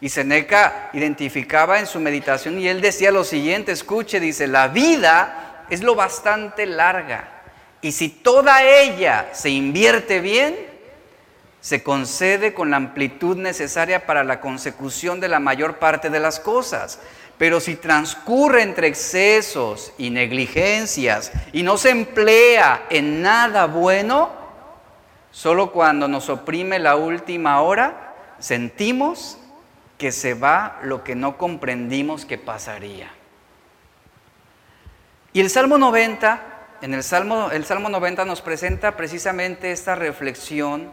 Y 0.00 0.08
Seneca 0.08 0.90
identificaba 0.92 1.78
en 1.78 1.86
su 1.86 2.00
meditación 2.00 2.58
y 2.58 2.68
él 2.68 2.80
decía 2.80 3.10
lo 3.10 3.24
siguiente, 3.24 3.72
escuche, 3.72 4.20
dice, 4.20 4.46
la 4.46 4.68
vida 4.68 5.64
es 5.70 5.82
lo 5.82 5.94
bastante 5.94 6.66
larga 6.66 7.32
y 7.82 7.90
si 7.90 8.08
toda 8.08 8.62
ella 8.62 9.28
se 9.32 9.50
invierte 9.50 10.20
bien, 10.20 10.56
se 11.60 11.82
concede 11.82 12.54
con 12.54 12.70
la 12.70 12.76
amplitud 12.76 13.36
necesaria 13.36 14.06
para 14.06 14.22
la 14.22 14.40
consecución 14.40 15.18
de 15.18 15.28
la 15.28 15.40
mayor 15.40 15.78
parte 15.78 16.08
de 16.08 16.20
las 16.20 16.38
cosas. 16.38 17.00
Pero 17.38 17.58
si 17.58 17.74
transcurre 17.74 18.62
entre 18.62 18.86
excesos 18.86 19.92
y 19.98 20.10
negligencias 20.10 21.32
y 21.52 21.64
no 21.64 21.76
se 21.76 21.90
emplea 21.90 22.86
en 22.88 23.20
nada 23.20 23.66
bueno, 23.66 24.30
Solo 25.32 25.72
cuando 25.72 26.06
nos 26.08 26.28
oprime 26.28 26.78
la 26.78 26.94
última 26.94 27.60
hora, 27.62 28.14
sentimos 28.38 29.38
que 29.98 30.12
se 30.12 30.34
va 30.34 30.78
lo 30.82 31.02
que 31.02 31.14
no 31.14 31.38
comprendimos 31.38 32.26
que 32.26 32.38
pasaría. 32.38 33.10
Y 35.32 35.40
el 35.40 35.48
Salmo 35.48 35.78
90, 35.78 36.40
en 36.82 36.92
el 36.92 37.02
Salmo, 37.02 37.50
el 37.50 37.64
Salmo 37.64 37.88
90 37.88 38.26
nos 38.26 38.42
presenta 38.42 38.96
precisamente 38.96 39.72
esta 39.72 39.94
reflexión 39.94 40.90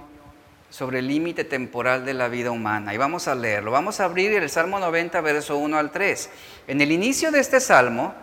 sobre 0.69 0.99
el 0.99 1.07
límite 1.07 1.43
temporal 1.43 2.05
de 2.05 2.13
la 2.13 2.29
vida 2.29 2.51
humana. 2.51 2.93
Y 2.93 2.97
vamos 2.97 3.27
a 3.27 3.35
leerlo. 3.35 3.71
Vamos 3.71 3.99
a 3.99 4.05
abrir 4.05 4.31
el 4.31 4.49
Salmo 4.49 4.79
90, 4.79 5.19
verso 5.19 5.57
1 5.57 5.77
al 5.77 5.91
3. 5.91 6.29
En 6.67 6.79
el 6.79 6.91
inicio 6.93 7.31
de 7.31 7.39
este 7.39 7.59
Salmo, 7.59 8.13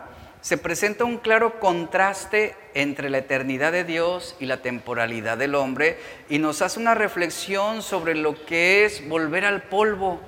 se 0.46 0.58
presenta 0.58 1.04
un 1.04 1.18
claro 1.18 1.58
contraste 1.58 2.54
entre 2.74 3.10
la 3.10 3.18
eternidad 3.18 3.72
de 3.72 3.82
Dios 3.82 4.36
y 4.38 4.46
la 4.46 4.62
temporalidad 4.62 5.36
del 5.36 5.56
hombre 5.56 5.98
y 6.28 6.38
nos 6.38 6.62
hace 6.62 6.78
una 6.78 6.94
reflexión 6.94 7.82
sobre 7.82 8.14
lo 8.14 8.46
que 8.46 8.84
es 8.84 9.08
volver 9.08 9.44
al 9.44 9.64
polvo. 9.64 10.20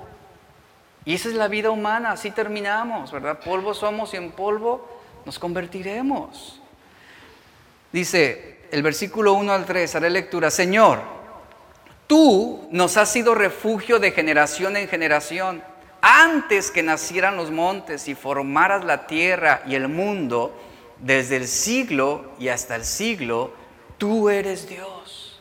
Y 1.05 1.15
esa 1.15 1.29
es 1.29 1.37
la 1.37 1.47
vida 1.47 1.71
humana, 1.71 2.11
así 2.11 2.33
terminamos, 2.33 3.13
¿verdad? 3.13 3.39
Polvo 3.39 3.75
somos 3.75 4.13
y 4.13 4.17
en 4.17 4.33
polvo 4.33 4.89
nos 5.25 5.39
convertiremos. 5.39 6.61
Dice 7.93 8.59
el 8.73 8.83
versículo 8.83 9.35
1 9.35 9.53
al 9.53 9.67
3, 9.67 9.95
haré 9.95 10.11
lectura, 10.11 10.51
Señor, 10.51 10.99
tú 12.09 12.67
nos 12.73 12.97
has 12.97 13.13
sido 13.13 13.37
refugio 13.37 14.01
de 14.01 14.11
generación 14.11 14.77
en 14.77 14.89
generación 14.89 15.63
antes 16.01 16.71
que 16.71 16.83
nacieran 16.83 17.37
los 17.37 17.51
montes 17.51 18.09
y 18.09 18.15
formaras 18.15 18.85
la 18.85 19.07
tierra 19.07 19.63
y 19.67 19.75
el 19.75 19.89
mundo, 19.89 20.55
desde 20.99 21.37
el 21.37 21.49
siglo 21.49 22.33
y 22.39 22.49
hasta 22.49 22.77
el 22.77 22.85
siglo, 22.85 23.53
tú 23.99 24.29
eres 24.29 24.69
Dios. 24.69 25.41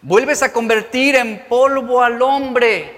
Vuelves 0.00 0.42
a 0.42 0.52
convertir 0.52 1.14
en 1.14 1.44
polvo 1.48 2.02
al 2.02 2.20
hombre 2.22 2.96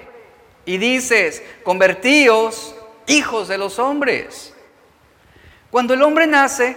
y 0.65 0.79
dices, 0.79 1.43
convertíos 1.63 2.75
hijos 3.07 3.49
de 3.49 3.59
los 3.59 3.79
hombres. 3.79 4.55
Cuando 5.71 5.95
el 5.95 6.03
hombre 6.03 6.27
nace, 6.27 6.77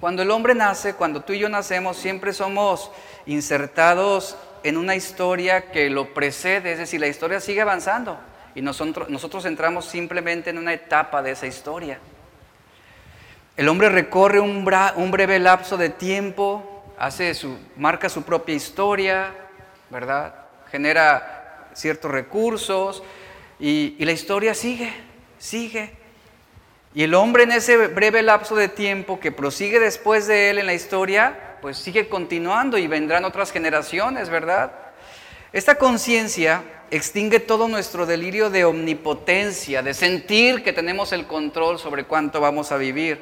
cuando 0.00 0.22
el 0.22 0.30
hombre 0.30 0.54
nace, 0.54 0.94
cuando 0.94 1.22
tú 1.22 1.32
y 1.32 1.38
yo 1.38 1.48
nacemos, 1.48 1.96
siempre 1.96 2.32
somos 2.32 2.90
insertados 3.26 4.36
en 4.64 4.78
una 4.78 4.96
historia 4.96 5.70
que 5.70 5.90
lo 5.90 6.14
precede, 6.14 6.72
es 6.72 6.78
decir, 6.78 6.98
la 6.98 7.06
historia 7.06 7.38
sigue 7.38 7.60
avanzando 7.60 8.18
y 8.54 8.62
nosotros, 8.62 9.10
nosotros 9.10 9.44
entramos 9.44 9.84
simplemente 9.84 10.48
en 10.50 10.58
una 10.58 10.72
etapa 10.72 11.22
de 11.22 11.32
esa 11.32 11.46
historia. 11.46 11.98
El 13.58 13.68
hombre 13.68 13.90
recorre 13.90 14.40
un, 14.40 14.64
breve 14.64 15.38
lapso 15.38 15.76
de 15.76 15.90
tiempo, 15.90 16.82
hace 16.98 17.34
su, 17.34 17.58
marca 17.76 18.08
su 18.08 18.22
propia 18.22 18.54
historia, 18.54 19.34
¿verdad? 19.90 20.34
Genera 20.70 21.68
ciertos 21.74 22.10
recursos 22.10 23.02
y, 23.60 23.94
y 23.98 24.04
la 24.06 24.12
historia 24.12 24.54
sigue, 24.54 24.92
sigue. 25.38 25.92
Y 26.94 27.02
el 27.02 27.12
hombre 27.12 27.42
en 27.42 27.52
ese 27.52 27.88
breve 27.88 28.22
lapso 28.22 28.56
de 28.56 28.68
tiempo 28.68 29.20
que 29.20 29.30
prosigue 29.30 29.78
después 29.78 30.26
de 30.26 30.48
él 30.48 30.58
en 30.58 30.66
la 30.66 30.74
historia, 30.74 31.38
pues 31.64 31.78
sigue 31.78 32.10
continuando 32.10 32.76
y 32.76 32.86
vendrán 32.86 33.24
otras 33.24 33.50
generaciones, 33.50 34.28
¿verdad? 34.28 34.70
Esta 35.50 35.76
conciencia 35.76 36.62
extingue 36.90 37.40
todo 37.40 37.68
nuestro 37.68 38.04
delirio 38.04 38.50
de 38.50 38.66
omnipotencia, 38.66 39.82
de 39.82 39.94
sentir 39.94 40.62
que 40.62 40.74
tenemos 40.74 41.14
el 41.14 41.26
control 41.26 41.78
sobre 41.78 42.04
cuánto 42.04 42.38
vamos 42.38 42.70
a 42.70 42.76
vivir. 42.76 43.18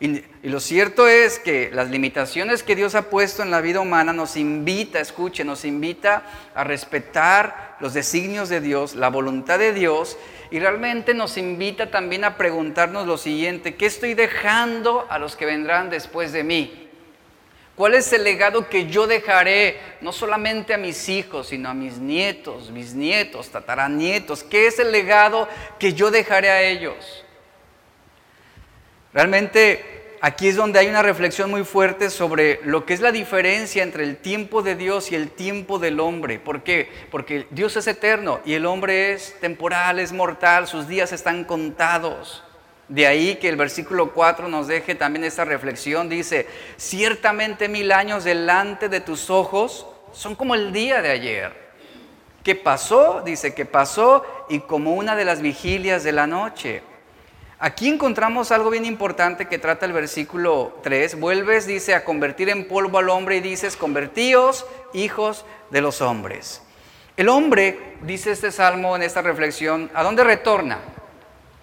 Y, 0.00 0.22
lo 0.42 0.60
cierto 0.60 1.08
es 1.08 1.38
que 1.38 1.70
las 1.72 1.88
limitaciones 1.88 2.62
que 2.62 2.76
Dios 2.76 2.94
ha 2.94 3.08
puesto 3.08 3.42
en 3.42 3.50
la 3.50 3.62
vida 3.62 3.80
humana 3.80 4.12
nos 4.12 4.36
invita, 4.36 5.00
escuche, 5.00 5.44
nos 5.44 5.64
invita 5.64 6.24
a 6.54 6.62
respetar 6.62 7.78
los 7.80 7.94
designios 7.94 8.50
de 8.50 8.60
Dios, 8.60 8.96
la 8.96 9.08
voluntad 9.08 9.58
de 9.58 9.72
Dios, 9.72 10.18
y 10.50 10.58
realmente 10.58 11.14
nos 11.14 11.38
invita 11.38 11.90
también 11.90 12.24
a 12.24 12.36
preguntarnos 12.36 13.06
lo 13.06 13.16
siguiente, 13.16 13.76
¿qué 13.76 13.86
estoy 13.86 14.12
dejando 14.12 15.06
a 15.08 15.18
los 15.18 15.36
que 15.36 15.46
vendrán 15.46 15.88
después 15.88 16.30
de 16.30 16.44
mí? 16.44 16.83
¿Cuál 17.76 17.94
es 17.94 18.12
el 18.12 18.22
legado 18.22 18.68
que 18.68 18.86
yo 18.86 19.08
dejaré 19.08 19.80
no 20.00 20.12
solamente 20.12 20.74
a 20.74 20.78
mis 20.78 21.08
hijos, 21.08 21.48
sino 21.48 21.68
a 21.68 21.74
mis 21.74 21.98
nietos, 21.98 22.72
bisnietos, 22.72 23.50
tataranietos? 23.50 24.44
¿Qué 24.44 24.68
es 24.68 24.78
el 24.78 24.92
legado 24.92 25.48
que 25.80 25.92
yo 25.92 26.12
dejaré 26.12 26.50
a 26.50 26.62
ellos? 26.62 27.24
Realmente 29.12 30.16
aquí 30.20 30.46
es 30.46 30.54
donde 30.54 30.78
hay 30.78 30.86
una 30.86 31.02
reflexión 31.02 31.50
muy 31.50 31.64
fuerte 31.64 32.10
sobre 32.10 32.60
lo 32.62 32.86
que 32.86 32.94
es 32.94 33.00
la 33.00 33.10
diferencia 33.10 33.82
entre 33.82 34.04
el 34.04 34.18
tiempo 34.18 34.62
de 34.62 34.76
Dios 34.76 35.10
y 35.10 35.16
el 35.16 35.30
tiempo 35.30 35.80
del 35.80 35.98
hombre. 35.98 36.38
¿Por 36.38 36.62
qué? 36.62 36.88
Porque 37.10 37.48
Dios 37.50 37.76
es 37.76 37.88
eterno 37.88 38.40
y 38.44 38.54
el 38.54 38.66
hombre 38.66 39.12
es 39.12 39.34
temporal, 39.40 39.98
es 39.98 40.12
mortal, 40.12 40.68
sus 40.68 40.86
días 40.86 41.10
están 41.10 41.42
contados. 41.42 42.44
De 42.88 43.06
ahí 43.06 43.36
que 43.36 43.48
el 43.48 43.56
versículo 43.56 44.12
4 44.12 44.48
nos 44.48 44.66
deje 44.66 44.94
también 44.94 45.24
esta 45.24 45.44
reflexión. 45.44 46.08
Dice, 46.08 46.46
ciertamente 46.76 47.68
mil 47.68 47.92
años 47.92 48.24
delante 48.24 48.88
de 48.88 49.00
tus 49.00 49.30
ojos 49.30 49.86
son 50.12 50.34
como 50.34 50.54
el 50.54 50.72
día 50.72 51.00
de 51.00 51.10
ayer. 51.10 51.64
¿Qué 52.42 52.54
pasó? 52.54 53.22
Dice 53.24 53.54
que 53.54 53.64
pasó 53.64 54.24
y 54.50 54.60
como 54.60 54.94
una 54.94 55.16
de 55.16 55.24
las 55.24 55.40
vigilias 55.40 56.04
de 56.04 56.12
la 56.12 56.26
noche. 56.26 56.82
Aquí 57.58 57.88
encontramos 57.88 58.52
algo 58.52 58.68
bien 58.68 58.84
importante 58.84 59.46
que 59.46 59.58
trata 59.58 59.86
el 59.86 59.94
versículo 59.94 60.78
3. 60.82 61.18
Vuelves, 61.18 61.66
dice, 61.66 61.94
a 61.94 62.04
convertir 62.04 62.50
en 62.50 62.68
polvo 62.68 62.98
al 62.98 63.08
hombre 63.08 63.36
y 63.36 63.40
dices, 63.40 63.78
convertíos 63.78 64.66
hijos 64.92 65.46
de 65.70 65.80
los 65.80 66.02
hombres. 66.02 66.60
El 67.16 67.30
hombre, 67.30 67.96
dice 68.02 68.32
este 68.32 68.52
salmo 68.52 68.94
en 68.94 69.02
esta 69.02 69.22
reflexión, 69.22 69.90
¿a 69.94 70.02
dónde 70.02 70.24
retorna? 70.24 70.80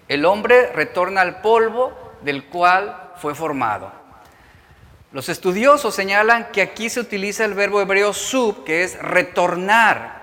El 0.08 0.24
hombre 0.24 0.72
retorna 0.72 1.20
al 1.20 1.40
polvo 1.40 1.92
del 2.22 2.44
cual 2.44 3.12
fue 3.16 3.34
formado. 3.34 3.92
Los 5.12 5.28
estudiosos 5.28 5.94
señalan 5.94 6.48
que 6.52 6.62
aquí 6.62 6.88
se 6.88 7.00
utiliza 7.00 7.44
el 7.44 7.54
verbo 7.54 7.82
hebreo 7.82 8.14
sub, 8.14 8.64
que 8.64 8.82
es 8.82 8.98
retornar, 8.98 10.22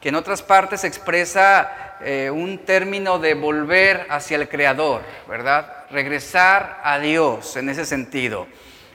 que 0.00 0.08
en 0.08 0.14
otras 0.14 0.42
partes 0.42 0.82
expresa 0.84 1.98
eh, 2.00 2.30
un 2.30 2.64
término 2.64 3.18
de 3.18 3.34
volver 3.34 4.06
hacia 4.08 4.38
el 4.38 4.48
Creador, 4.48 5.02
¿verdad? 5.28 5.84
Regresar 5.90 6.80
a 6.82 6.98
Dios 6.98 7.54
en 7.56 7.68
ese 7.68 7.84
sentido. 7.84 8.46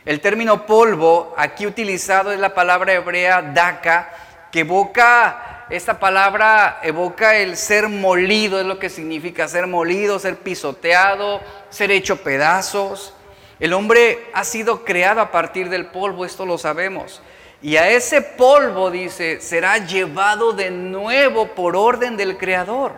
El 0.04 0.20
término 0.20 0.66
polvo 0.66 1.36
aquí 1.38 1.68
utilizado 1.68 2.32
es 2.32 2.40
la 2.40 2.56
palabra 2.56 2.94
hebrea 2.94 3.44
daka, 3.44 4.10
que 4.52 4.62
evoca 4.62 5.45
esta 5.70 6.00
palabra 6.00 6.80
evoca 6.84 7.38
el 7.38 7.58
ser 7.58 7.90
molido, 7.90 8.60
es 8.60 8.66
lo 8.66 8.78
que 8.78 8.90
significa 8.90 9.48
ser 9.48 9.66
molido, 9.66 10.20
ser 10.20 10.38
pisoteado, 10.38 11.42
ser 11.70 11.92
hecho 11.92 12.18
pedazos. 12.18 13.14
El 13.60 13.74
hombre 13.74 14.28
ha 14.34 14.44
sido 14.44 14.84
creado 14.84 15.22
a 15.22 15.32
partir 15.32 15.70
del 15.70 15.88
polvo, 15.88 16.26
esto 16.26 16.46
lo 16.46 16.58
sabemos. 16.58 17.22
Y 17.62 17.78
a 17.78 17.90
ese 17.90 18.22
polvo, 18.22 18.92
dice, 18.92 19.42
será 19.42 19.80
llevado 19.80 20.54
de 20.54 20.70
nuevo 20.70 21.48
por 21.48 21.76
orden 21.76 22.16
del 22.16 22.38
Creador. 22.38 22.94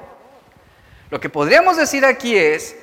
Lo 1.10 1.22
que 1.22 1.30
podríamos 1.30 1.78
decir 1.78 2.04
aquí 2.04 2.36
es 2.36 2.76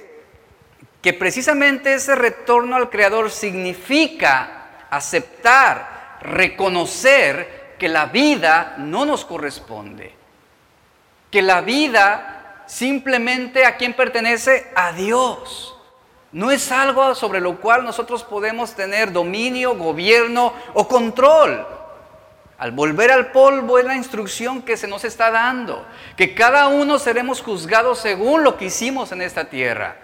que 1.02 1.12
precisamente 1.12 1.92
ese 1.92 2.14
retorno 2.14 2.76
al 2.76 2.88
Creador 2.88 3.30
significa 3.30 4.86
aceptar, 4.88 6.18
reconocer 6.22 7.63
que 7.78 7.88
la 7.88 8.06
vida 8.06 8.74
no 8.78 9.04
nos 9.04 9.24
corresponde, 9.24 10.14
que 11.30 11.42
la 11.42 11.60
vida 11.60 12.62
simplemente 12.66 13.64
a 13.64 13.76
quien 13.76 13.94
pertenece 13.94 14.70
a 14.74 14.92
Dios. 14.92 15.76
No 16.32 16.50
es 16.50 16.72
algo 16.72 17.14
sobre 17.14 17.40
lo 17.40 17.60
cual 17.60 17.84
nosotros 17.84 18.24
podemos 18.24 18.74
tener 18.74 19.12
dominio, 19.12 19.76
gobierno 19.76 20.52
o 20.72 20.88
control. 20.88 21.66
Al 22.58 22.72
volver 22.72 23.10
al 23.10 23.30
polvo 23.30 23.78
es 23.78 23.84
la 23.84 23.96
instrucción 23.96 24.62
que 24.62 24.76
se 24.76 24.88
nos 24.88 25.04
está 25.04 25.30
dando, 25.30 25.84
que 26.16 26.34
cada 26.34 26.68
uno 26.68 26.98
seremos 26.98 27.42
juzgados 27.42 27.98
según 27.98 28.42
lo 28.42 28.56
que 28.56 28.66
hicimos 28.66 29.12
en 29.12 29.22
esta 29.22 29.44
tierra. 29.44 29.96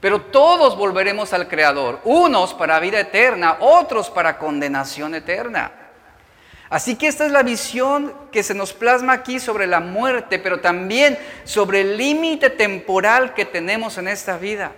Pero 0.00 0.20
todos 0.20 0.76
volveremos 0.76 1.32
al 1.32 1.48
Creador, 1.48 2.00
unos 2.04 2.52
para 2.52 2.78
vida 2.78 3.00
eterna, 3.00 3.56
otros 3.60 4.10
para 4.10 4.38
condenación 4.38 5.14
eterna. 5.14 5.72
Así 6.74 6.96
que 6.96 7.06
esta 7.06 7.24
es 7.24 7.30
la 7.30 7.44
visión 7.44 8.12
que 8.32 8.42
se 8.42 8.52
nos 8.52 8.72
plasma 8.72 9.12
aquí 9.12 9.38
sobre 9.38 9.68
la 9.68 9.78
muerte, 9.78 10.40
pero 10.40 10.58
también 10.58 11.16
sobre 11.44 11.82
el 11.82 11.96
límite 11.96 12.50
temporal 12.50 13.32
que 13.32 13.44
tenemos 13.44 13.96
en 13.96 14.08
esta 14.08 14.38
vida. 14.38 14.72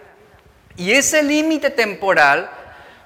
Y 0.76 0.92
ese 0.92 1.22
límite 1.22 1.70
temporal 1.70 2.50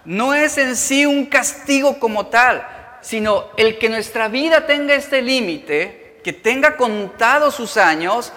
no 0.05 0.34
es 0.34 0.59
en 0.59 0.74
sí 0.74 1.07
un 1.07 1.26
castigo 1.26 2.01
como 2.01 2.26
tal, 2.26 2.66
sino 3.01 3.45
el 3.57 3.78
que 3.78 3.88
nuestra 3.88 4.26
vida 4.26 4.66
tenga 4.66 4.95
este 4.95 5.22
límite, 5.22 6.18
que 6.24 6.32
tenga 6.32 6.76
contados 6.76 7.55
sus 7.55 7.76
años, 7.76 8.32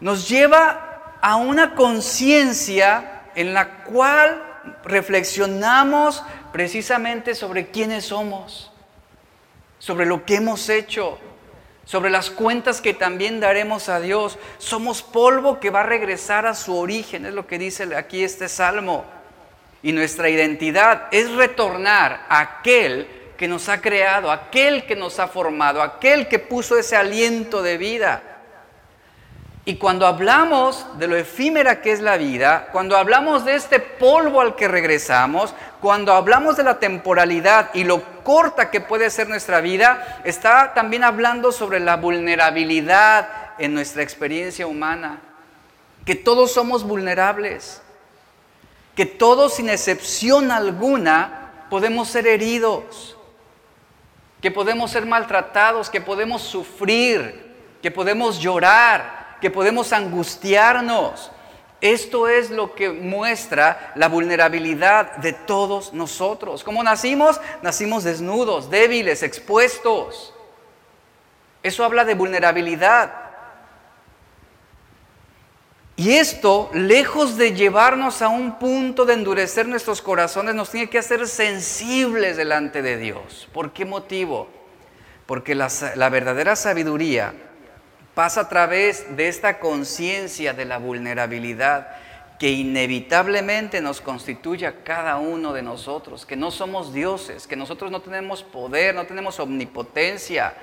nos 0.00 0.28
lleva 0.28 1.14
a 1.22 1.36
una 1.36 1.74
conciencia 1.74 3.22
en 3.34 3.54
la 3.54 3.84
cual 3.84 4.42
reflexionamos 4.84 6.22
precisamente 6.52 7.34
sobre 7.34 7.70
quiénes 7.70 8.04
somos 8.04 8.75
sobre 9.78 10.06
lo 10.06 10.24
que 10.24 10.36
hemos 10.36 10.68
hecho, 10.68 11.18
sobre 11.84 12.10
las 12.10 12.30
cuentas 12.30 12.80
que 12.80 12.94
también 12.94 13.40
daremos 13.40 13.88
a 13.88 14.00
Dios. 14.00 14.38
Somos 14.58 15.02
polvo 15.02 15.60
que 15.60 15.70
va 15.70 15.80
a 15.80 15.86
regresar 15.86 16.46
a 16.46 16.54
su 16.54 16.76
origen, 16.76 17.26
es 17.26 17.34
lo 17.34 17.46
que 17.46 17.58
dice 17.58 17.94
aquí 17.96 18.24
este 18.24 18.48
salmo. 18.48 19.04
Y 19.82 19.92
nuestra 19.92 20.28
identidad 20.28 21.08
es 21.12 21.30
retornar 21.32 22.26
a 22.28 22.40
aquel 22.40 23.06
que 23.36 23.46
nos 23.46 23.68
ha 23.68 23.80
creado, 23.80 24.32
aquel 24.32 24.86
que 24.86 24.96
nos 24.96 25.20
ha 25.20 25.28
formado, 25.28 25.82
aquel 25.82 26.26
que 26.26 26.38
puso 26.38 26.76
ese 26.76 26.96
aliento 26.96 27.62
de 27.62 27.76
vida. 27.76 28.35
Y 29.68 29.78
cuando 29.78 30.06
hablamos 30.06 30.86
de 30.96 31.08
lo 31.08 31.16
efímera 31.16 31.82
que 31.82 31.90
es 31.90 32.00
la 32.00 32.16
vida, 32.16 32.68
cuando 32.70 32.96
hablamos 32.96 33.44
de 33.44 33.56
este 33.56 33.80
polvo 33.80 34.40
al 34.40 34.54
que 34.54 34.68
regresamos, 34.68 35.52
cuando 35.80 36.12
hablamos 36.12 36.56
de 36.56 36.62
la 36.62 36.78
temporalidad 36.78 37.70
y 37.74 37.82
lo 37.82 38.00
corta 38.22 38.70
que 38.70 38.80
puede 38.80 39.10
ser 39.10 39.28
nuestra 39.28 39.60
vida, 39.60 40.20
está 40.22 40.72
también 40.72 41.02
hablando 41.02 41.50
sobre 41.50 41.80
la 41.80 41.96
vulnerabilidad 41.96 43.28
en 43.58 43.74
nuestra 43.74 44.04
experiencia 44.04 44.68
humana. 44.68 45.18
Que 46.04 46.14
todos 46.14 46.52
somos 46.52 46.84
vulnerables, 46.84 47.82
que 48.94 49.04
todos 49.04 49.54
sin 49.54 49.68
excepción 49.68 50.52
alguna 50.52 51.50
podemos 51.70 52.06
ser 52.06 52.28
heridos, 52.28 53.16
que 54.40 54.52
podemos 54.52 54.92
ser 54.92 55.06
maltratados, 55.06 55.90
que 55.90 56.00
podemos 56.00 56.42
sufrir, 56.42 57.52
que 57.82 57.90
podemos 57.90 58.38
llorar, 58.38 59.15
que 59.40 59.50
podemos 59.50 59.92
angustiarnos. 59.92 61.30
Esto 61.80 62.28
es 62.28 62.50
lo 62.50 62.74
que 62.74 62.90
muestra 62.90 63.92
la 63.96 64.08
vulnerabilidad 64.08 65.16
de 65.16 65.32
todos 65.32 65.92
nosotros. 65.92 66.64
Como 66.64 66.82
nacimos, 66.82 67.40
nacimos 67.62 68.02
desnudos, 68.02 68.70
débiles, 68.70 69.22
expuestos. 69.22 70.32
Eso 71.62 71.84
habla 71.84 72.04
de 72.04 72.14
vulnerabilidad. 72.14 73.12
Y 75.96 76.12
esto, 76.12 76.70
lejos 76.74 77.36
de 77.36 77.54
llevarnos 77.54 78.20
a 78.20 78.28
un 78.28 78.58
punto 78.58 79.04
de 79.04 79.14
endurecer 79.14 79.66
nuestros 79.66 80.02
corazones, 80.02 80.54
nos 80.54 80.70
tiene 80.70 80.90
que 80.90 80.98
hacer 80.98 81.26
sensibles 81.26 82.36
delante 82.36 82.82
de 82.82 82.98
Dios. 82.98 83.48
¿Por 83.52 83.72
qué 83.72 83.84
motivo? 83.84 84.48
Porque 85.24 85.54
la, 85.54 85.68
la 85.94 86.08
verdadera 86.08 86.54
sabiduría 86.54 87.34
pasa 88.16 88.40
a 88.40 88.48
través 88.48 89.14
de 89.14 89.28
esta 89.28 89.58
conciencia 89.58 90.54
de 90.54 90.64
la 90.64 90.78
vulnerabilidad 90.78 91.88
que 92.38 92.50
inevitablemente 92.50 93.82
nos 93.82 94.00
constituye 94.00 94.66
a 94.66 94.82
cada 94.84 95.18
uno 95.18 95.52
de 95.52 95.60
nosotros, 95.60 96.24
que 96.24 96.34
no 96.34 96.50
somos 96.50 96.94
dioses, 96.94 97.46
que 97.46 97.56
nosotros 97.56 97.90
no 97.90 98.00
tenemos 98.00 98.42
poder, 98.42 98.94
no 98.94 99.04
tenemos 99.04 99.38
omnipotencia, 99.38 100.54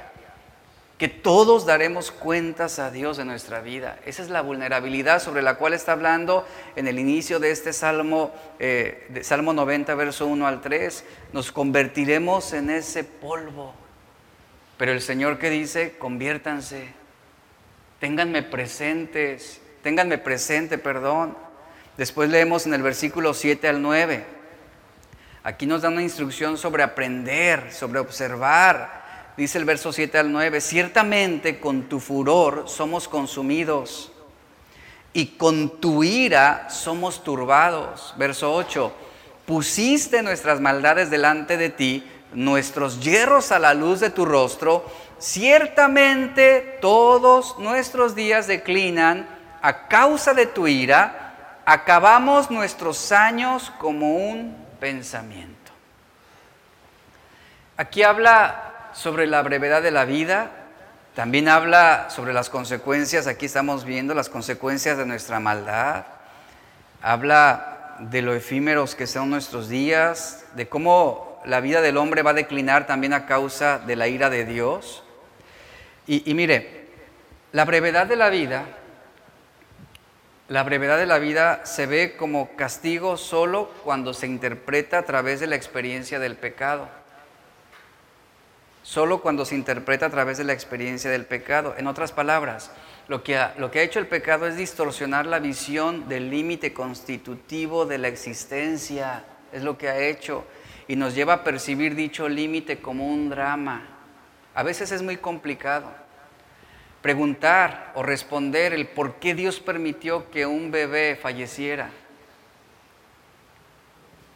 que 0.97 1.07
todos 1.07 1.67
daremos 1.67 2.09
cuentas 2.09 2.79
a 2.79 2.89
Dios 2.89 3.17
de 3.17 3.25
nuestra 3.25 3.61
vida. 3.61 3.99
Esa 4.03 4.23
es 4.23 4.31
la 4.31 4.41
vulnerabilidad 4.41 5.21
sobre 5.21 5.43
la 5.43 5.53
cual 5.57 5.75
está 5.75 5.91
hablando 5.91 6.47
en 6.75 6.87
el 6.87 6.97
inicio 6.97 7.39
de 7.39 7.51
este 7.51 7.71
Salmo, 7.71 8.31
eh, 8.57 9.21
Salmo 9.21 9.53
90, 9.53 9.93
verso 9.93 10.25
1 10.25 10.47
al 10.47 10.59
3. 10.59 11.05
Nos 11.33 11.51
convertiremos 11.51 12.51
en 12.53 12.71
ese 12.71 13.03
polvo. 13.03 13.75
Pero 14.77 14.91
el 14.91 15.01
Señor 15.01 15.37
que 15.37 15.51
dice, 15.51 15.99
conviértanse, 15.99 17.02
ténganme 18.03 18.43
presentes, 18.43 19.61
ténganme 19.81 20.17
presente, 20.17 20.77
perdón. 20.77 21.37
Después 21.95 22.29
leemos 22.29 22.65
en 22.65 22.73
el 22.73 22.81
versículo 22.81 23.33
7 23.33 23.69
al 23.69 23.81
9. 23.81 24.25
Aquí 25.41 25.65
nos 25.65 25.83
da 25.83 25.87
una 25.87 26.01
instrucción 26.01 26.57
sobre 26.57 26.83
aprender, 26.83 27.71
sobre 27.71 28.01
observar, 28.01 29.31
dice 29.37 29.57
el 29.57 29.63
verso 29.63 29.93
7 29.93 30.17
al 30.17 30.33
9, 30.33 30.59
ciertamente 30.59 31.61
con 31.61 31.83
tu 31.83 32.01
furor 32.01 32.65
somos 32.67 33.07
consumidos 33.07 34.11
y 35.13 35.37
con 35.37 35.79
tu 35.79 36.03
ira 36.03 36.69
somos 36.69 37.23
turbados. 37.23 38.13
Verso 38.17 38.53
8, 38.53 38.93
pusiste 39.45 40.23
nuestras 40.23 40.59
maldades 40.59 41.09
delante 41.09 41.55
de 41.55 41.69
ti, 41.69 42.05
nuestros 42.33 42.99
hierros 42.99 43.53
a 43.53 43.59
la 43.59 43.73
luz 43.73 44.01
de 44.01 44.09
tu 44.09 44.25
rostro, 44.25 44.85
ciertamente 45.23 46.79
todos 46.81 47.57
nuestros 47.57 48.13
días 48.13 48.45
declinan 48.45 49.25
a 49.61 49.87
causa 49.87 50.33
de 50.33 50.47
tu 50.47 50.67
ira, 50.67 51.61
acabamos 51.65 52.51
nuestros 52.51 53.13
años 53.13 53.71
como 53.79 54.17
un 54.17 54.53
pensamiento. 54.81 55.71
Aquí 57.77 58.03
habla 58.03 58.89
sobre 58.91 59.25
la 59.25 59.41
brevedad 59.41 59.81
de 59.81 59.91
la 59.91 60.03
vida, 60.03 60.51
también 61.15 61.47
habla 61.47 62.09
sobre 62.09 62.33
las 62.33 62.49
consecuencias, 62.49 63.25
aquí 63.25 63.45
estamos 63.45 63.85
viendo 63.85 64.13
las 64.13 64.27
consecuencias 64.27 64.97
de 64.97 65.05
nuestra 65.05 65.39
maldad, 65.39 66.03
habla 67.01 67.95
de 67.99 68.21
lo 68.21 68.33
efímeros 68.33 68.93
que 68.93 69.07
son 69.07 69.29
nuestros 69.29 69.69
días, 69.69 70.43
de 70.55 70.67
cómo 70.67 71.41
la 71.45 71.61
vida 71.61 71.79
del 71.79 71.95
hombre 71.95 72.23
va 72.23 72.31
a 72.31 72.33
declinar 72.33 72.87
también 72.87 73.13
a 73.13 73.25
causa 73.25 73.79
de 73.79 73.95
la 73.95 74.09
ira 74.09 74.29
de 74.29 74.43
Dios. 74.43 75.03
Y, 76.07 76.33
mire, 76.33 76.87
la 77.51 77.65
brevedad 77.65 78.07
de 78.07 78.15
la 78.15 78.29
vida, 78.29 78.65
la 80.49 80.63
brevedad 80.63 80.97
de 80.97 81.05
la 81.05 81.19
vida 81.19 81.65
se 81.65 81.85
ve 81.85 82.15
como 82.17 82.55
castigo 82.55 83.17
solo 83.17 83.69
cuando 83.83 84.13
se 84.13 84.27
interpreta 84.27 84.99
a 84.99 85.03
través 85.03 85.39
de 85.39 85.47
la 85.47 85.55
experiencia 85.55 86.19
del 86.19 86.35
pecado 86.35 86.89
solo 88.83 89.21
cuando 89.21 89.45
se 89.45 89.55
interpreta 89.55 90.07
a 90.07 90.09
través 90.09 90.37
de 90.37 90.43
la 90.43 90.53
experiencia 90.53 91.09
del 91.09 91.25
pecado. 91.25 91.73
En 91.77 91.87
otras 91.87 92.11
palabras, 92.11 92.71
lo 93.07 93.23
que, 93.23 93.37
ha, 93.37 93.55
lo 93.57 93.71
que 93.71 93.79
ha 93.79 93.83
hecho 93.83 93.99
el 93.99 94.07
pecado 94.07 94.45
es 94.45 94.57
distorsionar 94.57 95.25
la 95.25 95.39
visión 95.39 96.07
del 96.07 96.29
límite 96.29 96.73
constitutivo 96.73 97.85
de 97.85 97.97
la 97.97 98.09
existencia. 98.09 99.23
Es 99.51 99.63
lo 99.63 99.77
que 99.77 99.89
ha 99.89 99.97
hecho. 99.97 100.45
Y 100.87 100.97
nos 100.97 101.15
lleva 101.15 101.33
a 101.33 101.43
percibir 101.43 101.95
dicho 101.95 102.27
límite 102.27 102.79
como 102.79 103.07
un 103.07 103.29
drama. 103.29 103.92
A 104.55 104.63
veces 104.63 104.91
es 104.91 105.01
muy 105.01 105.17
complicado. 105.17 105.91
Preguntar 107.01 107.91
o 107.95 108.03
responder 108.03 108.73
el 108.73 108.87
por 108.87 109.15
qué 109.15 109.33
Dios 109.33 109.59
permitió 109.59 110.29
que 110.31 110.45
un 110.45 110.71
bebé 110.71 111.17
falleciera. 111.21 111.89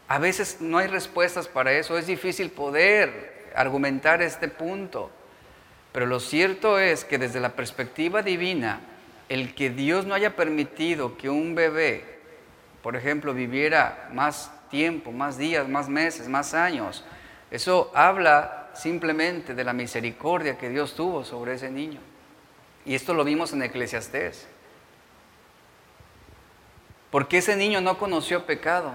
A 0.08 0.20
veces 0.20 0.58
no 0.60 0.78
hay 0.78 0.88
respuestas 0.88 1.48
para 1.48 1.72
eso. 1.74 1.98
Es 1.98 2.08
difícil 2.08 2.50
poder 2.50 3.52
argumentar 3.56 4.22
este 4.22 4.48
punto. 4.48 5.12
Pero 5.92 6.06
lo 6.06 6.20
cierto 6.20 6.80
es 6.80 7.06
que 7.06 7.18
desde 7.18 7.40
la 7.40 7.54
perspectiva 7.54 8.22
divina, 8.22 8.82
el 9.30 9.56
que 9.56 9.70
Dios 9.70 10.06
no 10.06 10.14
haya 10.14 10.36
permitido 10.36 11.18
que 11.18 11.30
un 11.30 11.56
bebé, 11.56 12.04
por 12.82 12.96
ejemplo, 12.96 13.34
viviera 13.34 14.10
más 14.14 14.52
tiempo, 14.70 15.12
más 15.12 15.38
días, 15.38 15.68
más 15.68 15.90
meses, 15.90 16.28
más 16.28 16.54
años, 16.54 17.04
eso 17.52 17.92
habla 17.96 18.57
simplemente 18.78 19.54
de 19.54 19.64
la 19.64 19.74
misericordia 19.74 20.58
que 20.58 20.70
Dios 20.70 20.96
tuvo 20.96 21.24
sobre 21.24 21.56
ese 21.56 21.70
niño. 21.70 22.00
Y 22.86 22.96
esto 22.96 23.14
lo 23.14 23.24
vimos 23.24 23.52
en 23.54 23.64
Eclesiastés. 23.64 24.48
Porque 27.12 27.40
ese 27.40 27.56
niño 27.56 27.82
no 27.82 27.98
conoció 27.98 28.46
pecado. 28.46 28.94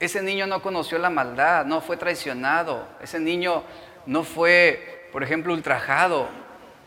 Ese 0.00 0.22
niño 0.22 0.46
no 0.46 0.60
conoció 0.60 0.98
la 0.98 1.10
maldad, 1.10 1.64
no 1.64 1.80
fue 1.80 1.96
traicionado. 1.96 2.86
Ese 3.00 3.20
niño 3.20 3.62
no 4.06 4.24
fue, 4.24 5.08
por 5.12 5.22
ejemplo, 5.22 5.52
ultrajado. 5.52 6.28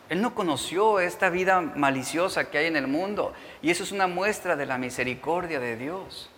Él 0.09 0.21
no 0.21 0.35
conoció 0.35 0.99
esta 0.99 1.29
vida 1.29 1.61
maliciosa 1.61 2.49
que 2.49 2.57
hay 2.57 2.65
en 2.67 2.75
el 2.75 2.87
mundo. 2.87 3.33
Y 3.61 3.71
eso 3.71 3.83
es 3.83 3.91
una 3.91 4.07
muestra 4.07 4.55
de 4.55 4.65
la 4.65 4.77
misericordia 4.77 5.59
de 5.59 5.75
Dios. 5.75 6.29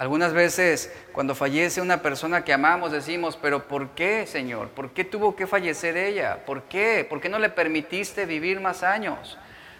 Algunas 0.00 0.32
veces 0.32 0.90
cuando 1.12 1.34
fallece 1.34 1.82
una 1.82 2.00
persona 2.00 2.42
que 2.42 2.54
amamos 2.54 2.90
decimos, 2.90 3.36
pero 3.36 3.68
¿por 3.68 3.90
qué, 3.90 4.26
Señor? 4.26 4.70
¿Por 4.70 4.94
qué 4.94 5.04
tuvo 5.04 5.36
que 5.36 5.46
fallecer 5.46 5.98
ella? 5.98 6.38
¿Por 6.46 6.62
qué? 6.62 7.06
¿Por 7.06 7.20
qué 7.20 7.28
no 7.28 7.38
le 7.38 7.50
permitiste 7.50 8.24
vivir 8.24 8.60
más 8.60 8.82
años? 8.82 9.36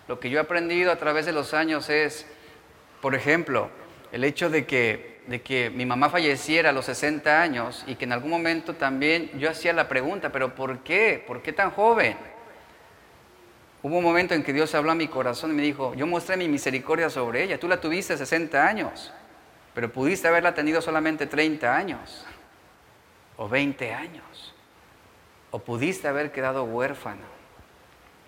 Lo 0.08 0.20
que 0.20 0.28
yo 0.28 0.36
he 0.36 0.42
aprendido 0.42 0.92
a 0.92 0.96
través 0.96 1.24
de 1.24 1.32
los 1.32 1.54
años 1.54 1.88
es, 1.88 2.26
por 3.00 3.14
ejemplo, 3.14 3.70
el 4.12 4.22
hecho 4.24 4.50
de 4.50 4.66
que, 4.66 5.22
de 5.26 5.40
que 5.40 5.70
mi 5.70 5.86
mamá 5.86 6.10
falleciera 6.10 6.68
a 6.68 6.72
los 6.74 6.84
60 6.84 7.40
años 7.40 7.82
y 7.86 7.94
que 7.94 8.04
en 8.04 8.12
algún 8.12 8.28
momento 8.28 8.74
también 8.74 9.30
yo 9.38 9.48
hacía 9.48 9.72
la 9.72 9.88
pregunta, 9.88 10.30
pero 10.30 10.54
¿por 10.54 10.80
qué? 10.80 11.24
¿Por 11.26 11.40
qué 11.40 11.54
tan 11.54 11.70
joven? 11.70 12.18
Hubo 13.82 13.96
un 13.96 14.04
momento 14.04 14.34
en 14.34 14.42
que 14.42 14.52
Dios 14.52 14.74
habló 14.74 14.90
a 14.90 14.94
mi 14.94 15.08
corazón 15.08 15.52
y 15.52 15.54
me 15.54 15.62
dijo, 15.62 15.94
yo 15.94 16.06
mostré 16.06 16.36
mi 16.36 16.46
misericordia 16.46 17.08
sobre 17.08 17.42
ella, 17.42 17.58
tú 17.58 17.66
la 17.66 17.80
tuviste 17.80 18.18
60 18.18 18.66
años, 18.66 19.14
pero 19.74 19.92
pudiste 19.92 20.28
haberla 20.28 20.54
tenido 20.54 20.80
solamente 20.80 21.26
30 21.26 21.76
años 21.76 22.26
o 23.36 23.48
20 23.48 23.94
años, 23.94 24.54
o 25.50 25.58
pudiste 25.58 26.06
haber 26.08 26.30
quedado 26.30 26.64
huérfano. 26.64 27.22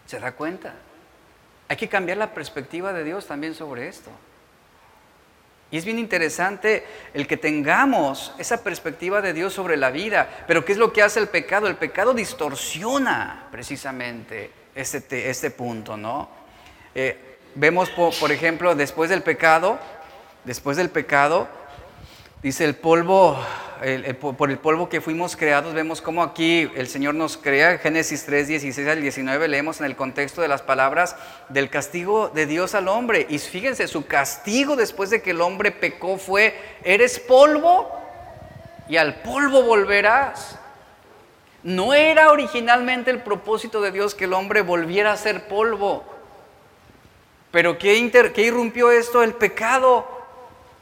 ¿Se 0.06 0.18
da 0.18 0.32
cuenta? 0.32 0.74
Hay 1.68 1.76
que 1.76 1.88
cambiar 1.88 2.18
la 2.18 2.32
perspectiva 2.32 2.92
de 2.92 3.04
Dios 3.04 3.26
también 3.26 3.54
sobre 3.54 3.88
esto. 3.88 4.10
Y 5.70 5.78
es 5.78 5.84
bien 5.86 5.98
interesante 5.98 6.84
el 7.14 7.26
que 7.26 7.38
tengamos 7.38 8.34
esa 8.38 8.62
perspectiva 8.62 9.22
de 9.22 9.32
Dios 9.32 9.54
sobre 9.54 9.78
la 9.78 9.90
vida. 9.90 10.44
Pero 10.46 10.64
¿qué 10.64 10.72
es 10.72 10.78
lo 10.78 10.92
que 10.92 11.02
hace 11.02 11.18
el 11.18 11.28
pecado? 11.28 11.66
El 11.66 11.76
pecado 11.76 12.12
distorsiona 12.12 13.48
precisamente 13.50 14.50
este, 14.74 15.30
este 15.30 15.50
punto, 15.50 15.96
¿no? 15.96 16.28
Eh, 16.94 17.38
vemos, 17.54 17.90
por 17.90 18.32
ejemplo, 18.32 18.74
después 18.74 19.08
del 19.08 19.22
pecado, 19.22 19.78
después 20.44 20.76
del 20.76 20.90
pecado, 20.90 21.48
dice 22.42 22.64
el 22.64 22.74
polvo 22.74 23.38
por 24.38 24.50
el 24.50 24.58
polvo 24.58 24.88
que 24.88 25.00
fuimos 25.00 25.34
creados, 25.34 25.74
vemos 25.74 26.00
cómo 26.00 26.22
aquí 26.22 26.70
el 26.76 26.86
Señor 26.86 27.16
nos 27.16 27.36
crea, 27.36 27.78
Génesis 27.78 28.24
3, 28.24 28.46
16 28.46 28.86
al 28.86 29.02
19, 29.02 29.48
leemos 29.48 29.80
en 29.80 29.86
el 29.86 29.96
contexto 29.96 30.40
de 30.40 30.46
las 30.46 30.62
palabras 30.62 31.16
del 31.48 31.68
castigo 31.68 32.28
de 32.28 32.46
Dios 32.46 32.76
al 32.76 32.86
hombre. 32.86 33.26
Y 33.28 33.38
fíjense, 33.40 33.88
su 33.88 34.06
castigo 34.06 34.76
después 34.76 35.10
de 35.10 35.20
que 35.20 35.32
el 35.32 35.40
hombre 35.40 35.72
pecó 35.72 36.16
fue, 36.16 36.56
eres 36.84 37.18
polvo 37.18 37.90
y 38.88 38.98
al 38.98 39.16
polvo 39.16 39.62
volverás. 39.62 40.58
No 41.64 41.92
era 41.92 42.30
originalmente 42.30 43.10
el 43.10 43.22
propósito 43.22 43.80
de 43.80 43.90
Dios 43.90 44.14
que 44.14 44.24
el 44.24 44.32
hombre 44.32 44.62
volviera 44.62 45.12
a 45.12 45.16
ser 45.16 45.48
polvo. 45.48 46.04
Pero 47.50 47.78
¿qué, 47.78 48.32
qué 48.32 48.42
irrumpió 48.42 48.92
esto? 48.92 49.24
El 49.24 49.34
pecado. 49.34 50.21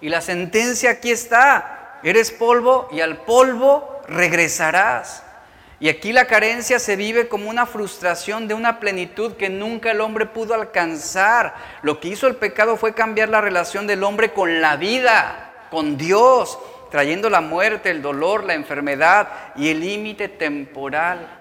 Y 0.01 0.09
la 0.09 0.21
sentencia 0.21 0.91
aquí 0.91 1.11
está 1.11 1.99
eres 2.03 2.31
polvo 2.31 2.89
y 2.93 3.01
al 3.01 3.19
polvo 3.19 4.01
regresarás. 4.09 5.25
Y 5.79 5.89
aquí 5.89 6.13
la 6.13 6.27
carencia 6.27 6.79
se 6.79 6.95
vive 6.97 7.29
como 7.29 7.49
una 7.49 7.65
frustración 7.65 8.49
de 8.49 8.55
una 8.55 8.81
plenitud 8.81 9.33
que 9.37 9.49
nunca 9.49 9.91
el 9.91 10.03
hombre 10.03 10.27
pudo 10.27 10.55
alcanzar. 10.55 11.55
Lo 11.83 12.01
que 12.01 12.09
hizo 12.09 12.27
el 12.27 12.37
pecado 12.37 12.77
fue 12.77 12.95
cambiar 12.95 13.31
la 13.31 13.41
relación 13.41 13.87
del 13.87 14.05
hombre 14.05 14.33
con 14.33 14.61
la 14.61 14.77
vida, 14.77 15.53
con 15.71 15.97
Dios, 15.97 16.59
trayendo 16.91 17.31
la 17.31 17.41
muerte, 17.41 17.91
el 17.91 18.03
dolor, 18.03 18.45
la 18.45 18.55
enfermedad 18.55 19.29
y 19.57 19.71
el 19.71 19.81
límite 19.81 20.29
temporal. 20.29 21.41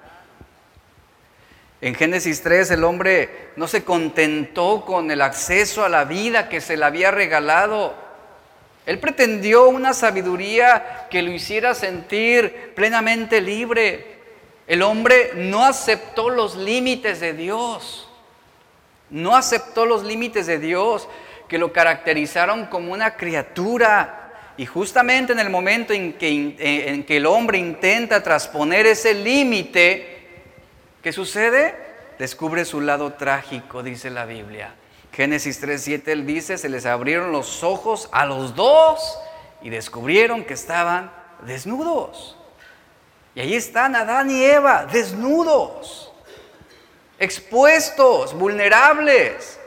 En 1.81 1.95
Génesis 1.95 2.41
3 2.41 2.71
el 2.71 2.83
hombre 2.85 3.51
no 3.57 3.67
se 3.67 3.83
contentó 3.83 4.85
con 4.85 5.11
el 5.11 5.21
acceso 5.21 5.83
a 5.83 5.89
la 5.89 6.05
vida 6.05 6.47
que 6.47 6.61
se 6.61 6.77
le 6.77 6.85
había 6.85 7.11
regalado. 7.11 8.08
Él 8.89 8.97
pretendió 8.97 9.69
una 9.69 9.93
sabiduría 9.93 11.05
que 11.11 11.21
lo 11.21 11.31
hiciera 11.31 11.75
sentir 11.75 12.73
plenamente 12.73 13.39
libre. 13.39 14.17
El 14.65 14.81
hombre 14.81 15.33
no 15.35 15.63
aceptó 15.63 16.31
los 16.31 16.55
límites 16.55 17.19
de 17.19 17.33
Dios. 17.33 18.09
No 19.11 19.35
aceptó 19.35 19.85
los 19.85 20.03
límites 20.03 20.47
de 20.47 20.57
Dios 20.57 21.07
que 21.47 21.59
lo 21.59 21.71
caracterizaron 21.71 22.65
como 22.65 22.91
una 22.91 23.15
criatura. 23.15 24.53
Y 24.57 24.65
justamente 24.65 25.33
en 25.33 25.39
el 25.39 25.51
momento 25.51 25.93
en 25.93 26.13
que, 26.13 27.05
que 27.05 27.17
el 27.17 27.27
hombre 27.27 27.59
intenta 27.59 28.23
trasponer 28.23 28.87
ese 28.87 29.13
límite, 29.13 30.17
¿Qué 31.03 31.13
sucede? 31.13 31.75
Descubre 32.17 32.65
su 32.65 32.81
lado 32.81 33.13
trágico, 33.13 33.83
dice 33.83 34.09
la 34.09 34.25
Biblia. 34.25 34.73
Génesis 35.11 35.61
3.7 35.61 36.07
él 36.07 36.25
dice, 36.25 36.57
se 36.57 36.69
les 36.69 36.85
abrieron 36.85 37.31
los 37.31 37.63
ojos 37.63 38.09
a 38.11 38.25
los 38.25 38.55
dos 38.55 39.17
y 39.61 39.69
descubrieron 39.69 40.45
que 40.45 40.53
estaban 40.53 41.11
desnudos. 41.41 42.37
Y 43.35 43.41
ahí 43.41 43.55
están 43.55 43.95
Adán 43.95 44.29
y 44.31 44.43
Eva, 44.43 44.85
desnudos, 44.85 46.11
expuestos, 47.19 48.33
vulnerables. 48.33 49.59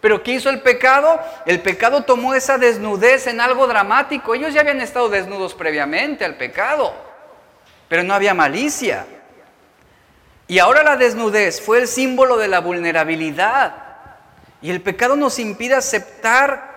Pero 0.00 0.22
¿qué 0.22 0.32
hizo 0.32 0.50
el 0.50 0.62
pecado? 0.62 1.20
El 1.46 1.60
pecado 1.60 2.02
tomó 2.02 2.34
esa 2.34 2.58
desnudez 2.58 3.28
en 3.28 3.40
algo 3.40 3.66
dramático. 3.66 4.34
Ellos 4.34 4.52
ya 4.52 4.62
habían 4.62 4.80
estado 4.80 5.08
desnudos 5.08 5.54
previamente 5.54 6.24
al 6.24 6.36
pecado, 6.36 6.92
pero 7.88 8.02
no 8.02 8.12
había 8.12 8.34
malicia. 8.34 9.06
Y 10.48 10.58
ahora 10.58 10.82
la 10.82 10.96
desnudez 10.96 11.60
fue 11.60 11.78
el 11.78 11.88
símbolo 11.88 12.36
de 12.36 12.48
la 12.48 12.60
vulnerabilidad. 12.60 13.81
Y 14.62 14.70
el 14.70 14.80
pecado 14.80 15.16
nos 15.16 15.38
impide 15.38 15.74
aceptar 15.74 16.72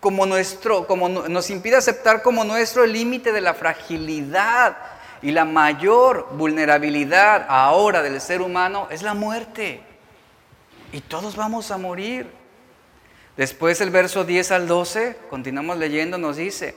como 0.00 0.26
nuestro, 0.26 0.86
nos 1.28 1.50
impide 1.50 1.76
aceptar 1.76 2.22
como 2.22 2.44
nuestro 2.44 2.84
el 2.84 2.92
límite 2.92 3.32
de 3.32 3.40
la 3.40 3.54
fragilidad 3.54 4.76
y 5.22 5.30
la 5.30 5.44
mayor 5.44 6.28
vulnerabilidad 6.32 7.46
ahora 7.48 8.02
del 8.02 8.20
ser 8.20 8.42
humano 8.42 8.88
es 8.90 9.02
la 9.02 9.14
muerte. 9.14 9.80
Y 10.92 11.00
todos 11.00 11.36
vamos 11.36 11.70
a 11.70 11.78
morir. 11.78 12.30
Después 13.36 13.80
el 13.80 13.90
verso 13.90 14.24
10 14.24 14.50
al 14.52 14.66
12, 14.66 15.16
continuamos 15.28 15.76
leyendo, 15.78 16.18
nos 16.18 16.36
dice, 16.36 16.74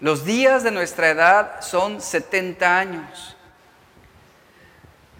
los 0.00 0.24
días 0.24 0.62
de 0.62 0.70
nuestra 0.70 1.10
edad 1.10 1.60
son 1.60 2.00
70 2.00 2.78
años. 2.78 3.36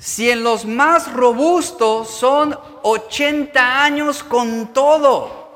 Si 0.03 0.28
en 0.28 0.42
los 0.42 0.64
más 0.64 1.12
robustos 1.12 2.11
son 2.11 2.59
80 2.82 3.84
años 3.84 4.24
con 4.24 4.72
todo, 4.72 5.48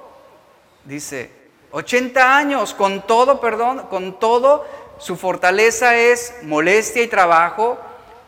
dice, 0.85 1.33
80 1.73 2.37
años 2.37 2.73
con 2.73 3.05
todo, 3.09 3.41
perdón, 3.41 3.89
con 3.91 4.21
todo, 4.21 4.65
su 4.99 5.17
fortaleza 5.17 5.97
es 5.97 6.33
molestia 6.45 7.03
y 7.03 7.09
trabajo, 7.09 7.77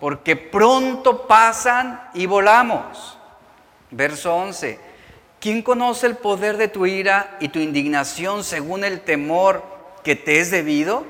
porque 0.00 0.34
pronto 0.34 1.28
pasan 1.28 2.10
y 2.14 2.26
volamos. 2.26 3.16
Verso 3.92 4.34
11, 4.34 4.80
¿quién 5.38 5.62
conoce 5.62 6.08
el 6.08 6.16
poder 6.16 6.56
de 6.56 6.66
tu 6.66 6.84
ira 6.84 7.36
y 7.38 7.50
tu 7.50 7.60
indignación 7.60 8.42
según 8.42 8.82
el 8.82 9.02
temor 9.02 9.62
que 10.02 10.16
te 10.16 10.40
es 10.40 10.50
debido? 10.50 11.04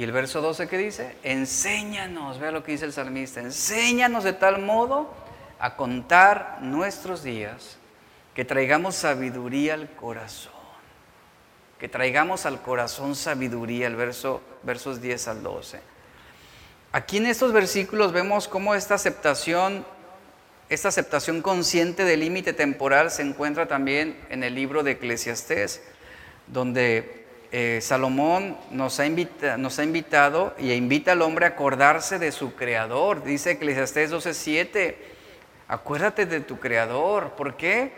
Y 0.00 0.02
el 0.02 0.12
verso 0.12 0.40
12 0.40 0.66
que 0.66 0.78
dice, 0.78 1.14
enséñanos, 1.22 2.38
vea 2.38 2.52
lo 2.52 2.64
que 2.64 2.72
dice 2.72 2.86
el 2.86 2.92
salmista, 2.94 3.40
enséñanos 3.40 4.24
de 4.24 4.32
tal 4.32 4.62
modo 4.62 5.12
a 5.58 5.76
contar 5.76 6.56
nuestros 6.62 7.22
días, 7.22 7.76
que 8.34 8.46
traigamos 8.46 8.94
sabiduría 8.94 9.74
al 9.74 9.90
corazón, 9.96 10.54
que 11.78 11.86
traigamos 11.86 12.46
al 12.46 12.62
corazón 12.62 13.14
sabiduría, 13.14 13.88
el 13.88 13.94
verso, 13.94 14.40
versos 14.62 15.02
10 15.02 15.28
al 15.28 15.42
12. 15.42 15.80
Aquí 16.92 17.18
en 17.18 17.26
estos 17.26 17.52
versículos 17.52 18.12
vemos 18.12 18.48
cómo 18.48 18.74
esta 18.74 18.94
aceptación, 18.94 19.84
esta 20.70 20.88
aceptación 20.88 21.42
consciente 21.42 22.04
del 22.04 22.20
límite 22.20 22.54
temporal 22.54 23.10
se 23.10 23.20
encuentra 23.20 23.68
también 23.68 24.18
en 24.30 24.44
el 24.44 24.54
libro 24.54 24.82
de 24.82 24.92
Eclesiastés, 24.92 25.82
donde 26.46 27.19
eh, 27.52 27.80
Salomón 27.82 28.56
nos 28.70 29.00
ha, 29.00 29.08
nos 29.56 29.78
ha, 29.78 29.84
invitado 29.84 30.54
y 30.58 30.72
invita 30.72 31.12
al 31.12 31.22
hombre 31.22 31.46
a 31.46 31.50
acordarse 31.50 32.18
de 32.18 32.30
su 32.30 32.54
creador. 32.54 33.24
Dice 33.24 33.52
Eclesiastés 33.52 34.12
12:7, 34.12 34.94
acuérdate 35.66 36.26
de 36.26 36.40
tu 36.40 36.60
creador. 36.60 37.30
¿Por 37.30 37.56
qué? 37.56 37.92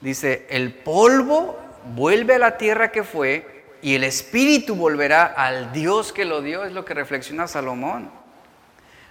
Dice, 0.00 0.46
el 0.48 0.72
polvo 0.72 1.58
vuelve 1.94 2.36
a 2.36 2.38
la 2.38 2.56
tierra 2.56 2.90
que 2.90 3.04
fue 3.04 3.64
y 3.82 3.94
el 3.96 4.04
espíritu 4.04 4.74
volverá 4.74 5.26
al 5.26 5.72
Dios 5.72 6.12
que 6.12 6.24
lo 6.24 6.40
dio, 6.40 6.64
es 6.64 6.72
lo 6.72 6.86
que 6.86 6.94
reflexiona 6.94 7.46
Salomón. 7.46 8.10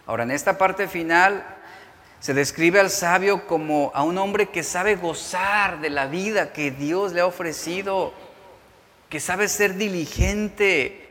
Ahora, 0.08 0.24
en 0.24 0.32
esta 0.32 0.58
parte 0.58 0.88
final 0.88 1.46
se 2.20 2.34
describe 2.34 2.80
al 2.80 2.90
sabio 2.90 3.46
como 3.46 3.92
a 3.94 4.02
un 4.04 4.18
hombre 4.18 4.50
que 4.50 4.64
sabe 4.64 4.96
gozar 4.96 5.80
de 5.80 5.92
la 5.92 6.08
vida 6.08 6.54
que 6.54 6.72
Dios 6.72 7.14
le 7.14 7.22
ha 7.22 7.28
ofrecido 7.28 8.14
que 9.14 9.20
sabe 9.20 9.48
ser 9.48 9.76
diligente, 9.76 11.08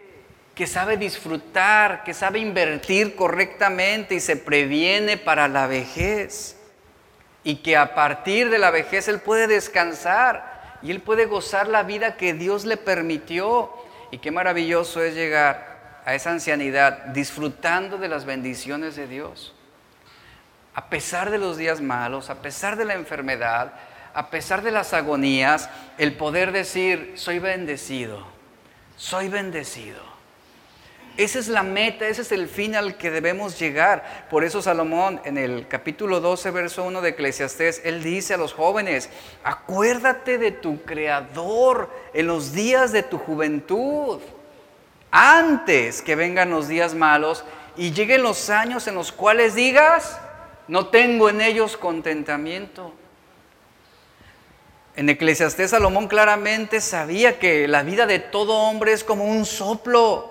que 0.56 0.66
sabe 0.66 0.96
disfrutar, 0.96 2.02
que 2.02 2.14
sabe 2.14 2.40
invertir 2.40 3.14
correctamente 3.14 4.16
y 4.16 4.18
se 4.20 4.34
previene 4.34 5.18
para 5.18 5.46
la 5.46 5.68
vejez. 5.68 6.56
Y 7.44 7.58
que 7.62 7.76
a 7.76 7.94
partir 7.94 8.50
de 8.50 8.58
la 8.58 8.72
vejez 8.72 9.06
él 9.06 9.20
puede 9.20 9.46
descansar 9.46 10.78
y 10.82 10.90
él 10.90 11.00
puede 11.00 11.26
gozar 11.26 11.68
la 11.68 11.84
vida 11.84 12.16
que 12.16 12.34
Dios 12.34 12.64
le 12.64 12.76
permitió. 12.76 13.70
Y 14.10 14.18
qué 14.18 14.32
maravilloso 14.32 15.00
es 15.00 15.14
llegar 15.14 16.00
a 16.04 16.16
esa 16.16 16.32
ancianidad 16.32 17.04
disfrutando 17.14 17.98
de 17.98 18.08
las 18.08 18.24
bendiciones 18.24 18.96
de 18.96 19.06
Dios. 19.06 19.54
A 20.74 20.90
pesar 20.90 21.30
de 21.30 21.38
los 21.38 21.56
días 21.56 21.80
malos, 21.80 22.30
a 22.30 22.42
pesar 22.42 22.74
de 22.74 22.84
la 22.84 22.94
enfermedad, 22.94 23.74
a 24.14 24.30
pesar 24.30 24.62
de 24.62 24.70
las 24.70 24.92
agonías, 24.92 25.68
el 25.98 26.14
poder 26.14 26.52
decir, 26.52 27.12
soy 27.16 27.38
bendecido, 27.38 28.26
soy 28.96 29.28
bendecido. 29.28 30.12
Esa 31.18 31.38
es 31.38 31.48
la 31.48 31.62
meta, 31.62 32.08
ese 32.08 32.22
es 32.22 32.32
el 32.32 32.48
fin 32.48 32.74
al 32.74 32.96
que 32.96 33.10
debemos 33.10 33.58
llegar. 33.58 34.26
Por 34.30 34.44
eso 34.44 34.62
Salomón 34.62 35.20
en 35.24 35.36
el 35.36 35.68
capítulo 35.68 36.20
12, 36.20 36.50
verso 36.50 36.84
1 36.84 37.02
de 37.02 37.10
Eclesiastés, 37.10 37.82
él 37.84 38.02
dice 38.02 38.34
a 38.34 38.38
los 38.38 38.54
jóvenes, 38.54 39.10
acuérdate 39.44 40.38
de 40.38 40.52
tu 40.52 40.82
Creador 40.82 41.90
en 42.14 42.26
los 42.26 42.52
días 42.52 42.92
de 42.92 43.02
tu 43.02 43.18
juventud, 43.18 44.20
antes 45.10 46.00
que 46.00 46.16
vengan 46.16 46.48
los 46.48 46.68
días 46.68 46.94
malos 46.94 47.44
y 47.76 47.92
lleguen 47.92 48.22
los 48.22 48.48
años 48.48 48.86
en 48.88 48.94
los 48.94 49.12
cuales 49.12 49.54
digas, 49.54 50.18
no 50.66 50.86
tengo 50.86 51.28
en 51.28 51.42
ellos 51.42 51.76
contentamiento. 51.76 52.94
En 54.94 55.08
Eclesiastés 55.08 55.70
Salomón 55.70 56.06
claramente 56.06 56.82
sabía 56.82 57.38
que 57.38 57.66
la 57.66 57.82
vida 57.82 58.06
de 58.06 58.18
todo 58.18 58.54
hombre 58.54 58.92
es 58.92 59.04
como 59.04 59.24
un 59.24 59.46
soplo. 59.46 60.28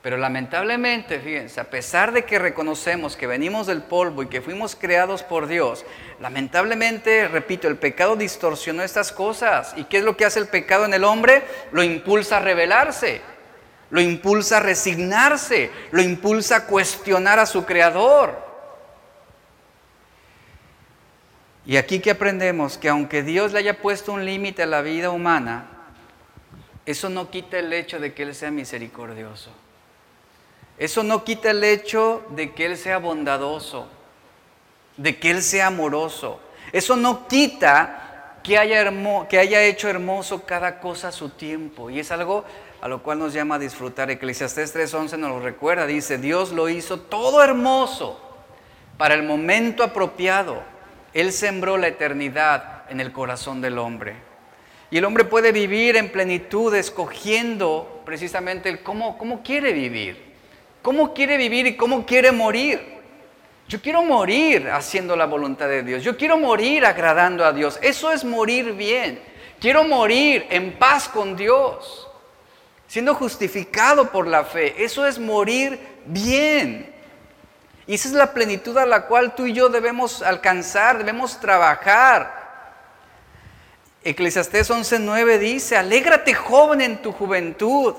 Pero 0.00 0.16
lamentablemente, 0.16 1.20
fíjense, 1.20 1.60
a 1.60 1.70
pesar 1.70 2.12
de 2.12 2.24
que 2.24 2.38
reconocemos 2.38 3.14
que 3.14 3.28
venimos 3.28 3.66
del 3.66 3.82
polvo 3.82 4.22
y 4.22 4.28
que 4.28 4.40
fuimos 4.40 4.74
creados 4.74 5.22
por 5.22 5.46
Dios, 5.46 5.84
lamentablemente, 6.20 7.28
repito, 7.28 7.68
el 7.68 7.76
pecado 7.76 8.16
distorsionó 8.16 8.82
estas 8.82 9.12
cosas. 9.12 9.74
¿Y 9.76 9.84
qué 9.84 9.98
es 9.98 10.04
lo 10.04 10.16
que 10.16 10.24
hace 10.24 10.40
el 10.40 10.48
pecado 10.48 10.86
en 10.86 10.94
el 10.94 11.04
hombre? 11.04 11.44
Lo 11.70 11.84
impulsa 11.84 12.38
a 12.38 12.40
rebelarse, 12.40 13.20
lo 13.90 14.00
impulsa 14.00 14.56
a 14.56 14.60
resignarse, 14.60 15.70
lo 15.92 16.02
impulsa 16.02 16.56
a 16.56 16.66
cuestionar 16.66 17.38
a 17.38 17.46
su 17.46 17.64
creador. 17.64 18.41
Y 21.64 21.76
aquí 21.76 22.00
que 22.00 22.10
aprendemos 22.10 22.76
que 22.76 22.88
aunque 22.88 23.22
Dios 23.22 23.52
le 23.52 23.60
haya 23.60 23.80
puesto 23.80 24.12
un 24.12 24.24
límite 24.24 24.64
a 24.64 24.66
la 24.66 24.82
vida 24.82 25.10
humana, 25.10 25.68
eso 26.84 27.08
no 27.08 27.30
quita 27.30 27.58
el 27.58 27.72
hecho 27.72 28.00
de 28.00 28.12
que 28.12 28.24
Él 28.24 28.34
sea 28.34 28.50
misericordioso. 28.50 29.50
Eso 30.78 31.04
no 31.04 31.22
quita 31.22 31.50
el 31.50 31.62
hecho 31.62 32.24
de 32.30 32.52
que 32.52 32.66
Él 32.66 32.76
sea 32.76 32.98
bondadoso, 32.98 33.86
de 34.96 35.18
que 35.18 35.30
Él 35.30 35.42
sea 35.42 35.68
amoroso. 35.68 36.40
Eso 36.72 36.96
no 36.96 37.28
quita 37.28 38.38
que 38.42 38.58
haya, 38.58 38.90
que 39.28 39.38
haya 39.38 39.62
hecho 39.62 39.88
hermoso 39.88 40.44
cada 40.44 40.80
cosa 40.80 41.08
a 41.08 41.12
su 41.12 41.28
tiempo. 41.28 41.90
Y 41.90 42.00
es 42.00 42.10
algo 42.10 42.44
a 42.80 42.88
lo 42.88 43.00
cual 43.04 43.20
nos 43.20 43.32
llama 43.32 43.54
a 43.54 43.58
disfrutar. 43.60 44.10
Eclesiastés 44.10 44.74
3:11 44.74 45.16
nos 45.16 45.30
lo 45.30 45.40
recuerda. 45.40 45.86
Dice, 45.86 46.18
Dios 46.18 46.50
lo 46.50 46.68
hizo 46.68 46.98
todo 46.98 47.44
hermoso 47.44 48.20
para 48.98 49.14
el 49.14 49.22
momento 49.22 49.84
apropiado. 49.84 50.71
Él 51.14 51.32
sembró 51.32 51.76
la 51.76 51.88
eternidad 51.88 52.84
en 52.88 53.00
el 53.00 53.12
corazón 53.12 53.60
del 53.60 53.78
hombre. 53.78 54.14
Y 54.90 54.98
el 54.98 55.04
hombre 55.04 55.24
puede 55.24 55.52
vivir 55.52 55.96
en 55.96 56.12
plenitud 56.12 56.74
escogiendo 56.74 58.02
precisamente 58.04 58.68
el 58.68 58.82
cómo, 58.82 59.16
cómo 59.16 59.42
quiere 59.42 59.72
vivir, 59.72 60.22
cómo 60.82 61.14
quiere 61.14 61.36
vivir 61.36 61.66
y 61.66 61.76
cómo 61.76 62.04
quiere 62.04 62.30
morir. 62.30 62.80
Yo 63.68 63.80
quiero 63.80 64.02
morir 64.02 64.68
haciendo 64.68 65.16
la 65.16 65.24
voluntad 65.24 65.66
de 65.68 65.82
Dios. 65.82 66.02
Yo 66.02 66.16
quiero 66.16 66.36
morir 66.36 66.84
agradando 66.84 67.44
a 67.44 67.52
Dios. 67.52 67.78
Eso 67.80 68.12
es 68.12 68.22
morir 68.22 68.72
bien. 68.74 69.18
Quiero 69.58 69.84
morir 69.84 70.46
en 70.50 70.72
paz 70.72 71.08
con 71.08 71.36
Dios, 71.36 72.08
siendo 72.86 73.14
justificado 73.14 74.10
por 74.10 74.26
la 74.26 74.44
fe. 74.44 74.74
Eso 74.84 75.06
es 75.06 75.18
morir 75.18 75.78
bien. 76.04 76.91
Y 77.86 77.94
esa 77.94 78.08
es 78.08 78.14
la 78.14 78.32
plenitud 78.32 78.76
a 78.78 78.86
la 78.86 79.06
cual 79.06 79.34
tú 79.34 79.46
y 79.46 79.52
yo 79.52 79.68
debemos 79.68 80.22
alcanzar, 80.22 80.98
debemos 80.98 81.40
trabajar. 81.40 82.42
Eclesiastés 84.04 84.70
11:9 84.70 85.38
dice, 85.38 85.76
alégrate 85.76 86.34
joven 86.34 86.80
en 86.80 87.02
tu 87.02 87.12
juventud 87.12 87.94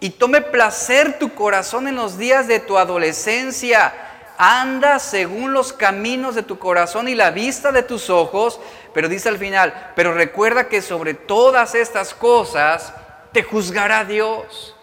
y 0.00 0.10
tome 0.10 0.40
placer 0.40 1.18
tu 1.18 1.34
corazón 1.34 1.88
en 1.88 1.96
los 1.96 2.18
días 2.18 2.48
de 2.48 2.58
tu 2.58 2.78
adolescencia. 2.78 3.92
Anda 4.38 4.98
según 4.98 5.52
los 5.52 5.72
caminos 5.72 6.34
de 6.34 6.42
tu 6.42 6.58
corazón 6.58 7.06
y 7.06 7.14
la 7.14 7.30
vista 7.30 7.70
de 7.70 7.82
tus 7.82 8.10
ojos, 8.10 8.60
pero 8.92 9.08
dice 9.08 9.28
al 9.28 9.38
final, 9.38 9.92
pero 9.94 10.14
recuerda 10.14 10.68
que 10.68 10.82
sobre 10.82 11.14
todas 11.14 11.74
estas 11.74 12.14
cosas 12.14 12.92
te 13.32 13.42
juzgará 13.42 14.04
Dios. 14.04 14.74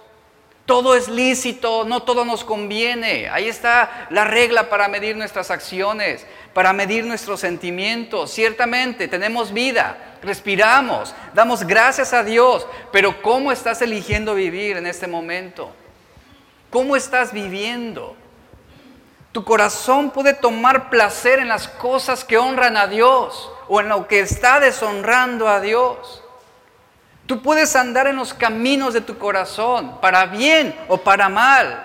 Todo 0.70 0.94
es 0.94 1.08
lícito, 1.08 1.84
no 1.84 2.04
todo 2.04 2.26
nos 2.26 2.44
conviene. 2.44 3.28
Ahí 3.28 3.48
está 3.48 4.06
la 4.12 4.24
regla 4.24 4.70
para 4.70 4.88
medir 4.88 5.18
nuestras 5.18 5.50
acciones, 5.50 6.28
para 6.54 6.74
medir 6.74 7.06
nuestros 7.06 7.40
sentimientos. 7.40 8.30
Ciertamente 8.30 9.08
tenemos 9.08 9.52
vida, 9.52 9.98
respiramos, 10.22 11.16
damos 11.34 11.66
gracias 11.66 12.14
a 12.14 12.24
Dios, 12.24 12.68
pero 12.92 13.20
¿cómo 13.24 13.52
estás 13.52 13.82
eligiendo 13.82 14.36
vivir 14.36 14.78
en 14.78 14.86
este 14.86 15.08
momento? 15.08 15.72
¿Cómo 16.70 16.96
estás 16.96 17.34
viviendo? 17.34 18.16
Tu 19.32 19.44
corazón 19.44 20.12
puede 20.12 20.36
tomar 20.36 20.92
placer 20.92 21.40
en 21.40 21.48
las 21.48 21.68
cosas 21.68 22.24
que 22.24 22.38
honran 22.38 22.78
a 22.78 22.86
Dios 22.86 23.52
o 23.70 23.82
en 23.82 23.90
lo 23.90 24.08
que 24.08 24.20
está 24.20 24.60
deshonrando 24.60 25.48
a 25.48 25.62
Dios. 25.62 26.24
Tú 27.30 27.44
puedes 27.44 27.76
andar 27.76 28.08
en 28.08 28.16
los 28.16 28.34
caminos 28.34 28.96
de 28.96 29.02
tu 29.02 29.20
corazón, 29.20 30.02
para 30.02 30.26
bien 30.26 30.76
o 30.88 30.98
para 30.98 31.30
mal. 31.30 31.80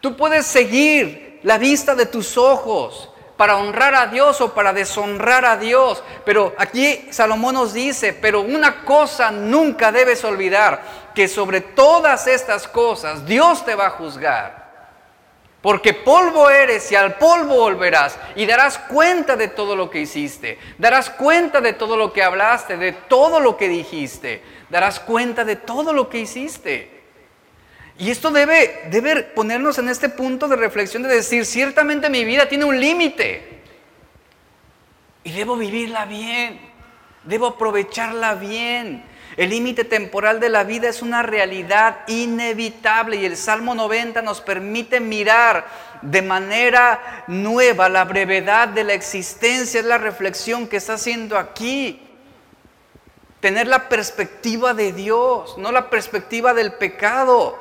Tú 0.00 0.16
puedes 0.16 0.44
seguir 0.44 1.38
la 1.44 1.56
vista 1.56 1.94
de 1.94 2.04
tus 2.04 2.36
ojos 2.36 3.10
para 3.36 3.56
honrar 3.56 3.94
a 3.94 4.08
Dios 4.08 4.40
o 4.40 4.52
para 4.52 4.72
deshonrar 4.72 5.44
a 5.44 5.56
Dios. 5.56 6.02
Pero 6.24 6.52
aquí 6.58 7.06
Salomón 7.12 7.54
nos 7.54 7.74
dice, 7.74 8.12
pero 8.12 8.40
una 8.40 8.84
cosa 8.84 9.30
nunca 9.30 9.92
debes 9.92 10.24
olvidar, 10.24 10.82
que 11.14 11.28
sobre 11.28 11.60
todas 11.60 12.26
estas 12.26 12.66
cosas 12.66 13.24
Dios 13.24 13.64
te 13.64 13.76
va 13.76 13.86
a 13.86 13.90
juzgar. 13.90 14.63
Porque 15.64 15.94
polvo 15.94 16.50
eres 16.50 16.92
y 16.92 16.94
al 16.94 17.14
polvo 17.14 17.56
volverás 17.56 18.18
y 18.36 18.44
darás 18.44 18.76
cuenta 18.76 19.34
de 19.34 19.48
todo 19.48 19.74
lo 19.74 19.88
que 19.88 20.02
hiciste, 20.02 20.58
darás 20.76 21.08
cuenta 21.08 21.62
de 21.62 21.72
todo 21.72 21.96
lo 21.96 22.12
que 22.12 22.22
hablaste, 22.22 22.76
de 22.76 22.92
todo 22.92 23.40
lo 23.40 23.56
que 23.56 23.70
dijiste, 23.70 24.42
darás 24.68 25.00
cuenta 25.00 25.42
de 25.42 25.56
todo 25.56 25.94
lo 25.94 26.10
que 26.10 26.18
hiciste. 26.18 26.90
Y 27.96 28.10
esto 28.10 28.30
debe, 28.30 28.82
debe 28.90 29.22
ponernos 29.22 29.78
en 29.78 29.88
este 29.88 30.10
punto 30.10 30.48
de 30.48 30.56
reflexión 30.56 31.02
de 31.02 31.08
decir, 31.08 31.46
ciertamente 31.46 32.10
mi 32.10 32.26
vida 32.26 32.46
tiene 32.46 32.66
un 32.66 32.78
límite 32.78 33.62
y 35.22 35.32
debo 35.32 35.56
vivirla 35.56 36.04
bien, 36.04 36.60
debo 37.22 37.46
aprovecharla 37.46 38.34
bien. 38.34 39.02
El 39.36 39.50
límite 39.50 39.84
temporal 39.84 40.38
de 40.38 40.48
la 40.48 40.62
vida 40.62 40.88
es 40.88 41.02
una 41.02 41.22
realidad 41.22 42.00
inevitable 42.06 43.16
y 43.16 43.24
el 43.24 43.36
Salmo 43.36 43.74
90 43.74 44.22
nos 44.22 44.40
permite 44.40 45.00
mirar 45.00 45.66
de 46.02 46.22
manera 46.22 47.24
nueva 47.26 47.88
la 47.88 48.04
brevedad 48.04 48.68
de 48.68 48.84
la 48.84 48.94
existencia, 48.94 49.80
es 49.80 49.86
la 49.86 49.98
reflexión 49.98 50.68
que 50.68 50.76
está 50.76 50.94
haciendo 50.94 51.36
aquí. 51.36 52.00
Tener 53.40 53.66
la 53.66 53.88
perspectiva 53.88 54.72
de 54.72 54.92
Dios, 54.92 55.58
no 55.58 55.72
la 55.72 55.90
perspectiva 55.90 56.54
del 56.54 56.74
pecado. 56.74 57.58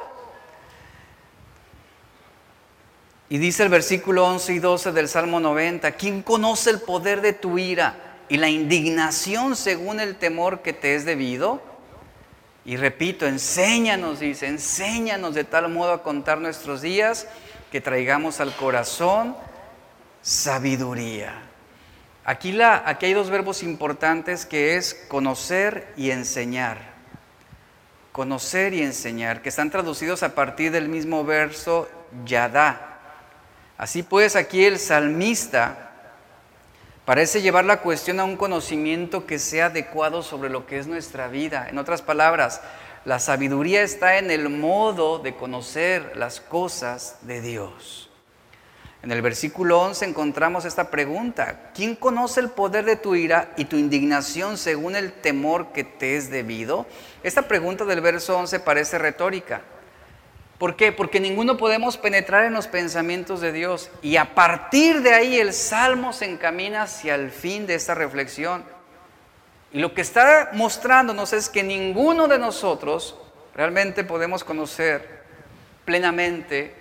Y 3.30 3.39
dice 3.39 3.63
el 3.63 3.69
versículo 3.69 4.28
11 4.28 4.53
y 4.53 4.59
12 4.59 4.91
del 4.91 5.09
Salmo 5.09 5.39
90, 5.39 5.93
¿quién 5.93 6.21
conoce 6.21 6.69
el 6.69 6.82
poder 6.82 7.21
de 7.21 7.34
tu 7.34 7.57
ira? 7.57 8.12
Y 8.30 8.38
la 8.38 8.49
indignación 8.49 9.55
según 9.55 9.99
el 9.99 10.15
temor 10.15 10.61
que 10.61 10.74
te 10.74 10.95
es 10.95 11.05
debido. 11.05 11.61
Y 12.65 12.78
repito, 12.78 13.28
enséñanos, 13.28 14.19
dice, 14.19 14.47
enséñanos 14.47 15.36
de 15.36 15.43
tal 15.43 15.69
modo 15.69 15.91
a 15.91 16.03
contar 16.03 16.39
nuestros 16.39 16.82
días 16.82 17.28
que 17.71 17.82
traigamos 17.82 18.39
al 18.39 18.55
corazón 18.55 19.36
sabiduría. 20.21 21.34
Aquí, 22.26 22.53
la, 22.53 22.84
aquí 22.86 23.07
hay 23.07 23.13
dos 23.13 23.30
verbos 23.30 23.63
importantes 23.63 24.45
que 24.45 24.78
es 24.78 24.93
conocer 25.09 25.93
y 25.97 26.11
enseñar. 26.11 26.93
Conocer 28.13 28.74
y 28.74 28.82
enseñar, 28.82 29.41
que 29.41 29.49
están 29.49 29.69
traducidos 29.69 30.24
a 30.24 30.34
partir 30.34 30.71
del 30.71 30.88
mismo 30.88 31.26
verso 31.26 31.89
yadá. 32.26 32.99
Así 33.78 34.03
pues, 34.03 34.38
aquí 34.38 34.63
el 34.63 34.80
salmista 34.80 35.82
Parece 37.06 37.41
llevar 37.41 37.66
la 37.66 37.82
cuestión 37.82 38.22
a 38.22 38.24
un 38.24 38.38
conocimiento 38.38 39.26
que 39.26 39.38
sea 39.38 39.66
adecuado 39.66 40.24
sobre 40.24 40.49
lo 40.49 40.66
que 40.66 40.80
es 40.80 40.88
nuestra 40.88 41.28
vida. 41.28 41.68
En 41.70 41.78
otras 41.78 42.01
palabras, 42.01 42.62
la 43.04 43.20
sabiduría 43.20 43.82
está 43.82 44.18
en 44.20 44.32
el 44.32 44.47
modo 44.47 45.20
de 45.20 45.36
conocer 45.36 46.16
las 46.16 46.39
cosas 46.39 47.18
de 47.24 47.41
Dios. 47.41 48.10
En 49.01 49.12
el 49.12 49.22
versículo 49.22 49.82
11 49.82 50.06
encontramos 50.06 50.64
esta 50.64 50.89
pregunta. 50.89 51.72
¿Quién 51.76 51.97
conoce 51.97 52.39
el 52.39 52.51
poder 52.51 52.86
de 52.86 52.95
tu 52.95 53.16
ira 53.16 53.51
y 53.58 53.66
tu 53.66 53.76
indignación 53.76 54.58
según 54.58 54.95
el 54.95 55.12
temor 55.12 55.74
que 55.74 55.84
te 55.84 56.16
es 56.16 56.30
debido? 56.30 56.86
Esta 57.22 57.41
pregunta 57.49 57.84
del 57.84 57.99
verso 57.99 58.38
11 58.38 58.62
parece 58.62 58.97
retórica. 58.97 59.62
¿Por 60.64 60.78
qué? 60.78 60.93
Porque 60.93 61.20
ninguno 61.20 61.57
podemos 61.57 61.97
penetrar 61.97 62.45
en 62.45 62.53
los 62.53 62.68
pensamientos 62.68 63.41
de 63.41 63.51
Dios. 63.51 63.91
Y 64.01 64.16
a 64.16 64.34
partir 64.34 65.01
de 65.01 65.14
ahí 65.14 65.36
el 65.36 65.51
Salmo 65.51 66.14
se 66.14 66.24
encamina 66.24 66.84
hacia 66.84 67.16
el 67.16 67.32
fin 67.32 67.68
de 67.68 67.76
esta 67.76 67.95
reflexión. 67.95 68.64
Y 69.74 69.80
lo 69.80 69.93
que 69.93 69.99
está 69.99 70.51
mostrándonos 70.53 71.34
es 71.34 71.49
que 71.49 71.64
ninguno 71.64 72.30
de 72.30 72.39
nosotros 72.39 73.18
realmente 73.53 74.05
podemos 74.05 74.45
conocer 74.45 75.26
plenamente 75.84 76.74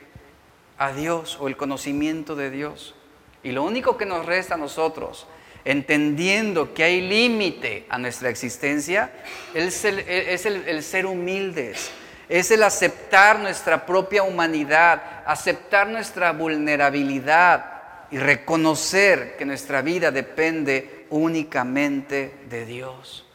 a 0.78 0.92
Dios 0.92 1.36
o 1.40 1.48
el 1.48 1.56
conocimiento 1.56 2.36
de 2.36 2.50
Dios. 2.50 2.94
Y 3.42 3.50
lo 3.50 3.64
único 3.64 3.96
que 3.96 4.06
nos 4.06 4.24
resta 4.26 4.54
a 4.54 4.58
nosotros, 4.58 5.26
entendiendo 5.64 6.72
que 6.72 6.84
hay 6.84 7.00
límite 7.00 7.86
a 7.88 7.98
nuestra 7.98 8.28
existencia, 8.28 9.12
es 9.54 9.84
el, 9.84 10.82
ser 10.84 11.06
humildes, 11.06 11.90
es 12.32 12.50
el 12.50 12.62
aceptar 12.62 13.38
nuestra 13.40 13.84
propia 13.84 14.22
humanidad, 14.22 15.02
aceptar 15.26 15.86
nuestra 15.86 16.32
vulnerabilidad 16.32 17.62
y 18.10 18.16
reconocer 18.16 19.36
que 19.36 19.44
nuestra 19.44 19.82
vida 19.82 20.10
depende 20.10 21.04
únicamente 21.10 22.36
de 22.48 22.64
Dios. 22.64 23.26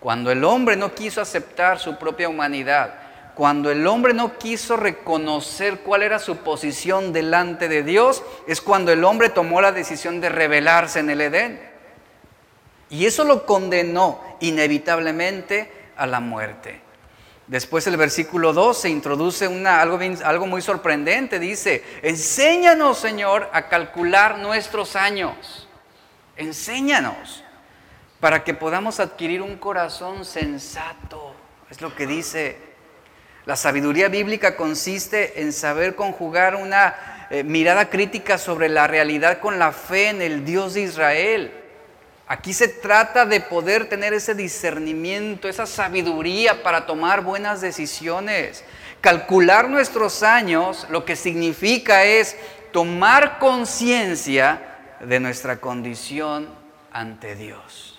Cuando 0.00 0.32
el 0.32 0.42
hombre 0.42 0.74
no 0.74 0.96
quiso 0.96 1.20
aceptar 1.20 1.78
su 1.78 1.96
propia 1.96 2.28
humanidad, 2.28 2.92
cuando 3.36 3.70
el 3.70 3.86
hombre 3.86 4.12
no 4.14 4.36
quiso 4.36 4.76
reconocer 4.76 5.78
cuál 5.82 6.02
era 6.02 6.18
su 6.18 6.38
posición 6.38 7.12
delante 7.12 7.68
de 7.68 7.84
Dios, 7.84 8.24
es 8.48 8.60
cuando 8.60 8.90
el 8.90 9.04
hombre 9.04 9.28
tomó 9.28 9.60
la 9.60 9.70
decisión 9.70 10.20
de 10.20 10.28
rebelarse 10.28 10.98
en 10.98 11.10
el 11.10 11.20
Edén. 11.20 11.60
Y 12.90 13.06
eso 13.06 13.22
lo 13.22 13.46
condenó 13.46 14.20
inevitablemente 14.40 15.70
a 15.96 16.04
la 16.08 16.18
muerte. 16.18 16.87
Después 17.48 17.86
el 17.86 17.96
versículo 17.96 18.52
2 18.52 18.78
se 18.78 18.90
introduce 18.90 19.46
algo, 19.46 19.98
algo 20.22 20.46
muy 20.46 20.60
sorprendente. 20.60 21.38
Dice, 21.38 21.82
enséñanos 22.02 22.98
Señor 22.98 23.48
a 23.52 23.68
calcular 23.68 24.38
nuestros 24.38 24.96
años. 24.96 25.66
Enséñanos 26.36 27.42
para 28.20 28.44
que 28.44 28.52
podamos 28.52 29.00
adquirir 29.00 29.40
un 29.40 29.56
corazón 29.56 30.26
sensato. 30.26 31.34
Es 31.70 31.80
lo 31.80 31.94
que 31.94 32.06
dice. 32.06 32.58
La 33.46 33.56
sabiduría 33.56 34.08
bíblica 34.08 34.56
consiste 34.56 35.40
en 35.40 35.54
saber 35.54 35.94
conjugar 35.94 36.54
una 36.54 37.26
eh, 37.30 37.44
mirada 37.44 37.88
crítica 37.88 38.36
sobre 38.36 38.68
la 38.68 38.86
realidad 38.86 39.40
con 39.40 39.58
la 39.58 39.72
fe 39.72 40.10
en 40.10 40.20
el 40.20 40.44
Dios 40.44 40.74
de 40.74 40.82
Israel. 40.82 41.52
Aquí 42.30 42.52
se 42.52 42.68
trata 42.68 43.24
de 43.24 43.40
poder 43.40 43.88
tener 43.88 44.12
ese 44.12 44.34
discernimiento, 44.34 45.48
esa 45.48 45.64
sabiduría 45.64 46.62
para 46.62 46.84
tomar 46.84 47.22
buenas 47.22 47.62
decisiones. 47.62 48.64
Calcular 49.00 49.70
nuestros 49.70 50.22
años 50.22 50.86
lo 50.90 51.06
que 51.06 51.16
significa 51.16 52.04
es 52.04 52.36
tomar 52.70 53.38
conciencia 53.38 54.60
de 55.00 55.20
nuestra 55.20 55.58
condición 55.58 56.50
ante 56.92 57.34
Dios. 57.34 57.98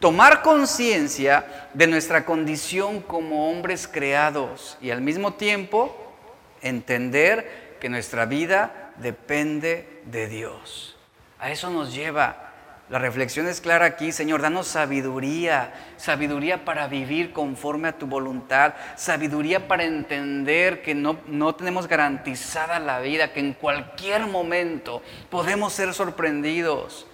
Tomar 0.00 0.42
conciencia 0.42 1.68
de 1.72 1.86
nuestra 1.86 2.26
condición 2.26 3.00
como 3.00 3.50
hombres 3.50 3.88
creados 3.88 4.76
y 4.82 4.90
al 4.90 5.00
mismo 5.00 5.32
tiempo 5.32 6.12
entender 6.60 7.78
que 7.80 7.88
nuestra 7.88 8.26
vida 8.26 8.92
depende 8.98 10.02
de 10.04 10.26
Dios. 10.28 10.94
A 11.38 11.50
eso 11.50 11.70
nos 11.70 11.94
lleva. 11.94 12.51
La 12.92 12.98
reflexión 12.98 13.48
es 13.48 13.62
clara 13.62 13.86
aquí, 13.86 14.12
Señor, 14.12 14.42
danos 14.42 14.66
sabiduría, 14.66 15.72
sabiduría 15.96 16.66
para 16.66 16.88
vivir 16.88 17.32
conforme 17.32 17.88
a 17.88 17.96
tu 17.96 18.06
voluntad, 18.06 18.74
sabiduría 18.96 19.66
para 19.66 19.84
entender 19.84 20.82
que 20.82 20.94
no, 20.94 21.18
no 21.26 21.54
tenemos 21.54 21.88
garantizada 21.88 22.78
la 22.80 23.00
vida, 23.00 23.32
que 23.32 23.40
en 23.40 23.54
cualquier 23.54 24.26
momento 24.26 25.00
podemos 25.30 25.72
ser 25.72 25.94
sorprendidos. 25.94 27.06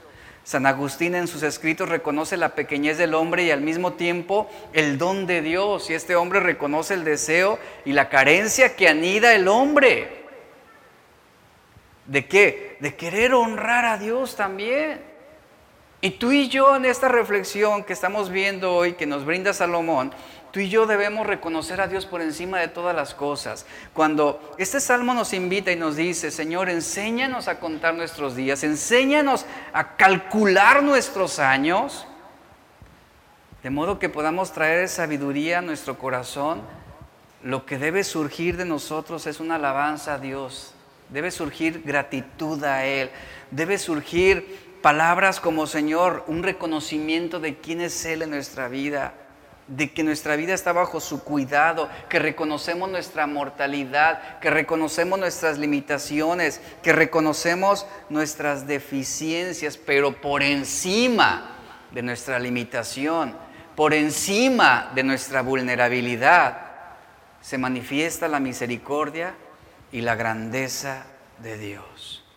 San 0.43 0.67
Agustín 0.67 1.15
en 1.15 1.29
sus 1.29 1.45
escritos 1.45 1.89
reconoce 1.89 2.37
la 2.37 2.57
pequeñez 2.57 2.99
del 2.99 3.15
hombre 3.15 3.45
y 3.45 3.53
al 3.53 3.61
mismo 3.61 3.93
tiempo 3.93 4.51
el 4.73 4.99
don 4.99 5.29
de 5.29 5.43
Dios. 5.43 5.91
Y 5.91 5.95
este 5.95 6.17
hombre 6.17 6.41
reconoce 6.41 6.95
el 6.95 7.05
deseo 7.05 7.57
y 7.85 7.93
la 7.93 8.09
carencia 8.09 8.75
que 8.75 8.89
anida 8.89 9.33
el 9.33 9.47
hombre. 9.47 10.25
¿De 12.07 12.27
qué? 12.27 12.79
De 12.81 12.97
querer 12.97 13.33
honrar 13.33 13.85
a 13.85 13.97
Dios 13.97 14.35
también. 14.35 15.08
Y 16.01 16.11
tú 16.11 16.31
y 16.31 16.49
yo 16.49 16.77
en 16.77 16.85
esta 16.85 17.09
reflexión 17.09 17.83
que 17.83 17.93
estamos 17.93 18.31
viendo 18.31 18.73
hoy, 18.73 18.93
que 18.93 19.07
nos 19.07 19.25
brinda 19.25 19.53
Salomón, 19.53 20.13
tú 20.53 20.61
y 20.61 20.69
yo 20.69 20.87
debemos 20.87 21.27
reconocer 21.27 21.81
a 21.81 21.89
Dios 21.89 22.07
por 22.07 22.23
encima 22.23 22.61
de 22.61 22.69
todas 22.69 22.95
las 22.95 23.15
cosas. 23.15 23.67
Cuando 23.95 24.55
este 24.59 24.79
salmo 24.79 25.13
nos 25.13 25.33
invita 25.33 25.73
y 25.73 25.77
nos 25.77 25.97
dice, 25.97 26.31
Señor, 26.31 26.69
enséñanos 26.69 27.49
a 27.49 27.59
contar 27.59 27.95
nuestros 27.95 28.37
días, 28.37 28.63
enséñanos 28.63 29.45
a 29.73 29.97
calcular 29.97 30.85
nuestros 30.85 31.41
años, 31.41 32.07
de 33.65 33.71
modo 33.71 33.99
que 33.99 34.09
podamos 34.09 34.53
traer 34.53 34.89
sabiduría 34.89 35.59
a 35.59 35.63
nuestro 35.63 35.99
corazón, 35.99 36.63
lo 37.43 37.67
que 37.67 37.77
debe 37.77 38.05
surgir 38.05 38.57
de 38.57 38.65
nosotros 38.65 39.27
es 39.27 39.41
una 39.41 39.57
alabanza 39.57 40.15
a 40.15 40.19
Dios, 40.19 40.75
debe 41.09 41.33
surgir 41.33 41.83
gratitud 41.85 42.63
a 42.63 42.85
Él, 42.85 43.11
debe 43.51 43.79
surgir 43.79 44.68
palabras 44.83 45.41
como 45.41 45.67
Señor, 45.67 46.25
un 46.27 46.43
reconocimiento 46.43 47.41
de 47.41 47.57
quién 47.59 47.81
es 47.81 48.05
Él 48.05 48.23
en 48.23 48.31
nuestra 48.31 48.69
vida, 48.69 49.15
de 49.67 49.93
que 49.93 50.03
nuestra 50.03 50.35
vida 50.37 50.55
está 50.55 50.73
bajo 50.73 50.99
su 51.01 51.23
cuidado, 51.23 51.89
que 52.09 52.19
reconocemos 52.19 52.91
nuestra 52.91 53.27
mortalidad, 53.27 54.39
que 54.41 54.51
reconocemos 54.51 55.19
nuestras 55.19 55.59
limitaciones, 55.59 56.61
que 56.83 56.93
reconocemos 56.93 57.87
nuestras 58.09 58.67
deficiencias, 58.67 59.77
pero 59.77 60.21
por 60.21 60.43
encima 60.43 61.57
de 61.93 62.03
nuestra 62.03 62.39
limitación, 62.39 63.37
por 63.77 63.93
encima 63.93 64.91
de 64.95 65.03
nuestra 65.03 65.43
vulnerabilidad, 65.43 66.63
se 67.41 67.59
manifiesta 67.59 68.27
la 68.27 68.41
misericordia 68.41 69.35
y 69.93 70.01
la 70.01 70.17
grandeza 70.17 71.05
de 71.39 71.57
Dios. 71.59 72.28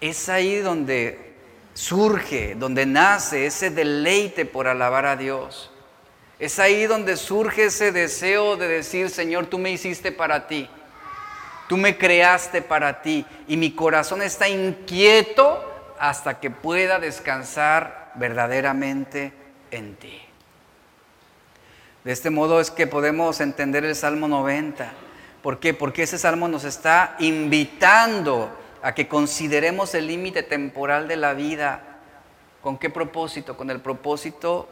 Es 0.00 0.28
ahí 0.28 0.58
donde 0.58 1.34
surge, 1.74 2.54
donde 2.54 2.86
nace 2.86 3.46
ese 3.46 3.70
deleite 3.70 4.44
por 4.44 4.66
alabar 4.66 5.06
a 5.06 5.16
Dios. 5.16 5.70
Es 6.38 6.58
ahí 6.58 6.86
donde 6.86 7.16
surge 7.16 7.64
ese 7.64 7.92
deseo 7.92 8.56
de 8.56 8.66
decir, 8.66 9.10
Señor, 9.10 9.46
tú 9.46 9.58
me 9.58 9.70
hiciste 9.70 10.10
para 10.10 10.46
ti. 10.46 10.68
Tú 11.68 11.76
me 11.76 11.96
creaste 11.96 12.62
para 12.62 13.02
ti 13.02 13.24
y 13.46 13.56
mi 13.56 13.72
corazón 13.72 14.22
está 14.22 14.48
inquieto 14.48 15.64
hasta 15.98 16.40
que 16.40 16.50
pueda 16.50 16.98
descansar 16.98 18.12
verdaderamente 18.16 19.32
en 19.70 19.94
ti. 19.96 20.20
De 22.02 22.12
este 22.12 22.30
modo 22.30 22.60
es 22.60 22.70
que 22.70 22.86
podemos 22.86 23.40
entender 23.40 23.84
el 23.84 23.94
Salmo 23.94 24.26
90. 24.26 24.90
¿Por 25.42 25.60
qué? 25.60 25.74
Porque 25.74 26.04
ese 26.04 26.18
Salmo 26.18 26.48
nos 26.48 26.64
está 26.64 27.16
invitando 27.18 28.50
a 28.82 28.94
que 28.94 29.08
consideremos 29.08 29.94
el 29.94 30.06
límite 30.06 30.42
temporal 30.42 31.08
de 31.08 31.16
la 31.16 31.34
vida. 31.34 31.98
¿Con 32.62 32.78
qué 32.78 32.90
propósito? 32.90 33.56
Con 33.56 33.70
el 33.70 33.80
propósito 33.80 34.68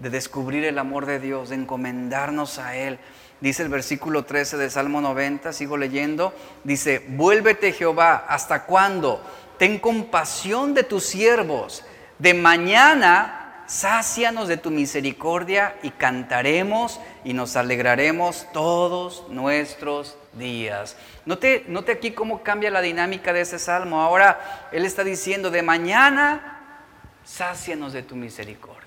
de 0.00 0.10
descubrir 0.10 0.64
el 0.64 0.78
amor 0.78 1.06
de 1.06 1.20
Dios, 1.20 1.50
de 1.50 1.56
encomendarnos 1.56 2.58
a 2.58 2.76
Él. 2.76 2.98
Dice 3.40 3.62
el 3.62 3.68
versículo 3.68 4.24
13 4.24 4.56
de 4.56 4.70
Salmo 4.70 5.00
90, 5.00 5.52
sigo 5.52 5.76
leyendo, 5.76 6.34
dice, 6.64 7.04
vuélvete 7.08 7.72
Jehová, 7.72 8.26
¿hasta 8.28 8.64
cuándo? 8.64 9.22
Ten 9.58 9.78
compasión 9.78 10.74
de 10.74 10.84
tus 10.84 11.04
siervos. 11.04 11.84
De 12.18 12.34
mañana, 12.34 13.64
sácianos 13.66 14.48
de 14.48 14.58
tu 14.58 14.70
misericordia 14.70 15.76
y 15.82 15.90
cantaremos 15.90 17.00
y 17.24 17.32
nos 17.32 17.56
alegraremos 17.56 18.46
todos 18.52 19.26
nuestros 19.30 20.16
días. 20.32 20.96
Note, 21.26 21.64
note 21.68 21.92
aquí 21.92 22.12
cómo 22.12 22.42
cambia 22.42 22.70
la 22.70 22.80
dinámica 22.80 23.32
de 23.32 23.42
ese 23.42 23.58
salmo. 23.58 24.00
Ahora 24.00 24.68
Él 24.72 24.84
está 24.84 25.04
diciendo, 25.04 25.50
de 25.50 25.62
mañana, 25.62 26.60
sácianos 27.24 27.92
de 27.92 28.02
tu 28.02 28.16
misericordia. 28.16 28.80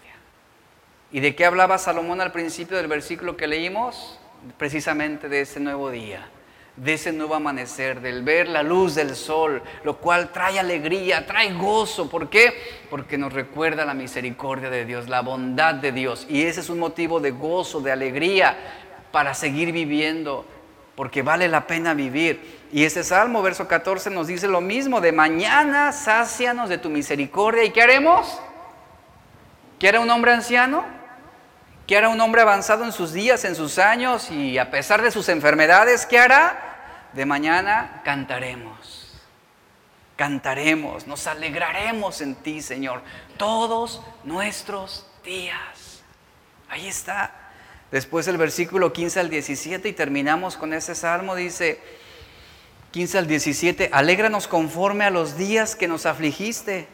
¿Y 1.11 1.19
de 1.19 1.35
qué 1.35 1.45
hablaba 1.45 1.77
Salomón 1.77 2.21
al 2.21 2.31
principio 2.31 2.77
del 2.77 2.87
versículo 2.87 3.37
que 3.37 3.47
leímos? 3.47 4.19
Precisamente 4.57 5.29
de 5.29 5.41
ese 5.41 5.59
nuevo 5.59 5.89
día, 5.91 6.27
de 6.75 6.93
ese 6.93 7.13
nuevo 7.13 7.35
amanecer, 7.35 8.01
del 8.01 8.23
ver 8.23 8.47
la 8.47 8.63
luz 8.63 8.95
del 8.95 9.15
sol, 9.15 9.61
lo 9.83 9.97
cual 9.97 10.31
trae 10.31 10.59
alegría, 10.59 11.25
trae 11.25 11.53
gozo. 11.53 12.09
¿Por 12.09 12.29
qué? 12.29 12.53
Porque 12.89 13.17
nos 13.17 13.31
recuerda 13.31 13.85
la 13.85 13.93
misericordia 13.93 14.69
de 14.69 14.85
Dios, 14.85 15.07
la 15.07 15.21
bondad 15.21 15.75
de 15.75 15.91
Dios. 15.91 16.25
Y 16.29 16.43
ese 16.43 16.61
es 16.61 16.69
un 16.69 16.79
motivo 16.79 17.19
de 17.19 17.31
gozo, 17.31 17.79
de 17.79 17.91
alegría 17.91 18.57
para 19.11 19.35
seguir 19.35 19.71
viviendo 19.71 20.45
porque 20.95 21.21
vale 21.21 21.47
la 21.47 21.67
pena 21.67 21.93
vivir. 21.93 22.67
Y 22.71 22.85
ese 22.85 23.03
Salmo, 23.03 23.41
verso 23.41 23.67
14, 23.67 24.09
nos 24.09 24.27
dice 24.27 24.47
lo 24.47 24.61
mismo, 24.61 25.01
de 25.01 25.11
mañana 25.11 25.91
sácianos 25.91 26.69
de 26.69 26.77
tu 26.77 26.89
misericordia. 26.89 27.63
¿Y 27.63 27.71
qué 27.71 27.81
haremos? 27.81 28.39
¿Qué 29.79 29.89
hará 29.89 29.99
un 29.99 30.09
hombre 30.09 30.33
anciano? 30.33 30.85
¿Qué 31.87 31.97
hará 31.97 32.09
un 32.09 32.21
hombre 32.21 32.41
avanzado 32.41 32.85
en 32.85 32.93
sus 32.93 33.11
días, 33.11 33.43
en 33.43 33.55
sus 33.55 33.77
años 33.77 34.31
y 34.31 34.57
a 34.57 34.71
pesar 34.71 35.01
de 35.01 35.11
sus 35.11 35.27
enfermedades? 35.29 36.05
¿Qué 36.05 36.17
hará? 36.17 37.09
De 37.11 37.25
mañana 37.25 38.01
cantaremos, 38.03 39.21
cantaremos, 40.15 41.05
nos 41.05 41.27
alegraremos 41.27 42.21
en 42.21 42.35
ti, 42.35 42.61
Señor, 42.61 43.01
todos 43.37 44.01
nuestros 44.23 45.05
días. 45.23 46.01
Ahí 46.69 46.87
está. 46.87 47.42
Después 47.93 48.27
el 48.27 48.37
versículo 48.37 48.91
15 48.91 49.19
al 49.19 49.29
17 49.29 49.87
y 49.87 49.93
terminamos 49.93 50.57
con 50.57 50.73
ese 50.73 50.95
salmo, 50.95 51.35
dice 51.35 51.79
15 52.89 53.19
al 53.19 53.27
17, 53.27 53.91
alégranos 53.93 54.47
conforme 54.47 55.05
a 55.05 55.11
los 55.11 55.37
días 55.37 55.75
que 55.75 55.87
nos 55.87 56.07
afligiste 56.07 56.87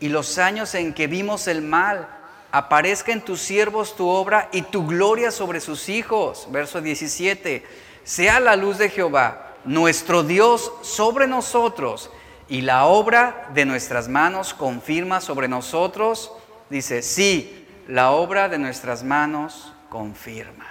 y 0.00 0.08
los 0.08 0.38
años 0.38 0.74
en 0.74 0.92
que 0.92 1.06
vimos 1.06 1.46
el 1.46 1.62
mal. 1.62 2.08
Aparezca 2.50 3.12
en 3.12 3.20
tus 3.20 3.40
siervos 3.40 3.94
tu 3.94 4.08
obra 4.08 4.48
y 4.50 4.62
tu 4.62 4.88
gloria 4.88 5.30
sobre 5.30 5.60
sus 5.60 5.88
hijos. 5.88 6.48
Verso 6.50 6.80
17, 6.80 7.64
sea 8.02 8.40
la 8.40 8.56
luz 8.56 8.76
de 8.78 8.88
Jehová, 8.88 9.54
nuestro 9.64 10.24
Dios, 10.24 10.72
sobre 10.82 11.28
nosotros 11.28 12.10
y 12.48 12.62
la 12.62 12.86
obra 12.86 13.48
de 13.54 13.64
nuestras 13.64 14.08
manos 14.08 14.52
confirma 14.52 15.20
sobre 15.20 15.46
nosotros. 15.46 16.32
Dice, 16.70 17.02
sí, 17.02 17.68
la 17.86 18.10
obra 18.10 18.48
de 18.48 18.58
nuestras 18.58 19.04
manos 19.04 19.74
confirma. 19.88 20.66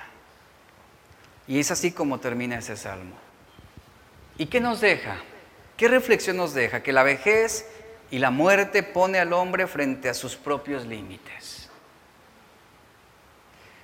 Y 1.47 1.59
es 1.59 1.71
así 1.71 1.91
como 1.91 2.19
termina 2.19 2.57
ese 2.57 2.75
salmo. 2.75 3.15
¿Y 4.37 4.47
qué 4.47 4.59
nos 4.59 4.81
deja? 4.81 5.17
¿Qué 5.77 5.87
reflexión 5.87 6.37
nos 6.37 6.53
deja? 6.53 6.83
Que 6.83 6.91
la 6.91 7.03
vejez 7.03 7.65
y 8.11 8.19
la 8.19 8.31
muerte 8.31 8.83
pone 8.83 9.19
al 9.19 9.33
hombre 9.33 9.67
frente 9.67 10.09
a 10.09 10.13
sus 10.13 10.35
propios 10.35 10.85
límites. 10.85 11.69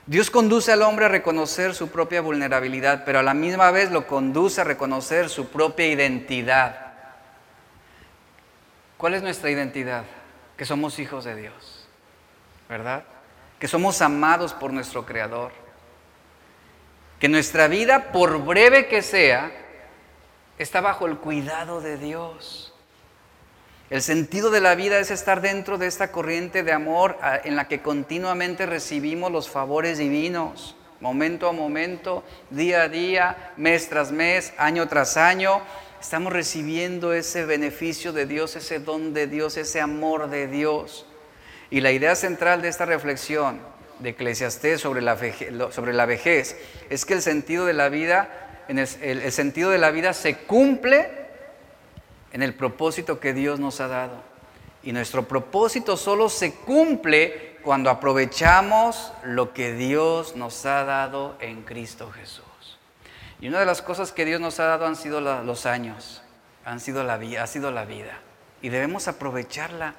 Dios 0.06 0.30
conduce 0.30 0.72
al 0.72 0.82
hombre 0.82 1.06
a 1.06 1.10
reconocer 1.10 1.74
su 1.74 1.90
propia 1.90 2.22
vulnerabilidad, 2.22 3.06
pero 3.06 3.20
a 3.20 3.24
la 3.24 3.34
misma 3.34 3.72
vez 3.72 3.90
lo 3.90 4.06
conduce 4.06 4.60
a 4.60 4.66
reconocer 4.66 5.30
su 5.30 5.48
propia 5.48 5.88
identidad. 5.88 6.94
¿Cuál 8.98 9.14
es 9.14 9.22
nuestra 9.22 9.50
identidad? 9.50 10.04
Que 10.58 10.66
somos 10.66 11.00
hijos 11.00 11.24
de 11.24 11.36
Dios, 11.36 11.88
¿verdad? 12.68 13.06
Que 13.64 13.70
somos 13.70 14.02
amados 14.02 14.54
por 14.54 14.74
nuestro 14.74 15.06
Creador, 15.06 15.54
que 17.18 17.30
nuestra 17.30 17.70
vida, 17.70 18.12
por 18.12 18.44
breve 18.44 18.88
que 18.88 19.02
sea, 19.02 19.54
está 20.58 20.82
bajo 20.82 21.06
el 21.06 21.18
cuidado 21.18 21.80
de 21.80 21.98
Dios. 21.98 22.74
El 23.90 24.02
sentido 24.02 24.52
de 24.52 24.60
la 24.60 24.76
vida 24.76 25.00
es 25.00 25.12
estar 25.12 25.40
dentro 25.40 25.78
de 25.78 25.88
esta 25.88 26.12
corriente 26.12 26.64
de 26.64 26.74
amor 26.74 27.18
en 27.46 27.56
la 27.56 27.70
que 27.70 27.82
continuamente 27.82 28.66
recibimos 28.66 29.32
los 29.32 29.50
favores 29.50 29.98
divinos, 29.98 30.76
momento 31.00 31.48
a 31.48 31.54
momento, 31.54 32.26
día 32.50 32.82
a 32.82 32.90
día, 32.90 33.54
mes 33.56 33.88
tras 33.88 34.12
mes, 34.12 34.54
año 34.58 34.90
tras 34.90 35.16
año. 35.16 35.62
Estamos 36.02 36.34
recibiendo 36.34 37.14
ese 37.14 37.46
beneficio 37.46 38.12
de 38.12 38.26
Dios, 38.26 38.58
ese 38.58 38.80
don 38.80 39.14
de 39.14 39.28
Dios, 39.28 39.56
ese 39.56 39.80
amor 39.80 40.30
de 40.30 40.48
Dios. 40.48 41.06
Y 41.74 41.82
la 41.82 41.92
idea 41.92 42.16
central 42.16 42.62
de 42.62 42.68
esta 42.68 42.86
reflexión 42.86 43.60
de 43.98 44.10
Eclesiastés 44.10 44.80
sobre 44.80 45.02
la, 45.02 45.16
vejez, 45.16 45.52
sobre 45.72 45.92
la 45.92 46.06
vejez 46.06 46.56
es 46.92 47.04
que 47.04 47.16
el 47.16 47.24
sentido 47.24 47.66
de 47.66 47.74
la 47.74 47.90
vida, 47.90 48.30
el, 48.68 49.32
sentido 49.32 49.72
de 49.72 49.80
la 49.80 49.90
vida 49.90 50.14
se 50.14 50.38
cumple 50.38 51.10
en 52.32 52.44
el 52.44 52.54
propósito 52.54 53.20
que 53.20 53.34
Dios 53.34 53.60
nos 53.60 53.82
ha 53.82 53.88
dado. 53.88 54.22
Y 54.84 54.92
nuestro 54.92 55.28
propósito 55.28 55.98
solo 55.98 56.30
se 56.30 56.54
cumple 56.54 57.58
cuando 57.64 57.90
aprovechamos 57.90 59.12
lo 59.24 59.52
que 59.52 59.74
Dios 59.74 60.36
nos 60.36 60.68
ha 60.68 60.84
dado 60.84 61.38
en 61.40 61.64
Cristo 61.64 62.12
Jesús. 62.12 62.46
Y 63.42 63.48
una 63.48 63.60
de 63.60 63.66
las 63.66 63.82
cosas 63.82 64.12
que 64.12 64.26
Dios 64.26 64.40
nos 64.40 64.60
ha 64.60 64.66
dado 64.66 64.86
han 64.86 64.96
sido 64.96 65.22
los 65.22 65.66
años, 65.66 66.22
han 66.66 66.80
sido 66.80 67.04
la, 67.04 67.16
ha 67.16 67.48
sido 67.48 67.72
la 67.72 67.86
vida. 67.86 68.20
Y 68.62 68.70
debemos 68.70 69.08
aprovecharla. 69.08 69.96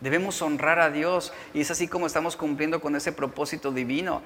Debemos 0.00 0.40
honrar 0.42 0.78
a 0.78 0.90
Dios. 0.90 1.32
Y 1.54 1.60
es 1.60 1.70
así 1.70 1.88
como 1.88 2.06
estamos 2.06 2.36
cumpliendo 2.36 2.80
con 2.80 2.96
ese 2.96 3.12
propósito 3.12 3.72
divino. 3.72 4.22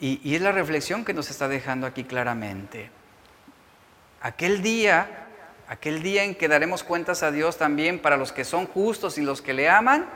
Y, 0.00 0.34
es 0.34 0.42
la 0.42 0.52
reflexión 0.52 1.04
que 1.04 1.14
nos 1.14 1.30
está 1.30 1.48
dejando 1.48 1.86
aquí 1.86 2.04
claramente. 2.04 2.90
Aquel 4.20 4.62
día 4.62 5.22
aquel 5.68 6.00
día 6.02 6.22
en 6.22 6.36
que 6.36 6.46
daremos 6.46 6.84
cuentas 6.84 7.24
a 7.24 7.32
Dios 7.32 7.56
también 7.56 7.98
para 7.98 8.16
los 8.16 8.30
que 8.30 8.44
son 8.44 8.66
justos 8.66 9.18
y 9.18 9.22
los 9.22 9.42
que 9.42 9.52
le 9.52 9.68
aman, 9.68 10.08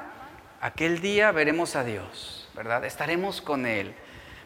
aquel 0.60 1.00
día 1.00 1.32
veremos 1.32 1.74
a 1.74 1.82
Dios, 1.82 2.48
¿verdad? 2.54 2.84
Estaremos 2.84 3.40
con 3.40 3.66
Él. 3.66 3.94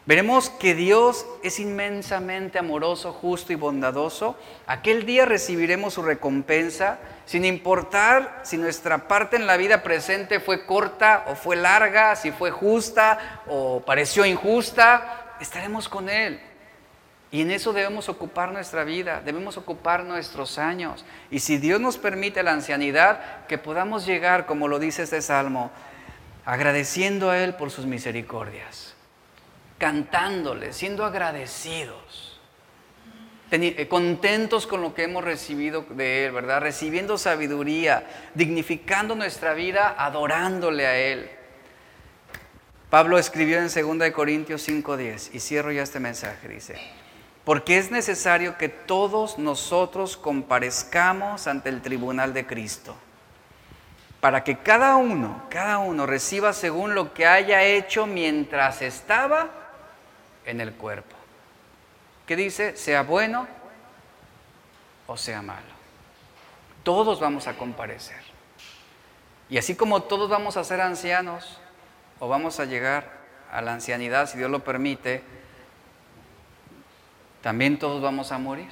Veremos 0.05 0.51
que 0.51 0.75
Dios 0.75 1.25
es 1.41 1.59
inmensamente 1.59 2.59
amoroso, 2.59 3.11
justo 3.11 3.53
y 3.53 3.55
bondadoso. 3.55 4.37
Aquel 4.67 5.03
día 5.03 5.25
recibiremos 5.25 5.95
su 5.95 6.03
recompensa, 6.03 6.99
sin 7.25 7.43
importar 7.43 8.41
si 8.43 8.57
nuestra 8.57 9.07
parte 9.07 9.35
en 9.35 9.47
la 9.47 9.57
vida 9.57 9.81
presente 9.81 10.39
fue 10.39 10.67
corta 10.67 11.25
o 11.27 11.35
fue 11.35 11.55
larga, 11.55 12.15
si 12.15 12.31
fue 12.31 12.51
justa 12.51 13.41
o 13.47 13.81
pareció 13.83 14.27
injusta, 14.27 15.35
estaremos 15.39 15.89
con 15.89 16.07
Él. 16.07 16.39
Y 17.31 17.41
en 17.41 17.49
eso 17.49 17.73
debemos 17.73 18.07
ocupar 18.07 18.51
nuestra 18.51 18.83
vida, 18.83 19.21
debemos 19.25 19.57
ocupar 19.57 20.03
nuestros 20.03 20.59
años. 20.59 21.03
Y 21.31 21.39
si 21.39 21.57
Dios 21.57 21.81
nos 21.81 21.97
permite 21.97 22.43
la 22.43 22.53
ancianidad, 22.53 23.45
que 23.47 23.57
podamos 23.57 24.05
llegar, 24.05 24.45
como 24.45 24.67
lo 24.67 24.77
dice 24.77 25.01
este 25.01 25.23
salmo, 25.23 25.71
agradeciendo 26.45 27.31
a 27.31 27.39
Él 27.39 27.55
por 27.55 27.71
sus 27.71 27.87
misericordias, 27.87 28.94
cantándole, 29.77 30.73
siendo 30.73 31.05
agradecidos, 31.05 32.39
eh, 33.51 33.87
contentos 33.87 34.65
con 34.65 34.81
lo 34.81 34.93
que 34.93 35.03
hemos 35.03 35.23
recibido 35.23 35.85
de 35.89 36.25
Él, 36.25 36.31
¿verdad? 36.31 36.61
Recibiendo 36.61 37.17
sabiduría, 37.17 38.05
dignificando 38.33 39.15
nuestra 39.15 39.53
vida, 39.53 39.95
adorándole 39.97 40.87
a 40.87 40.97
Él. 40.97 41.29
Pablo 42.89 43.17
escribió 43.17 43.59
en 43.59 43.69
2 43.69 44.11
Corintios 44.11 44.61
5:10, 44.67 45.31
y 45.33 45.39
cierro 45.39 45.71
ya 45.71 45.83
este 45.83 45.99
mensaje, 45.99 46.47
dice, 46.47 46.75
porque 47.43 47.77
es 47.77 47.91
necesario 47.91 48.57
que 48.57 48.69
todos 48.69 49.37
nosotros 49.37 50.17
comparezcamos 50.17 51.47
ante 51.47 51.69
el 51.69 51.81
tribunal 51.81 52.33
de 52.33 52.45
Cristo, 52.45 52.95
para 54.21 54.43
que 54.43 54.57
cada 54.57 54.95
uno, 54.95 55.43
cada 55.49 55.77
uno 55.77 56.05
reciba 56.05 56.51
según 56.51 56.95
lo 56.95 57.13
que 57.13 57.27
haya 57.27 57.63
hecho 57.63 58.07
mientras 58.07 58.81
estaba 58.81 59.64
en 60.45 60.61
el 60.61 60.73
cuerpo. 60.73 61.15
¿Qué 62.25 62.35
dice? 62.35 62.75
Sea 62.75 63.03
bueno 63.03 63.47
o 65.07 65.17
sea 65.17 65.41
malo. 65.41 65.75
Todos 66.83 67.19
vamos 67.19 67.47
a 67.47 67.57
comparecer. 67.57 68.21
Y 69.49 69.57
así 69.57 69.75
como 69.75 70.03
todos 70.03 70.29
vamos 70.29 70.57
a 70.57 70.63
ser 70.63 70.81
ancianos 70.81 71.59
o 72.19 72.27
vamos 72.27 72.59
a 72.59 72.65
llegar 72.65 73.25
a 73.51 73.61
la 73.61 73.73
ancianidad, 73.73 74.27
si 74.27 74.37
Dios 74.37 74.49
lo 74.49 74.63
permite, 74.63 75.23
también 77.41 77.77
todos 77.77 78.01
vamos 78.01 78.31
a 78.31 78.39
morir. 78.39 78.69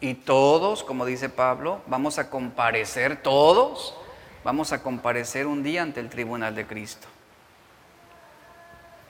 Y 0.00 0.14
todos, 0.14 0.84
como 0.84 1.04
dice 1.04 1.28
Pablo, 1.28 1.80
vamos 1.86 2.18
a 2.18 2.30
comparecer, 2.30 3.20
todos 3.22 3.96
vamos 4.44 4.72
a 4.72 4.82
comparecer 4.82 5.46
un 5.46 5.62
día 5.62 5.82
ante 5.82 6.00
el 6.00 6.08
tribunal 6.08 6.54
de 6.54 6.66
Cristo. 6.66 7.08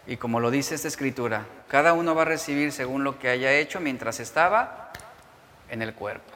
Y 0.07 0.17
como 0.17 0.39
lo 0.39 0.51
dice 0.51 0.75
esta 0.75 0.89
escritura, 0.89 1.47
cada 1.69 1.93
uno 1.93 2.15
va 2.15 2.23
a 2.23 2.27
recibir 2.27 2.71
según 2.73 3.03
lo 3.03 3.19
que 3.19 3.29
haya 3.29 3.53
hecho 3.53 3.81
mientras 3.81 4.21
estaba 4.21 4.93
en 5.69 5.83
el 5.83 5.95
cuerpo, 5.95 6.33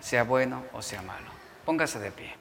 sea 0.00 0.22
bueno 0.22 0.64
o 0.72 0.80
sea 0.80 1.02
malo. 1.02 1.26
Póngase 1.64 1.98
de 1.98 2.10
pie. 2.12 2.34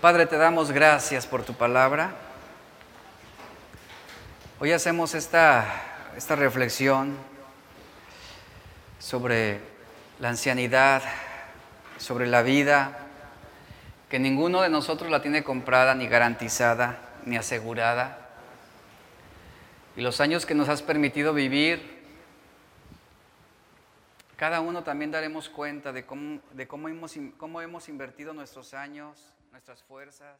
Padre, 0.00 0.26
te 0.26 0.36
damos 0.36 0.72
gracias 0.72 1.26
por 1.26 1.44
tu 1.44 1.54
palabra. 1.54 2.12
Hoy 4.60 4.72
hacemos 4.72 5.14
esta, 5.14 5.66
esta 6.16 6.34
reflexión 6.34 7.16
sobre 8.98 9.60
la 10.18 10.30
ancianidad, 10.30 11.02
sobre 11.98 12.26
la 12.26 12.42
vida, 12.42 13.06
que 14.08 14.18
ninguno 14.18 14.62
de 14.62 14.70
nosotros 14.70 15.10
la 15.10 15.20
tiene 15.20 15.44
comprada, 15.44 15.94
ni 15.94 16.08
garantizada, 16.08 16.98
ni 17.24 17.36
asegurada. 17.36 18.30
Y 19.96 20.00
los 20.00 20.20
años 20.20 20.46
que 20.46 20.54
nos 20.54 20.68
has 20.68 20.82
permitido 20.82 21.34
vivir, 21.34 21.98
cada 24.36 24.60
uno 24.60 24.84
también 24.84 25.10
daremos 25.10 25.48
cuenta 25.48 25.92
de 25.92 26.06
cómo, 26.06 26.40
de 26.52 26.66
cómo, 26.66 26.88
hemos, 26.88 27.14
cómo 27.36 27.60
hemos 27.60 27.88
invertido 27.88 28.32
nuestros 28.32 28.72
años 28.72 29.34
nuestras 29.50 29.82
fuerzas, 29.82 30.38